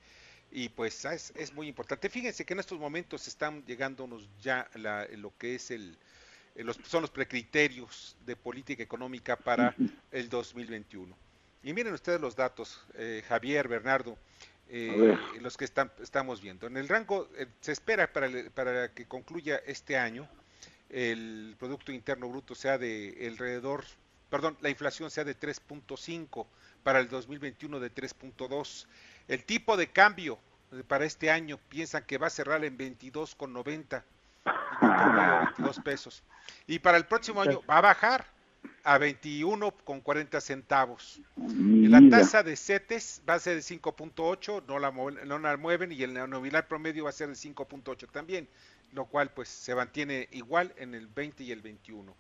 Y 0.56 0.68
pues 0.68 1.04
es, 1.04 1.32
es 1.34 1.52
muy 1.52 1.66
importante. 1.66 2.08
Fíjense 2.08 2.44
que 2.44 2.52
en 2.52 2.60
estos 2.60 2.78
momentos 2.78 3.26
están 3.26 3.64
llegándonos 3.66 4.28
ya 4.40 4.68
la- 4.74 5.04
lo 5.16 5.36
que 5.36 5.56
es 5.56 5.72
el, 5.72 5.98
eh, 6.54 6.62
los, 6.62 6.78
son 6.86 7.02
los 7.02 7.10
precriterios 7.10 8.16
de 8.24 8.36
política 8.36 8.80
económica 8.80 9.34
para 9.36 9.74
el 10.12 10.28
2021. 10.28 11.16
Y 11.64 11.72
miren 11.72 11.92
ustedes 11.92 12.20
los 12.20 12.36
datos, 12.36 12.80
eh, 12.94 13.24
Javier, 13.26 13.66
Bernardo, 13.66 14.16
eh, 14.68 15.16
los 15.40 15.56
que 15.56 15.64
están, 15.64 15.90
estamos 16.00 16.40
viendo. 16.40 16.68
En 16.68 16.76
el 16.76 16.88
rango, 16.88 17.28
eh, 17.36 17.46
se 17.60 17.72
espera 17.72 18.12
para, 18.12 18.30
para 18.54 18.92
que 18.94 19.06
concluya 19.06 19.60
este 19.66 19.96
año, 19.98 20.28
el 20.88 21.56
Producto 21.58 21.90
Interno 21.90 22.28
Bruto 22.28 22.54
sea 22.54 22.78
de 22.78 23.26
alrededor, 23.28 23.84
perdón, 24.30 24.56
la 24.60 24.70
inflación 24.70 25.10
sea 25.10 25.24
de 25.24 25.34
3.5, 25.36 26.46
para 26.84 27.00
el 27.00 27.08
2021 27.08 27.80
de 27.80 27.90
3.2. 27.92 28.86
El 29.26 29.42
tipo 29.44 29.76
de 29.76 29.88
cambio 29.88 30.38
para 30.82 31.04
este 31.04 31.30
año 31.30 31.58
piensan 31.68 32.04
que 32.04 32.18
va 32.18 32.26
a 32.26 32.30
cerrar 32.30 32.64
en 32.64 32.76
22,90, 32.76 34.02
en 34.44 34.88
un 34.88 34.96
promedio 34.96 35.32
de 35.32 35.38
22 35.38 35.80
pesos. 35.80 36.22
Y 36.66 36.78
para 36.78 36.96
el 36.96 37.06
próximo 37.06 37.42
año 37.42 37.62
va 37.68 37.78
a 37.78 37.82
bajar 37.82 38.26
a 38.82 38.98
21,40 38.98 40.40
centavos. 40.40 41.20
La 41.36 42.00
tasa 42.10 42.42
de 42.42 42.56
CETES 42.56 43.22
va 43.28 43.34
a 43.34 43.38
ser 43.38 43.56
de 43.56 43.60
5.8, 43.60 44.64
no 44.66 44.78
la, 44.78 44.90
no 44.90 45.38
la 45.38 45.56
mueven 45.56 45.92
y 45.92 46.02
el 46.02 46.14
nominal 46.28 46.66
promedio 46.66 47.04
va 47.04 47.10
a 47.10 47.12
ser 47.12 47.28
de 47.28 47.34
5.8 47.34 48.10
también, 48.10 48.48
lo 48.92 49.06
cual 49.06 49.30
pues 49.30 49.48
se 49.48 49.74
mantiene 49.74 50.28
igual 50.32 50.74
en 50.76 50.94
el 50.94 51.06
20 51.06 51.44
y 51.44 51.52
el 51.52 51.62
21. 51.62 52.14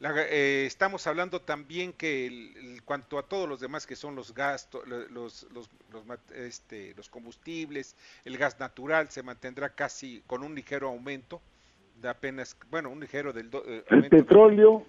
La- 0.00 0.14
eh, 0.28 0.64
estamos 0.66 1.06
hablando 1.08 1.40
también 1.42 1.92
que 1.92 2.26
el, 2.26 2.56
el- 2.56 2.82
cuanto 2.84 3.18
a 3.18 3.24
todos 3.24 3.48
los 3.48 3.58
demás 3.60 3.86
que 3.86 3.96
son 3.96 4.14
los 4.14 4.32
gastos, 4.32 4.86
lo- 4.86 5.08
los, 5.08 5.46
los, 5.52 5.68
los 5.90 6.04
este, 6.34 6.94
los 6.96 7.08
combustibles, 7.08 7.96
el 8.24 8.36
gas 8.38 8.60
natural 8.60 9.10
se 9.10 9.22
mantendrá 9.24 9.70
casi 9.70 10.22
con 10.26 10.42
un 10.44 10.54
ligero 10.54 10.88
aumento, 10.88 11.40
de 12.00 12.08
apenas, 12.08 12.56
bueno, 12.70 12.90
un 12.90 13.00
ligero 13.00 13.32
del 13.32 13.50
do- 13.50 13.64
eh, 13.66 13.84
El 13.90 14.08
petróleo, 14.08 14.86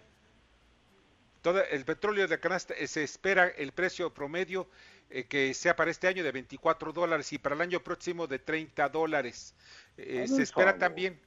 Todo 1.42 1.64
el 1.64 1.86
petróleo 1.86 2.28
de 2.28 2.40
canasta 2.40 2.74
eh, 2.76 2.86
se 2.88 3.04
espera 3.04 3.48
el 3.48 3.72
precio 3.72 4.14
promedio 4.14 4.68
eh, 5.10 5.24
que 5.24 5.54
sea 5.56 5.76
para 5.76 5.90
este 5.90 6.08
año 6.08 6.24
de 6.24 6.32
24 6.32 6.92
dólares 6.94 7.34
y 7.34 7.40
para 7.40 7.56
el 7.56 7.62
año 7.62 7.80
próximo 7.80 8.28
de 8.28 8.38
30 8.38 8.90
dólares. 8.90 9.56
Hazme 9.98 10.28
se 10.28 10.44
espera 10.44 10.68
favor. 10.74 10.80
también, 10.80 11.20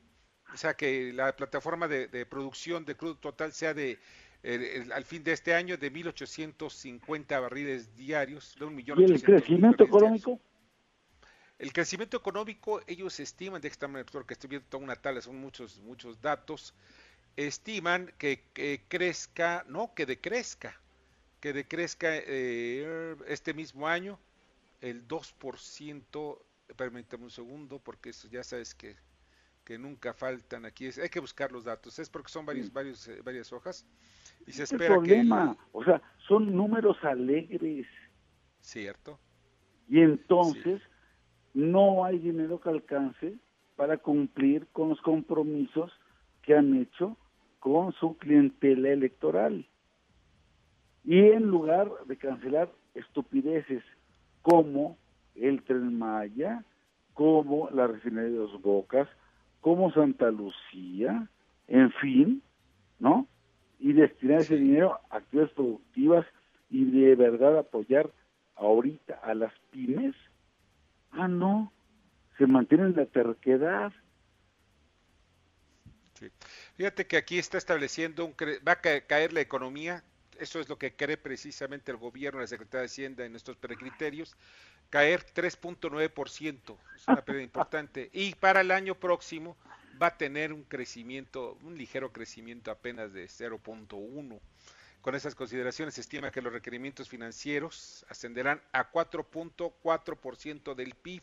o 0.53 0.57
sea, 0.57 0.75
que 0.75 1.13
la 1.13 1.35
plataforma 1.37 1.89
de, 1.89 2.09
de 2.09 2.27
producción 2.27 2.85
de 2.85 2.97
crudo 2.97 3.17
total 3.17 3.53
sea 3.53 3.75
de 3.75 3.99
eh, 4.43 4.73
el- 4.83 4.93
al 4.93 5.05
fin 5.05 5.23
de 5.25 5.33
este 5.33 5.55
año 5.55 5.77
de 5.79 5.91
1.850 5.91 7.41
barriles 7.41 7.95
diarios, 7.97 8.57
de 8.59 8.65
un 8.67 8.75
millón 8.75 9.01
y 9.07 9.15
el 9.15 9.23
crecimiento 9.23 9.85
diarios. 9.85 9.85
económico, 9.85 10.41
El 11.59 11.73
crecimiento 11.73 12.17
económico, 12.17 12.83
ellos 12.87 13.19
estiman, 13.21 13.61
déjame 13.61 14.05
que 14.05 14.35
estoy 14.35 14.51
viendo 14.51 14.69
toda 14.69 14.83
una 14.85 14.97
tabla, 14.97 15.21
son 15.23 15.37
muchos, 15.37 15.79
muchos 15.81 16.21
datos, 16.21 16.75
estiman 17.37 18.13
que, 18.19 18.45
que 18.53 18.85
crezca, 18.89 19.65
no, 19.69 19.95
que 19.95 20.07
decrezca, 20.07 20.81
que 21.41 21.53
decrezca 21.53 22.09
eh, 22.13 23.17
este 23.27 23.55
mismo 23.55 23.89
año 23.89 24.19
el 24.81 25.07
2%, 25.09 26.45
permítame 26.77 27.25
un 27.25 27.31
segundo, 27.31 27.79
porque 27.81 28.11
eso 28.11 28.29
ya 28.29 28.43
sabes 28.45 28.75
que, 28.75 28.97
que 29.65 29.79
nunca 29.79 30.13
faltan 30.13 30.65
aquí, 30.65 30.87
es- 30.87 30.99
hay 30.99 31.09
que 31.09 31.21
buscar 31.21 31.53
los 31.53 31.65
datos, 31.65 31.99
es 31.99 32.11
porque 32.11 32.31
son 32.31 32.45
varios, 32.45 32.73
varios, 32.73 33.07
eh, 33.09 33.21
varias 33.25 33.53
hojas, 33.53 33.87
y 34.47 34.53
se 34.53 34.63
el 34.63 34.65
espera 34.65 34.87
que... 34.87 34.95
el- 34.95 35.29
problema. 35.29 35.57
O 35.73 35.85
sea, 35.85 36.03
son 36.27 36.55
números 36.55 36.97
alegres. 37.03 37.87
Cierto. 38.61 39.19
Y 39.89 40.01
entonces 40.01 40.81
no 41.55 42.05
hay 42.05 42.19
dinero 42.19 42.61
que 42.61 42.71
alcance 42.71 43.37
para 43.77 43.99
cumplir 43.99 44.67
con 44.73 44.91
los 44.91 45.01
compromisos 45.03 45.93
que 46.43 46.57
han 46.57 46.75
hecho 46.77 47.17
con 47.59 47.93
su 47.93 48.17
clientela 48.19 48.91
electoral. 48.91 49.69
Y 51.05 51.19
en 51.19 51.45
lugar 51.47 51.91
de 52.07 52.17
cancelar 52.17 52.73
estupideces 52.95 53.83
como 54.43 54.99
el 55.35 55.63
Tren 55.63 55.97
Maya, 55.99 56.65
como 57.15 57.71
la 57.71 57.87
refinería 57.87 58.31
de 58.31 58.37
Dos 58.37 58.61
Bocas, 58.63 59.09
como 59.63 59.91
Santa 59.93 60.31
Lucía, 60.31 61.27
en 61.69 61.91
fin, 61.93 62.43
¿no? 62.99 63.27
Y 63.79 63.95
destinar 63.95 64.41
ese 64.41 64.57
dinero 64.57 65.01
a 65.09 65.17
actividades 65.17 65.55
productivas 65.55 66.27
y 66.69 66.85
de 66.85 67.15
verdad 67.15 67.59
apoyar 67.59 68.11
ahorita 68.57 69.15
a 69.23 69.35
las 69.35 69.53
pymes, 69.71 70.15
ah, 71.13 71.29
no, 71.29 71.73
se 72.39 72.47
mantiene 72.47 72.85
en 72.85 72.97
la 72.97 73.07
terquedad. 73.07 73.93
Sí. 76.15 76.29
Fíjate 76.75 77.07
que 77.07 77.17
aquí 77.17 77.39
está 77.39 77.57
estableciendo 77.57 78.25
un 78.27 78.37
cre- 78.37 78.61
va 78.67 78.73
a 78.73 78.81
ca- 78.81 79.01
caer 79.07 79.33
la 79.33 79.41
economía, 79.41 80.03
eso 80.39 80.61
es 80.61 80.69
lo 80.69 80.77
que 80.77 80.95
cree 80.95 81.17
precisamente 81.17 81.91
el 81.93 81.99
gobierno, 81.99 82.41
la 82.41 82.47
Secretaría 82.47 82.81
de 82.81 82.87
Hacienda 82.87 83.25
en 83.25 83.33
nuestros 83.33 83.57
precriterios, 83.57 84.37
caer 84.93 85.25
3.9%, 85.25 86.77
es 86.95 87.09
una 87.09 87.25
pérdida 87.25 87.43
importante, 87.43 88.11
y 88.13 88.35
para 88.35 88.61
el 88.61 88.71
año 88.71 88.95
próximo 88.95 89.57
va 90.01 90.09
a 90.09 90.19
tener 90.19 90.53
un 90.53 90.65
crecimiento, 90.65 91.57
un 91.63 91.79
ligero 91.79 92.13
crecimiento 92.13 92.71
apenas 92.71 93.11
de 93.15 93.25
0.1. 93.25 94.41
Con 95.01 95.15
esas 95.15 95.35
consideraciones 95.35 95.95
se 95.95 96.03
estima 96.03 96.31
que 96.31 96.43
los 96.43 96.53
requerimientos 96.53 97.09
financieros 97.09 98.05
ascenderán 98.11 98.61
a 98.73 98.93
4.4% 98.93 100.75
del 100.75 100.95
PIB 100.95 101.23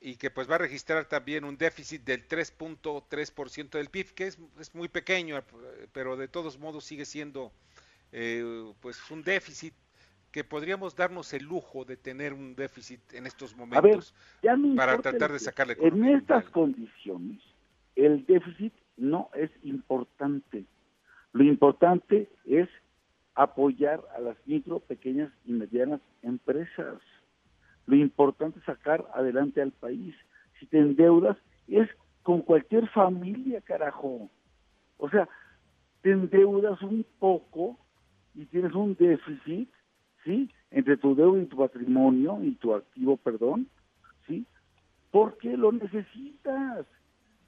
y 0.00 0.14
que 0.14 0.30
pues 0.30 0.48
va 0.48 0.54
a 0.54 0.58
registrar 0.58 1.06
también 1.06 1.42
un 1.42 1.58
déficit 1.58 2.04
del 2.04 2.28
3.3% 2.28 3.70
del 3.70 3.90
PIB, 3.90 4.14
que 4.14 4.28
es, 4.28 4.38
es 4.60 4.72
muy 4.76 4.86
pequeño, 4.86 5.36
eh, 5.38 5.88
pero 5.92 6.16
de 6.16 6.28
todos 6.28 6.56
modos 6.56 6.84
sigue 6.84 7.04
siendo 7.04 7.50
eh, 8.12 8.72
pues 8.80 9.10
un 9.10 9.24
déficit 9.24 9.74
que 10.36 10.44
podríamos 10.44 10.94
darnos 10.94 11.32
el 11.32 11.44
lujo 11.44 11.86
de 11.86 11.96
tener 11.96 12.34
un 12.34 12.54
déficit 12.54 13.00
en 13.14 13.24
estos 13.24 13.56
ver, 13.56 13.58
momentos 13.58 14.14
ya 14.42 14.54
para 14.76 14.98
tratar 14.98 15.32
de 15.32 15.38
sacarle 15.38 15.78
En 15.80 16.04
estas 16.04 16.44
condiciones, 16.50 17.40
el 17.94 18.26
déficit 18.26 18.74
no 18.98 19.30
es 19.34 19.50
importante. 19.62 20.66
Lo 21.32 21.42
importante 21.42 22.28
es 22.44 22.68
apoyar 23.34 24.02
a 24.14 24.20
las 24.20 24.36
micro, 24.44 24.80
pequeñas 24.80 25.32
y 25.46 25.52
medianas 25.52 26.02
empresas. 26.20 27.00
Lo 27.86 27.96
importante 27.96 28.58
es 28.58 28.66
sacar 28.66 29.06
adelante 29.14 29.62
al 29.62 29.72
país. 29.72 30.14
Si 30.60 30.66
te 30.66 30.76
endeudas, 30.76 31.38
es 31.66 31.88
con 32.22 32.42
cualquier 32.42 32.90
familia, 32.90 33.62
carajo. 33.62 34.28
O 34.98 35.08
sea, 35.08 35.30
te 36.02 36.10
endeudas 36.10 36.82
un 36.82 37.06
poco 37.18 37.78
y 38.34 38.44
tienes 38.44 38.74
un 38.74 38.94
déficit, 38.96 39.70
¿sí? 40.26 40.50
Entre 40.70 40.98
tu 40.98 41.14
deuda 41.14 41.40
y 41.40 41.46
tu 41.46 41.56
patrimonio 41.56 42.38
y 42.42 42.56
tu 42.56 42.74
activo, 42.74 43.16
perdón, 43.16 43.68
¿sí? 44.26 44.44
Porque 45.10 45.56
lo 45.56 45.72
necesitas. 45.72 46.84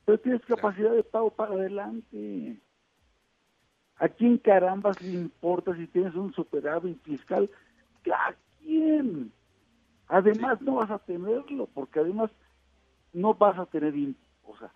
Pero 0.07 0.19
tienes 0.21 0.43
capacidad 0.47 0.93
de 0.93 1.03
pago 1.03 1.29
para 1.29 1.53
adelante. 1.53 2.59
¿A 3.97 4.09
quién 4.09 4.39
carambas 4.39 5.03
le 5.03 5.13
importa 5.13 5.77
si 5.77 5.87
tienes 5.89 6.15
un 6.15 6.33
superávit 6.33 7.03
fiscal? 7.03 7.51
¿A 8.11 8.33
quién? 8.63 9.33
Además 10.07 10.63
no 10.63 10.77
vas 10.77 10.91
a 10.91 10.99
tenerlo, 11.01 11.69
porque 11.75 12.01
además 12.01 12.31
no 13.13 13.35
vas 13.35 13.59
a 13.59 13.67
tener 13.67 13.93
o 14.45 14.57
sea, 14.57 14.73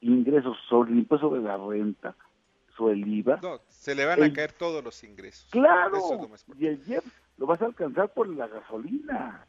ingresos 0.00 0.56
sobre 0.68 0.92
el 0.92 1.00
impuesto 1.00 1.34
de 1.34 1.40
la 1.40 1.58
renta, 1.58 2.14
sobre 2.74 2.94
el 2.94 3.06
IVA. 3.06 3.40
No, 3.42 3.60
se 3.68 3.94
le 3.94 4.06
van 4.06 4.22
a 4.22 4.32
caer 4.32 4.52
todos 4.52 4.82
los 4.82 5.04
ingresos. 5.04 5.50
Claro, 5.50 5.98
y 6.56 6.66
el 6.66 6.80
IEP 6.86 7.04
lo 7.40 7.46
vas 7.46 7.60
a 7.62 7.64
alcanzar 7.64 8.12
por 8.12 8.28
la 8.28 8.46
gasolina. 8.46 9.46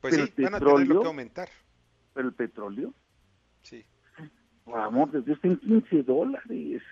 Pues 0.00 0.16
sí, 0.16 0.42
van 0.42 0.56
a 0.56 0.58
tener 0.58 0.88
que 0.88 1.06
aumentar. 1.06 1.48
Pero 2.12 2.28
el 2.28 2.34
petróleo. 2.34 2.92
Sí. 3.62 3.84
Por 4.64 4.80
amor 4.80 5.12
de 5.12 5.22
Dios, 5.22 5.38
en 5.44 5.56
15 5.58 6.02
dólares. 6.02 6.82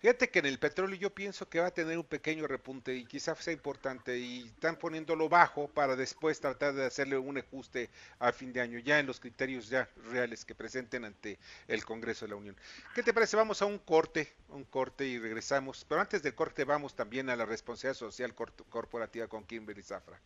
Fíjate 0.00 0.30
que 0.30 0.38
en 0.38 0.46
el 0.46 0.58
petróleo 0.58 0.96
yo 0.98 1.10
pienso 1.10 1.46
que 1.46 1.60
va 1.60 1.66
a 1.66 1.70
tener 1.70 1.98
un 1.98 2.04
pequeño 2.04 2.46
repunte 2.46 2.94
y 2.96 3.04
quizás 3.04 3.38
sea 3.38 3.52
importante 3.52 4.18
y 4.18 4.46
están 4.46 4.76
poniéndolo 4.76 5.28
bajo 5.28 5.68
para 5.68 5.94
después 5.94 6.40
tratar 6.40 6.72
de 6.72 6.86
hacerle 6.86 7.18
un 7.18 7.36
ajuste 7.36 7.90
a 8.18 8.32
fin 8.32 8.50
de 8.54 8.62
año, 8.62 8.78
ya 8.78 8.98
en 8.98 9.06
los 9.06 9.20
criterios 9.20 9.68
ya 9.68 9.90
reales 10.10 10.46
que 10.46 10.54
presenten 10.54 11.04
ante 11.04 11.38
el 11.68 11.84
Congreso 11.84 12.24
de 12.24 12.30
la 12.30 12.36
Unión. 12.36 12.56
¿Qué 12.94 13.02
te 13.02 13.12
parece? 13.12 13.36
Vamos 13.36 13.60
a 13.60 13.66
un 13.66 13.76
corte, 13.76 14.32
un 14.48 14.64
corte 14.64 15.06
y 15.06 15.18
regresamos. 15.18 15.84
Pero 15.86 16.00
antes 16.00 16.22
del 16.22 16.34
corte 16.34 16.64
vamos 16.64 16.94
también 16.94 17.28
a 17.28 17.36
la 17.36 17.44
responsabilidad 17.44 17.98
social 17.98 18.34
corporativa 18.34 19.28
con 19.28 19.44
Kimberly 19.44 19.82
Zafra. 19.82 20.18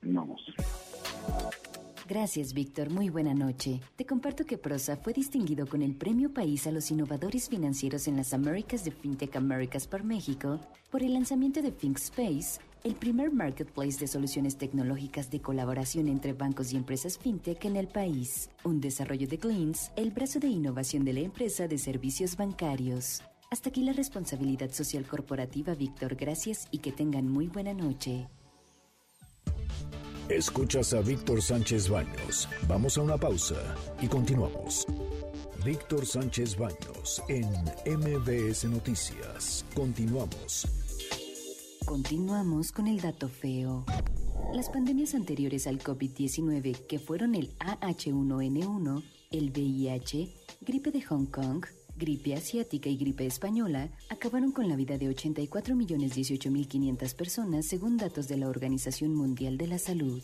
Vamos. 0.00 0.40
Gracias, 2.10 2.54
Víctor. 2.54 2.90
Muy 2.90 3.08
buena 3.08 3.34
noche. 3.34 3.80
Te 3.94 4.04
comparto 4.04 4.44
que 4.44 4.58
Prosa 4.58 4.96
fue 4.96 5.12
distinguido 5.12 5.68
con 5.68 5.80
el 5.80 5.94
Premio 5.94 6.34
País 6.34 6.66
a 6.66 6.72
los 6.72 6.90
Innovadores 6.90 7.48
Financieros 7.48 8.08
en 8.08 8.16
las 8.16 8.34
Américas 8.34 8.84
de 8.84 8.90
FinTech 8.90 9.36
Americas 9.36 9.86
por 9.86 10.02
México 10.02 10.58
por 10.90 11.04
el 11.04 11.14
lanzamiento 11.14 11.62
de 11.62 11.70
ThinkSpace, 11.70 12.58
el 12.82 12.96
primer 12.96 13.32
marketplace 13.32 14.00
de 14.00 14.08
soluciones 14.08 14.58
tecnológicas 14.58 15.30
de 15.30 15.40
colaboración 15.40 16.08
entre 16.08 16.32
bancos 16.32 16.72
y 16.72 16.78
empresas 16.78 17.16
FinTech 17.16 17.64
en 17.64 17.76
el 17.76 17.86
país. 17.86 18.50
Un 18.64 18.80
desarrollo 18.80 19.28
de 19.28 19.36
Gleans, 19.36 19.92
el 19.94 20.10
brazo 20.10 20.40
de 20.40 20.48
innovación 20.48 21.04
de 21.04 21.12
la 21.12 21.20
empresa 21.20 21.68
de 21.68 21.78
servicios 21.78 22.36
bancarios. 22.36 23.22
Hasta 23.52 23.68
aquí 23.68 23.84
la 23.84 23.92
responsabilidad 23.92 24.72
social 24.72 25.06
corporativa, 25.06 25.76
Víctor. 25.76 26.16
Gracias 26.16 26.66
y 26.72 26.78
que 26.78 26.90
tengan 26.90 27.28
muy 27.28 27.46
buena 27.46 27.72
noche. 27.72 28.26
Escuchas 30.30 30.94
a 30.94 31.00
Víctor 31.00 31.42
Sánchez 31.42 31.88
Baños. 31.88 32.48
Vamos 32.68 32.96
a 32.96 33.02
una 33.02 33.18
pausa 33.18 33.56
y 34.00 34.06
continuamos. 34.06 34.86
Víctor 35.64 36.06
Sánchez 36.06 36.56
Baños 36.56 37.20
en 37.28 37.48
MBS 37.84 38.64
Noticias. 38.66 39.64
Continuamos. 39.74 40.68
Continuamos 41.84 42.70
con 42.70 42.86
el 42.86 43.00
dato 43.00 43.28
feo. 43.28 43.84
Las 44.54 44.68
pandemias 44.70 45.16
anteriores 45.16 45.66
al 45.66 45.80
COVID-19, 45.80 46.86
que 46.86 47.00
fueron 47.00 47.34
el 47.34 47.50
AH1N1, 47.58 49.02
el 49.32 49.50
VIH, 49.50 50.32
gripe 50.60 50.92
de 50.92 51.02
Hong 51.02 51.26
Kong, 51.26 51.66
gripe 52.00 52.34
asiática 52.34 52.88
y 52.88 52.96
gripe 52.96 53.26
española 53.26 53.88
acabaron 54.08 54.50
con 54.50 54.68
la 54.68 54.74
vida 54.74 54.98
de 54.98 55.06
84.018.500 55.06 57.14
personas 57.14 57.66
según 57.66 57.96
datos 57.98 58.26
de 58.26 58.38
la 58.38 58.48
Organización 58.48 59.14
Mundial 59.14 59.56
de 59.58 59.68
la 59.68 59.78
Salud. 59.78 60.20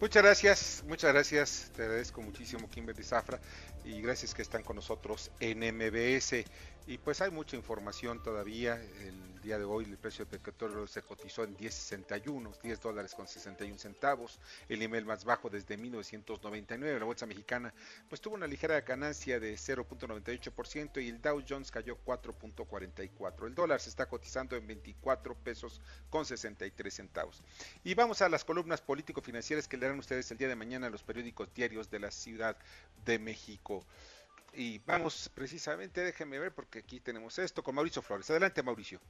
Muchas 0.00 0.22
gracias, 0.24 0.84
muchas 0.88 1.12
gracias. 1.12 1.70
Te 1.76 1.84
agradezco 1.84 2.20
muchísimo, 2.22 2.68
Kimberly 2.68 3.04
Zafra, 3.04 3.40
y 3.84 4.02
gracias 4.02 4.34
que 4.34 4.42
están 4.42 4.64
con 4.64 4.74
nosotros 4.74 5.30
en 5.38 5.60
MBS. 5.60 6.44
Y 6.86 6.98
pues 6.98 7.20
hay 7.20 7.30
mucha 7.30 7.56
información 7.56 8.20
todavía. 8.22 8.74
El 8.74 9.40
día 9.40 9.56
de 9.56 9.64
hoy 9.64 9.84
el 9.84 9.96
precio 9.98 10.24
del 10.24 10.40
petróleo 10.40 10.86
se 10.88 11.02
cotizó 11.02 11.44
en 11.44 11.56
10.61, 11.56 12.60
10 12.60 12.80
dólares 12.80 13.14
con 13.14 13.28
61 13.28 13.78
centavos, 13.78 14.40
el 14.68 14.80
nivel 14.80 15.04
más 15.04 15.24
bajo 15.24 15.48
desde 15.48 15.76
1999. 15.76 16.98
La 16.98 17.04
bolsa 17.04 17.26
mexicana 17.26 17.72
pues 18.08 18.20
tuvo 18.20 18.34
una 18.34 18.48
ligera 18.48 18.80
ganancia 18.80 19.38
de 19.38 19.54
0.98% 19.54 21.02
y 21.02 21.08
el 21.08 21.22
Dow 21.22 21.42
Jones 21.48 21.70
cayó 21.70 21.98
4.44. 22.04 23.46
El 23.46 23.54
dólar 23.54 23.80
se 23.80 23.90
está 23.90 24.06
cotizando 24.06 24.56
en 24.56 24.66
24 24.66 25.36
pesos 25.36 25.80
con 26.10 26.24
63 26.24 26.92
centavos. 26.92 27.42
Y 27.84 27.94
vamos 27.94 28.22
a 28.22 28.28
las 28.28 28.44
columnas 28.44 28.80
político-financieras 28.80 29.68
que 29.68 29.76
leerán 29.76 30.00
ustedes 30.00 30.30
el 30.32 30.38
día 30.38 30.48
de 30.48 30.56
mañana 30.56 30.86
en 30.86 30.92
los 30.92 31.04
periódicos 31.04 31.52
diarios 31.54 31.90
de 31.90 32.00
la 32.00 32.10
Ciudad 32.10 32.56
de 33.04 33.20
México. 33.20 33.86
Y 34.54 34.78
vamos 34.80 35.30
precisamente, 35.34 36.02
déjenme 36.02 36.38
ver 36.38 36.52
porque 36.52 36.80
aquí 36.80 37.00
tenemos 37.00 37.38
esto 37.38 37.62
con 37.62 37.74
Mauricio 37.74 38.02
Flores. 38.02 38.30
Adelante, 38.30 38.62
Mauricio. 38.62 39.00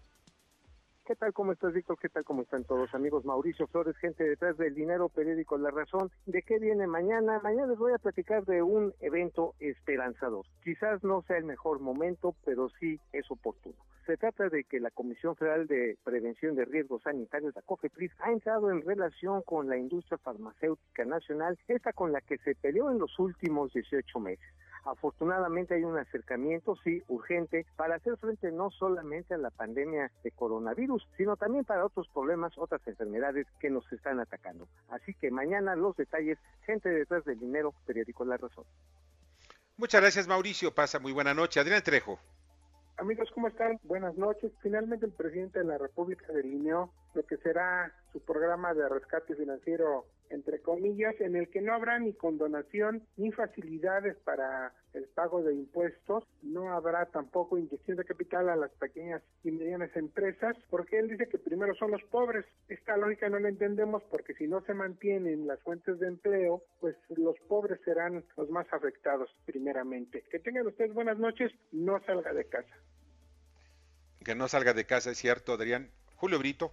¿Qué 1.04 1.16
tal? 1.16 1.32
¿Cómo 1.32 1.50
estás, 1.50 1.72
Víctor? 1.72 1.98
¿Qué 2.00 2.08
tal? 2.08 2.24
¿Cómo 2.24 2.42
están 2.42 2.62
todos, 2.62 2.94
amigos? 2.94 3.24
Mauricio 3.24 3.66
Flores, 3.66 3.96
gente 3.96 4.22
detrás 4.22 4.56
del 4.56 4.72
dinero, 4.72 5.08
periódico 5.08 5.58
La 5.58 5.72
Razón. 5.72 6.12
¿De 6.26 6.42
qué 6.42 6.60
viene 6.60 6.86
mañana? 6.86 7.40
Mañana 7.42 7.66
les 7.66 7.78
voy 7.78 7.92
a 7.92 7.98
platicar 7.98 8.44
de 8.44 8.62
un 8.62 8.94
evento 9.00 9.56
esperanzador. 9.58 10.46
Quizás 10.62 11.02
no 11.02 11.22
sea 11.22 11.38
el 11.38 11.44
mejor 11.44 11.80
momento, 11.80 12.36
pero 12.44 12.70
sí 12.78 13.00
es 13.12 13.28
oportuno. 13.32 13.74
Se 14.06 14.16
trata 14.16 14.48
de 14.48 14.62
que 14.62 14.78
la 14.78 14.92
Comisión 14.92 15.34
Federal 15.34 15.66
de 15.66 15.98
Prevención 16.04 16.54
de 16.54 16.66
Riesgos 16.66 17.02
Sanitarios, 17.02 17.54
la 17.56 17.62
COFEPRIS, 17.62 18.12
ha 18.20 18.30
entrado 18.30 18.70
en 18.70 18.82
relación 18.82 19.42
con 19.42 19.68
la 19.68 19.76
industria 19.76 20.18
farmacéutica 20.18 21.04
nacional, 21.04 21.58
esta 21.66 21.92
con 21.92 22.12
la 22.12 22.20
que 22.20 22.38
se 22.38 22.54
peleó 22.54 22.92
en 22.92 23.00
los 23.00 23.18
últimos 23.18 23.72
18 23.72 24.20
meses. 24.20 24.46
Afortunadamente 24.84 25.74
hay 25.74 25.84
un 25.84 25.98
acercamiento, 25.98 26.76
sí, 26.82 27.02
urgente, 27.08 27.66
para 27.76 27.96
hacer 27.96 28.16
frente 28.16 28.50
no 28.50 28.70
solamente 28.70 29.34
a 29.34 29.38
la 29.38 29.50
pandemia 29.50 30.10
de 30.24 30.30
coronavirus, 30.32 31.06
sino 31.16 31.36
también 31.36 31.64
para 31.64 31.86
otros 31.86 32.08
problemas, 32.08 32.52
otras 32.56 32.80
enfermedades 32.86 33.46
que 33.60 33.70
nos 33.70 33.90
están 33.92 34.18
atacando. 34.18 34.68
Así 34.88 35.14
que 35.14 35.30
mañana 35.30 35.76
los 35.76 35.96
detalles, 35.96 36.38
gente 36.66 36.88
detrás 36.88 37.24
del 37.24 37.38
dinero, 37.38 37.72
periódico 37.86 38.24
La 38.24 38.36
Razón. 38.36 38.64
Muchas 39.76 40.00
gracias 40.00 40.28
Mauricio, 40.28 40.74
pasa 40.74 40.98
muy 40.98 41.12
buena 41.12 41.34
noche. 41.34 41.60
Adrián 41.60 41.82
Trejo. 41.82 42.18
Amigos, 42.98 43.30
¿cómo 43.34 43.48
están? 43.48 43.80
Buenas 43.84 44.16
noches. 44.16 44.52
Finalmente 44.62 45.06
el 45.06 45.12
presidente 45.12 45.58
de 45.58 45.64
la 45.64 45.78
República 45.78 46.32
delineó 46.32 46.92
lo 47.14 47.24
que 47.24 47.36
será 47.38 47.92
su 48.12 48.20
programa 48.20 48.74
de 48.74 48.88
rescate 48.88 49.34
financiero, 49.34 50.06
entre 50.32 50.60
comillas, 50.60 51.14
en 51.20 51.36
el 51.36 51.48
que 51.48 51.60
no 51.60 51.74
habrá 51.74 51.98
ni 51.98 52.12
condonación 52.14 53.02
ni 53.16 53.30
facilidades 53.30 54.16
para 54.24 54.72
el 54.94 55.04
pago 55.04 55.42
de 55.42 55.54
impuestos, 55.54 56.24
no 56.42 56.72
habrá 56.72 57.06
tampoco 57.06 57.58
inyección 57.58 57.96
de 57.96 58.04
capital 58.04 58.48
a 58.48 58.56
las 58.56 58.70
pequeñas 58.72 59.22
y 59.44 59.50
medianas 59.50 59.94
empresas, 59.96 60.56
porque 60.70 60.98
él 60.98 61.08
dice 61.08 61.28
que 61.28 61.38
primero 61.38 61.74
son 61.74 61.90
los 61.90 62.02
pobres. 62.04 62.44
Esta 62.68 62.96
lógica 62.96 63.28
no 63.28 63.38
la 63.38 63.48
entendemos 63.48 64.02
porque 64.10 64.34
si 64.34 64.46
no 64.46 64.60
se 64.62 64.74
mantienen 64.74 65.46
las 65.46 65.60
fuentes 65.60 65.98
de 65.98 66.08
empleo, 66.08 66.62
pues 66.80 66.96
los 67.08 67.38
pobres 67.48 67.80
serán 67.84 68.24
los 68.36 68.50
más 68.50 68.66
afectados 68.72 69.30
primeramente. 69.44 70.24
Que 70.30 70.38
tengan 70.38 70.66
ustedes 70.66 70.92
buenas 70.92 71.18
noches, 71.18 71.52
no 71.72 72.00
salga 72.04 72.32
de 72.32 72.44
casa. 72.46 72.74
Que 74.24 74.34
no 74.34 74.48
salga 74.48 74.72
de 74.72 74.86
casa, 74.86 75.10
es 75.10 75.18
cierto, 75.18 75.52
Adrián. 75.52 75.90
Julio 76.16 76.38
Brito. 76.38 76.72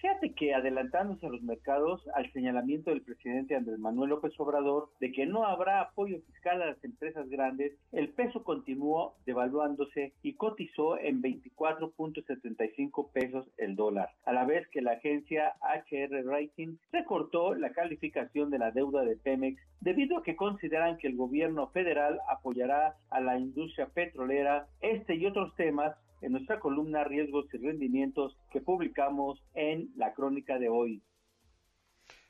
Fíjate 0.00 0.32
que 0.32 0.54
adelantándose 0.54 1.26
a 1.26 1.30
los 1.30 1.42
mercados 1.42 2.08
al 2.14 2.32
señalamiento 2.32 2.88
del 2.88 3.02
presidente 3.02 3.54
Andrés 3.54 3.78
Manuel 3.78 4.08
López 4.10 4.32
Obrador 4.38 4.88
de 4.98 5.12
que 5.12 5.26
no 5.26 5.44
habrá 5.44 5.82
apoyo 5.82 6.22
fiscal 6.22 6.62
a 6.62 6.66
las 6.68 6.82
empresas 6.82 7.28
grandes, 7.28 7.74
el 7.92 8.08
peso 8.08 8.42
continuó 8.42 9.16
devaluándose 9.26 10.14
y 10.22 10.36
cotizó 10.36 10.98
en 10.98 11.20
24.75 11.20 13.12
pesos 13.12 13.46
el 13.58 13.76
dólar, 13.76 14.08
a 14.24 14.32
la 14.32 14.46
vez 14.46 14.66
que 14.68 14.80
la 14.80 14.92
agencia 14.92 15.52
HR 15.60 16.24
Rating 16.24 16.78
recortó 16.92 17.54
la 17.54 17.72
calificación 17.72 18.48
de 18.48 18.58
la 18.58 18.70
deuda 18.70 19.02
de 19.02 19.16
Pemex 19.16 19.60
debido 19.80 20.16
a 20.16 20.22
que 20.22 20.34
consideran 20.34 20.96
que 20.96 21.08
el 21.08 21.16
gobierno 21.16 21.68
federal 21.72 22.18
apoyará 22.30 22.96
a 23.10 23.20
la 23.20 23.38
industria 23.38 23.86
petrolera, 23.92 24.66
este 24.80 25.16
y 25.16 25.26
otros 25.26 25.54
temas 25.56 25.94
en 26.20 26.32
nuestra 26.32 26.60
columna 26.60 27.04
Riesgos 27.04 27.46
y 27.52 27.58
Rendimientos 27.58 28.36
que 28.52 28.60
publicamos 28.60 29.42
en 29.54 29.90
la 29.96 30.12
crónica 30.14 30.58
de 30.58 30.68
hoy. 30.68 31.02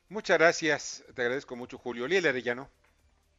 Muchas 0.09 0.37
gracias, 0.37 1.05
te 1.15 1.21
agradezco 1.21 1.55
mucho 1.55 1.77
Julio. 1.77 2.07
Liel 2.07 2.27
Arellano. 2.27 2.69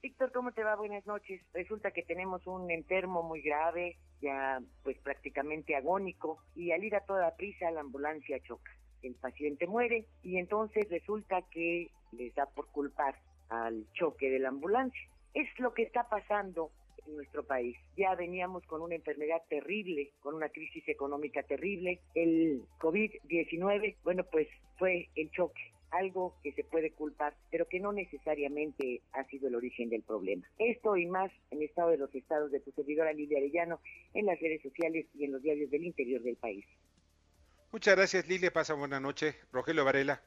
Víctor, 0.03 0.33
¿cómo 0.33 0.51
te 0.53 0.65
va? 0.65 0.75
Buenas 0.75 1.07
noches. 1.07 1.41
Resulta 1.53 1.93
que 1.93 2.03
tenemos 2.03 2.45
un 2.47 2.71
enfermo 2.71 3.23
muy 3.23 3.41
grave, 3.41 3.99
ya 4.21 4.61
pues 4.83 4.99
prácticamente 4.99 5.77
agónico, 5.77 6.43
y 6.57 6.73
al 6.73 6.83
ir 6.83 6.97
a 6.97 7.05
toda 7.05 7.37
prisa 7.37 7.71
la 7.71 7.83
ambulancia 7.83 8.41
choca. 8.43 8.73
El 9.03 9.15
paciente 9.15 9.67
muere 9.67 10.07
y 10.23 10.39
entonces 10.39 10.89
resulta 10.91 11.43
que 11.43 11.91
les 12.11 12.35
da 12.35 12.47
por 12.47 12.67
culpar 12.69 13.15
al 13.49 13.87
choque 13.93 14.29
de 14.29 14.41
la 14.41 14.49
ambulancia. 14.49 15.09
Es 15.35 15.49
lo 15.59 15.73
que 15.73 15.83
está 15.83 16.09
pasando 16.09 16.73
en 17.07 17.17
nuestro 17.17 17.45
país. 17.45 17.77
Ya 17.97 18.15
veníamos 18.15 18.65
con 18.67 18.83
una 18.83 18.95
enfermedad 18.95 19.43
terrible, 19.49 20.13
con 20.21 20.35
una 20.35 20.49
crisis 20.49 20.89
económica 20.89 21.43
terrible. 21.43 22.01
El 22.15 22.63
COVID-19, 22.79 23.97
bueno, 24.05 24.25
pues 24.25 24.49
fue 24.79 25.09
el 25.15 25.31
choque 25.31 25.73
algo 25.93 26.35
que 26.43 26.53
se 26.53 26.65
puede 26.65 26.91
culpar, 26.93 27.35
pero 27.51 27.69
que 27.69 27.79
no 27.79 27.93
necesariamente 27.93 29.03
ha 29.13 29.25
sido 29.25 29.49
el 29.49 29.55
origen 29.55 29.91
del 29.91 30.03
problema. 30.03 30.43
Esto 30.59 30.97
y 30.97 31.07
más 31.07 31.31
en 31.51 31.63
estado 31.63 31.91
de 31.91 31.99
los 31.99 32.15
estados 32.15 32.51
de 32.51 32.61
tu 32.61 32.73
servidora 32.73 33.13
Lilia 33.13 33.39
Arellano, 33.39 33.81
en 34.15 34.27
las 34.27 34.41
redes 34.41 34.63
sociales 34.63 35.07
y 35.15 35.25
en 35.25 35.33
los 35.33 35.43
diarios 35.43 35.71
del 35.71 35.85
interior 35.85 36.23
del 36.23 36.37
país. 36.37 36.65
Muchas 37.71 37.97
gracias, 37.97 38.27
Lilia. 38.29 38.51
Pasa 38.51 38.75
buena 38.75 39.01
noche. 39.01 39.37
Rogelio 39.53 39.85
Varela. 39.85 40.23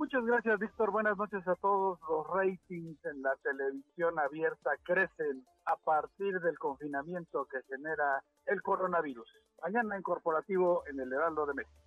Muchas 0.00 0.24
gracias, 0.24 0.58
Víctor. 0.58 0.92
Buenas 0.92 1.18
noches 1.18 1.46
a 1.46 1.54
todos. 1.56 1.98
Los 2.08 2.26
ratings 2.28 3.04
en 3.04 3.20
la 3.20 3.36
televisión 3.42 4.18
abierta 4.18 4.70
crecen 4.82 5.44
a 5.66 5.76
partir 5.76 6.40
del 6.40 6.58
confinamiento 6.58 7.44
que 7.44 7.58
genera 7.68 8.24
el 8.46 8.62
coronavirus. 8.62 9.28
Mañana 9.62 9.96
en 9.96 10.02
corporativo 10.02 10.84
en 10.86 11.00
el 11.00 11.12
Heraldo 11.12 11.44
de 11.44 11.52
México. 11.52 11.84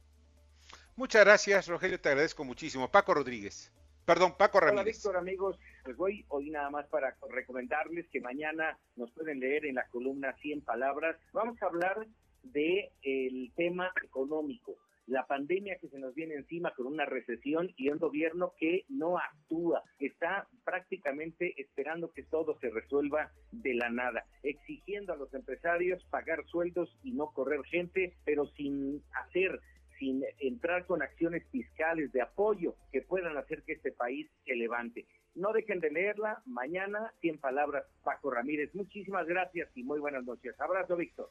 Muchas 0.95 1.26
gracias, 1.26 1.68
Rogelio. 1.68 1.99
Te 1.99 2.09
agradezco 2.09 2.43
muchísimo. 2.43 2.88
Paco 2.91 3.16
Rodríguez. 3.16 3.74
Perdón, 4.05 4.36
Paco 4.38 4.59
Ramírez. 4.59 4.80
Hola, 4.80 4.91
Víctor, 4.91 5.18
amigos. 5.18 5.59
Pues 5.84 5.97
voy 5.97 6.24
hoy 6.28 6.51
nada 6.51 6.70
más 6.70 6.86
para 6.89 7.18
recomendarles 7.32 8.07
que 8.11 8.22
mañana 8.22 8.78
nos 8.95 9.09
pueden 9.14 9.39
leer 9.39 9.66
en 9.66 9.74
la 9.74 9.88
columna 9.88 10.36
100 10.39 10.61
palabras. 10.61 11.18
Vamos 11.34 11.59
a 11.64 11.66
hablar 11.66 12.05
de 12.43 12.91
el 13.01 13.51
tema 13.55 13.91
económico 14.03 14.78
la 15.08 15.26
pandemia 15.26 15.78
que 15.80 15.89
se 15.89 15.99
nos 15.99 16.14
viene 16.16 16.36
encima 16.36 16.72
con 16.72 16.88
una 16.88 17.06
recesión 17.06 17.72
y 17.78 17.89
un 17.89 17.97
gobierno 17.97 18.54
que 18.58 18.86
no 18.89 19.18
actúa, 19.18 19.84
está 19.99 20.47
prácticamente 20.64 21.54
esperando 21.62 22.12
que 22.12 22.24
todo 22.24 22.58
se 22.60 22.70
resuelva 22.70 23.32
de 23.51 23.74
la 23.74 23.89
nada, 23.89 24.26
exigiendo 24.43 25.14
a 25.14 25.18
los 25.18 25.34
empresarios 25.34 26.04
pagar 26.06 26.45
sueldos 26.45 26.97
y 27.04 27.12
no 27.12 27.28
correr 27.28 27.64
gente, 27.66 28.14
pero 28.26 28.45
sin 28.47 29.01
hacer 29.14 29.60
sin 29.99 30.24
entrar 30.39 30.86
con 30.86 31.01
acciones 31.01 31.47
fiscales 31.49 32.12
de 32.12 32.22
apoyo 32.22 32.76
que 32.91 33.04
puedan 33.04 33.38
hacer 33.38 33.64
que 33.64 33.74
este 33.74 33.91
país 33.91 34.30
se 34.43 34.56
levante. 34.56 35.06
No 35.36 35.54
dejen 35.54 35.80
de 35.80 35.91
leerla. 35.91 36.41
Mañana, 36.45 37.14
100 37.22 37.39
palabras, 37.39 37.86
Paco 38.04 38.32
Ramírez. 38.32 38.74
Muchísimas 38.74 39.28
gracias 39.28 39.70
y 39.76 39.84
muy 39.84 39.99
buenas 39.99 40.26
noches. 40.26 40.60
Abrazo, 40.60 40.97
Víctor. 40.97 41.30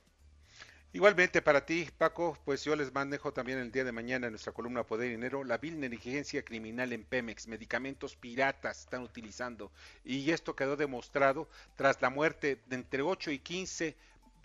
Igualmente 0.95 1.41
para 1.41 1.65
ti, 1.65 1.89
Paco, 1.97 2.37
pues 2.45 2.65
yo 2.65 2.77
les 2.77 2.93
manejo 2.93 3.33
también 3.33 3.59
el 3.59 3.73
día 3.73 3.83
de 3.83 3.93
mañana 3.93 4.27
en 4.27 4.35
nuestra 4.35 4.53
columna 4.53 4.85
Poder 4.85 5.09
y 5.09 5.13
Dinero 5.13 5.43
la 5.43 5.57
vil 5.57 5.81
negligencia 5.81 6.45
criminal 6.45 6.93
en 6.93 7.05
Pemex, 7.05 7.49
medicamentos 7.49 8.15
piratas 8.15 8.81
están 8.81 9.01
utilizando 9.01 9.73
y 10.05 10.31
esto 10.33 10.55
quedó 10.55 10.77
demostrado 10.77 11.49
tras 11.77 12.03
la 12.03 12.11
muerte 12.11 12.61
de 12.67 12.77
entre 12.77 13.01
8 13.01 13.31
y 13.31 13.39
15 13.39 13.97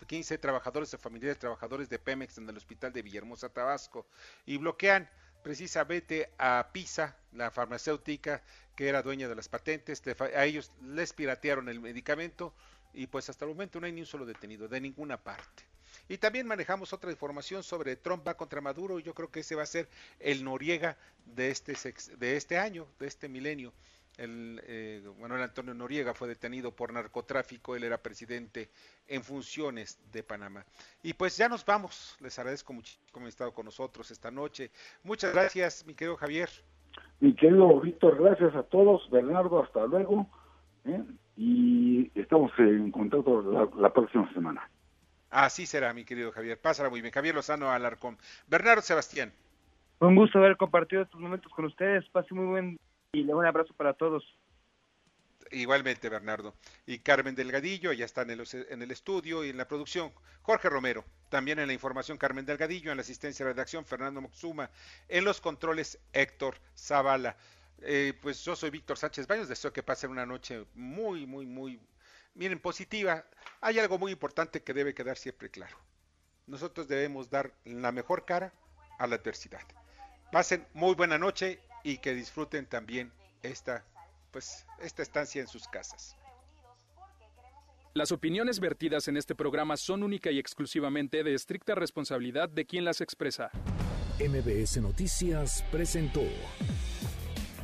15 0.06 0.38
trabajadores 0.38 0.94
o 0.94 0.98
familiares 0.98 1.38
trabajadores 1.38 1.90
de 1.90 1.98
Pemex 1.98 2.38
en 2.38 2.48
el 2.48 2.56
hospital 2.56 2.94
de 2.94 3.02
Villahermosa, 3.02 3.50
Tabasco, 3.50 4.06
y 4.46 4.56
bloquean 4.56 5.06
precisamente 5.42 6.30
a 6.38 6.70
PISA, 6.72 7.14
la 7.32 7.50
farmacéutica 7.50 8.42
que 8.74 8.88
era 8.88 9.02
dueña 9.02 9.28
de 9.28 9.34
las 9.34 9.50
patentes, 9.50 10.02
a 10.34 10.44
ellos 10.46 10.72
les 10.80 11.12
piratearon 11.12 11.68
el 11.68 11.80
medicamento 11.80 12.54
y 12.94 13.06
pues 13.06 13.28
hasta 13.28 13.44
el 13.44 13.50
momento 13.50 13.80
no 13.80 13.86
hay 13.86 13.92
ni 13.92 14.00
un 14.00 14.06
solo 14.06 14.24
detenido 14.24 14.66
de 14.66 14.80
ninguna 14.80 15.22
parte. 15.22 15.67
Y 16.08 16.18
también 16.18 16.46
manejamos 16.46 16.92
otra 16.92 17.10
información 17.10 17.62
sobre 17.62 17.96
Trump 17.96 18.26
va 18.26 18.34
contra 18.34 18.60
Maduro. 18.60 18.98
Yo 18.98 19.14
creo 19.14 19.30
que 19.30 19.40
ese 19.40 19.54
va 19.54 19.62
a 19.62 19.66
ser 19.66 19.88
el 20.18 20.42
Noriega 20.42 20.96
de 21.26 21.50
este, 21.50 21.74
de 22.16 22.36
este 22.36 22.58
año, 22.58 22.86
de 22.98 23.06
este 23.06 23.28
milenio. 23.28 23.72
El, 24.16 24.60
eh, 24.64 25.00
Manuel 25.20 25.42
Antonio 25.42 25.74
Noriega 25.74 26.12
fue 26.12 26.26
detenido 26.26 26.72
por 26.72 26.92
narcotráfico, 26.92 27.76
él 27.76 27.84
era 27.84 27.98
presidente 27.98 28.68
en 29.06 29.22
funciones 29.22 30.00
de 30.10 30.24
Panamá. 30.24 30.64
Y 31.04 31.12
pues 31.12 31.36
ya 31.36 31.48
nos 31.48 31.64
vamos, 31.64 32.16
les 32.20 32.36
agradezco 32.36 32.72
muchísimo 32.72 33.04
que 33.12 33.20
han 33.20 33.26
estado 33.26 33.52
con 33.52 33.66
nosotros 33.66 34.10
esta 34.10 34.32
noche. 34.32 34.72
Muchas 35.04 35.32
gracias, 35.32 35.86
mi 35.86 35.94
querido 35.94 36.16
Javier. 36.16 36.48
Mi 37.20 37.32
querido 37.34 37.80
Víctor, 37.80 38.20
gracias 38.20 38.56
a 38.56 38.64
todos. 38.64 39.08
Bernardo, 39.10 39.62
hasta 39.62 39.86
luego. 39.86 40.26
¿eh? 40.84 41.04
Y 41.36 42.10
estamos 42.18 42.50
en 42.58 42.90
contacto 42.90 43.70
la 43.76 43.92
próxima 43.92 44.32
semana. 44.32 44.68
Así 45.30 45.66
será, 45.66 45.92
mi 45.92 46.04
querido 46.04 46.32
Javier. 46.32 46.60
Pásala 46.60 46.88
muy 46.88 47.00
bien. 47.00 47.12
Javier 47.12 47.34
Lozano 47.34 47.70
Alarcón. 47.70 48.18
Bernardo 48.46 48.82
Sebastián. 48.82 49.32
Un 50.00 50.14
gusto 50.14 50.38
haber 50.38 50.56
compartido 50.56 51.02
estos 51.02 51.20
momentos 51.20 51.52
con 51.52 51.64
ustedes. 51.64 52.08
Pase 52.10 52.34
muy 52.34 52.46
buen 52.46 52.78
y 53.12 53.22
un 53.22 53.44
abrazo 53.44 53.74
para 53.74 53.94
todos. 53.94 54.24
Igualmente, 55.50 56.08
Bernardo. 56.08 56.54
Y 56.86 56.98
Carmen 56.98 57.34
Delgadillo, 57.34 57.92
ya 57.92 58.04
está 58.04 58.22
en 58.22 58.30
el, 58.30 58.44
en 58.70 58.82
el, 58.82 58.90
estudio 58.90 59.44
y 59.44 59.50
en 59.50 59.56
la 59.56 59.66
producción. 59.66 60.12
Jorge 60.42 60.68
Romero, 60.68 61.04
también 61.30 61.58
en 61.58 61.68
la 61.68 61.72
información, 61.72 62.18
Carmen 62.18 62.44
Delgadillo, 62.44 62.90
en 62.90 62.98
la 62.98 63.02
asistencia 63.02 63.46
de 63.46 63.52
redacción, 63.52 63.84
Fernando 63.84 64.20
Moxuma, 64.20 64.70
en 65.08 65.24
los 65.24 65.40
controles, 65.40 65.98
Héctor 66.12 66.56
Zavala. 66.76 67.36
Eh, 67.80 68.12
pues 68.20 68.44
yo 68.44 68.56
soy 68.56 68.70
Víctor 68.70 68.98
Sánchez 68.98 69.26
Baños, 69.26 69.48
deseo 69.48 69.72
que 69.72 69.82
pasen 69.82 70.10
una 70.10 70.26
noche 70.26 70.66
muy, 70.74 71.26
muy, 71.26 71.46
muy 71.46 71.80
miren, 72.38 72.60
positiva, 72.60 73.24
hay 73.60 73.78
algo 73.78 73.98
muy 73.98 74.12
importante 74.12 74.62
que 74.62 74.72
debe 74.72 74.94
quedar 74.94 75.18
siempre 75.18 75.50
claro. 75.50 75.76
Nosotros 76.46 76.88
debemos 76.88 77.28
dar 77.28 77.52
la 77.64 77.92
mejor 77.92 78.24
cara 78.24 78.54
a 78.98 79.06
la 79.06 79.16
adversidad. 79.16 79.60
Pasen 80.32 80.66
muy 80.72 80.94
buena 80.94 81.18
noche 81.18 81.60
y 81.82 81.98
que 81.98 82.14
disfruten 82.14 82.66
también 82.66 83.12
esta, 83.42 83.84
pues, 84.30 84.64
esta 84.80 85.02
estancia 85.02 85.40
en 85.42 85.48
sus 85.48 85.66
casas. 85.68 86.16
Las 87.94 88.12
opiniones 88.12 88.60
vertidas 88.60 89.08
en 89.08 89.16
este 89.16 89.34
programa 89.34 89.76
son 89.76 90.04
única 90.04 90.30
y 90.30 90.38
exclusivamente 90.38 91.24
de 91.24 91.34
estricta 91.34 91.74
responsabilidad 91.74 92.48
de 92.48 92.64
quien 92.64 92.84
las 92.84 93.00
expresa. 93.00 93.50
MBS 94.20 94.80
Noticias 94.80 95.64
presentó 95.72 96.22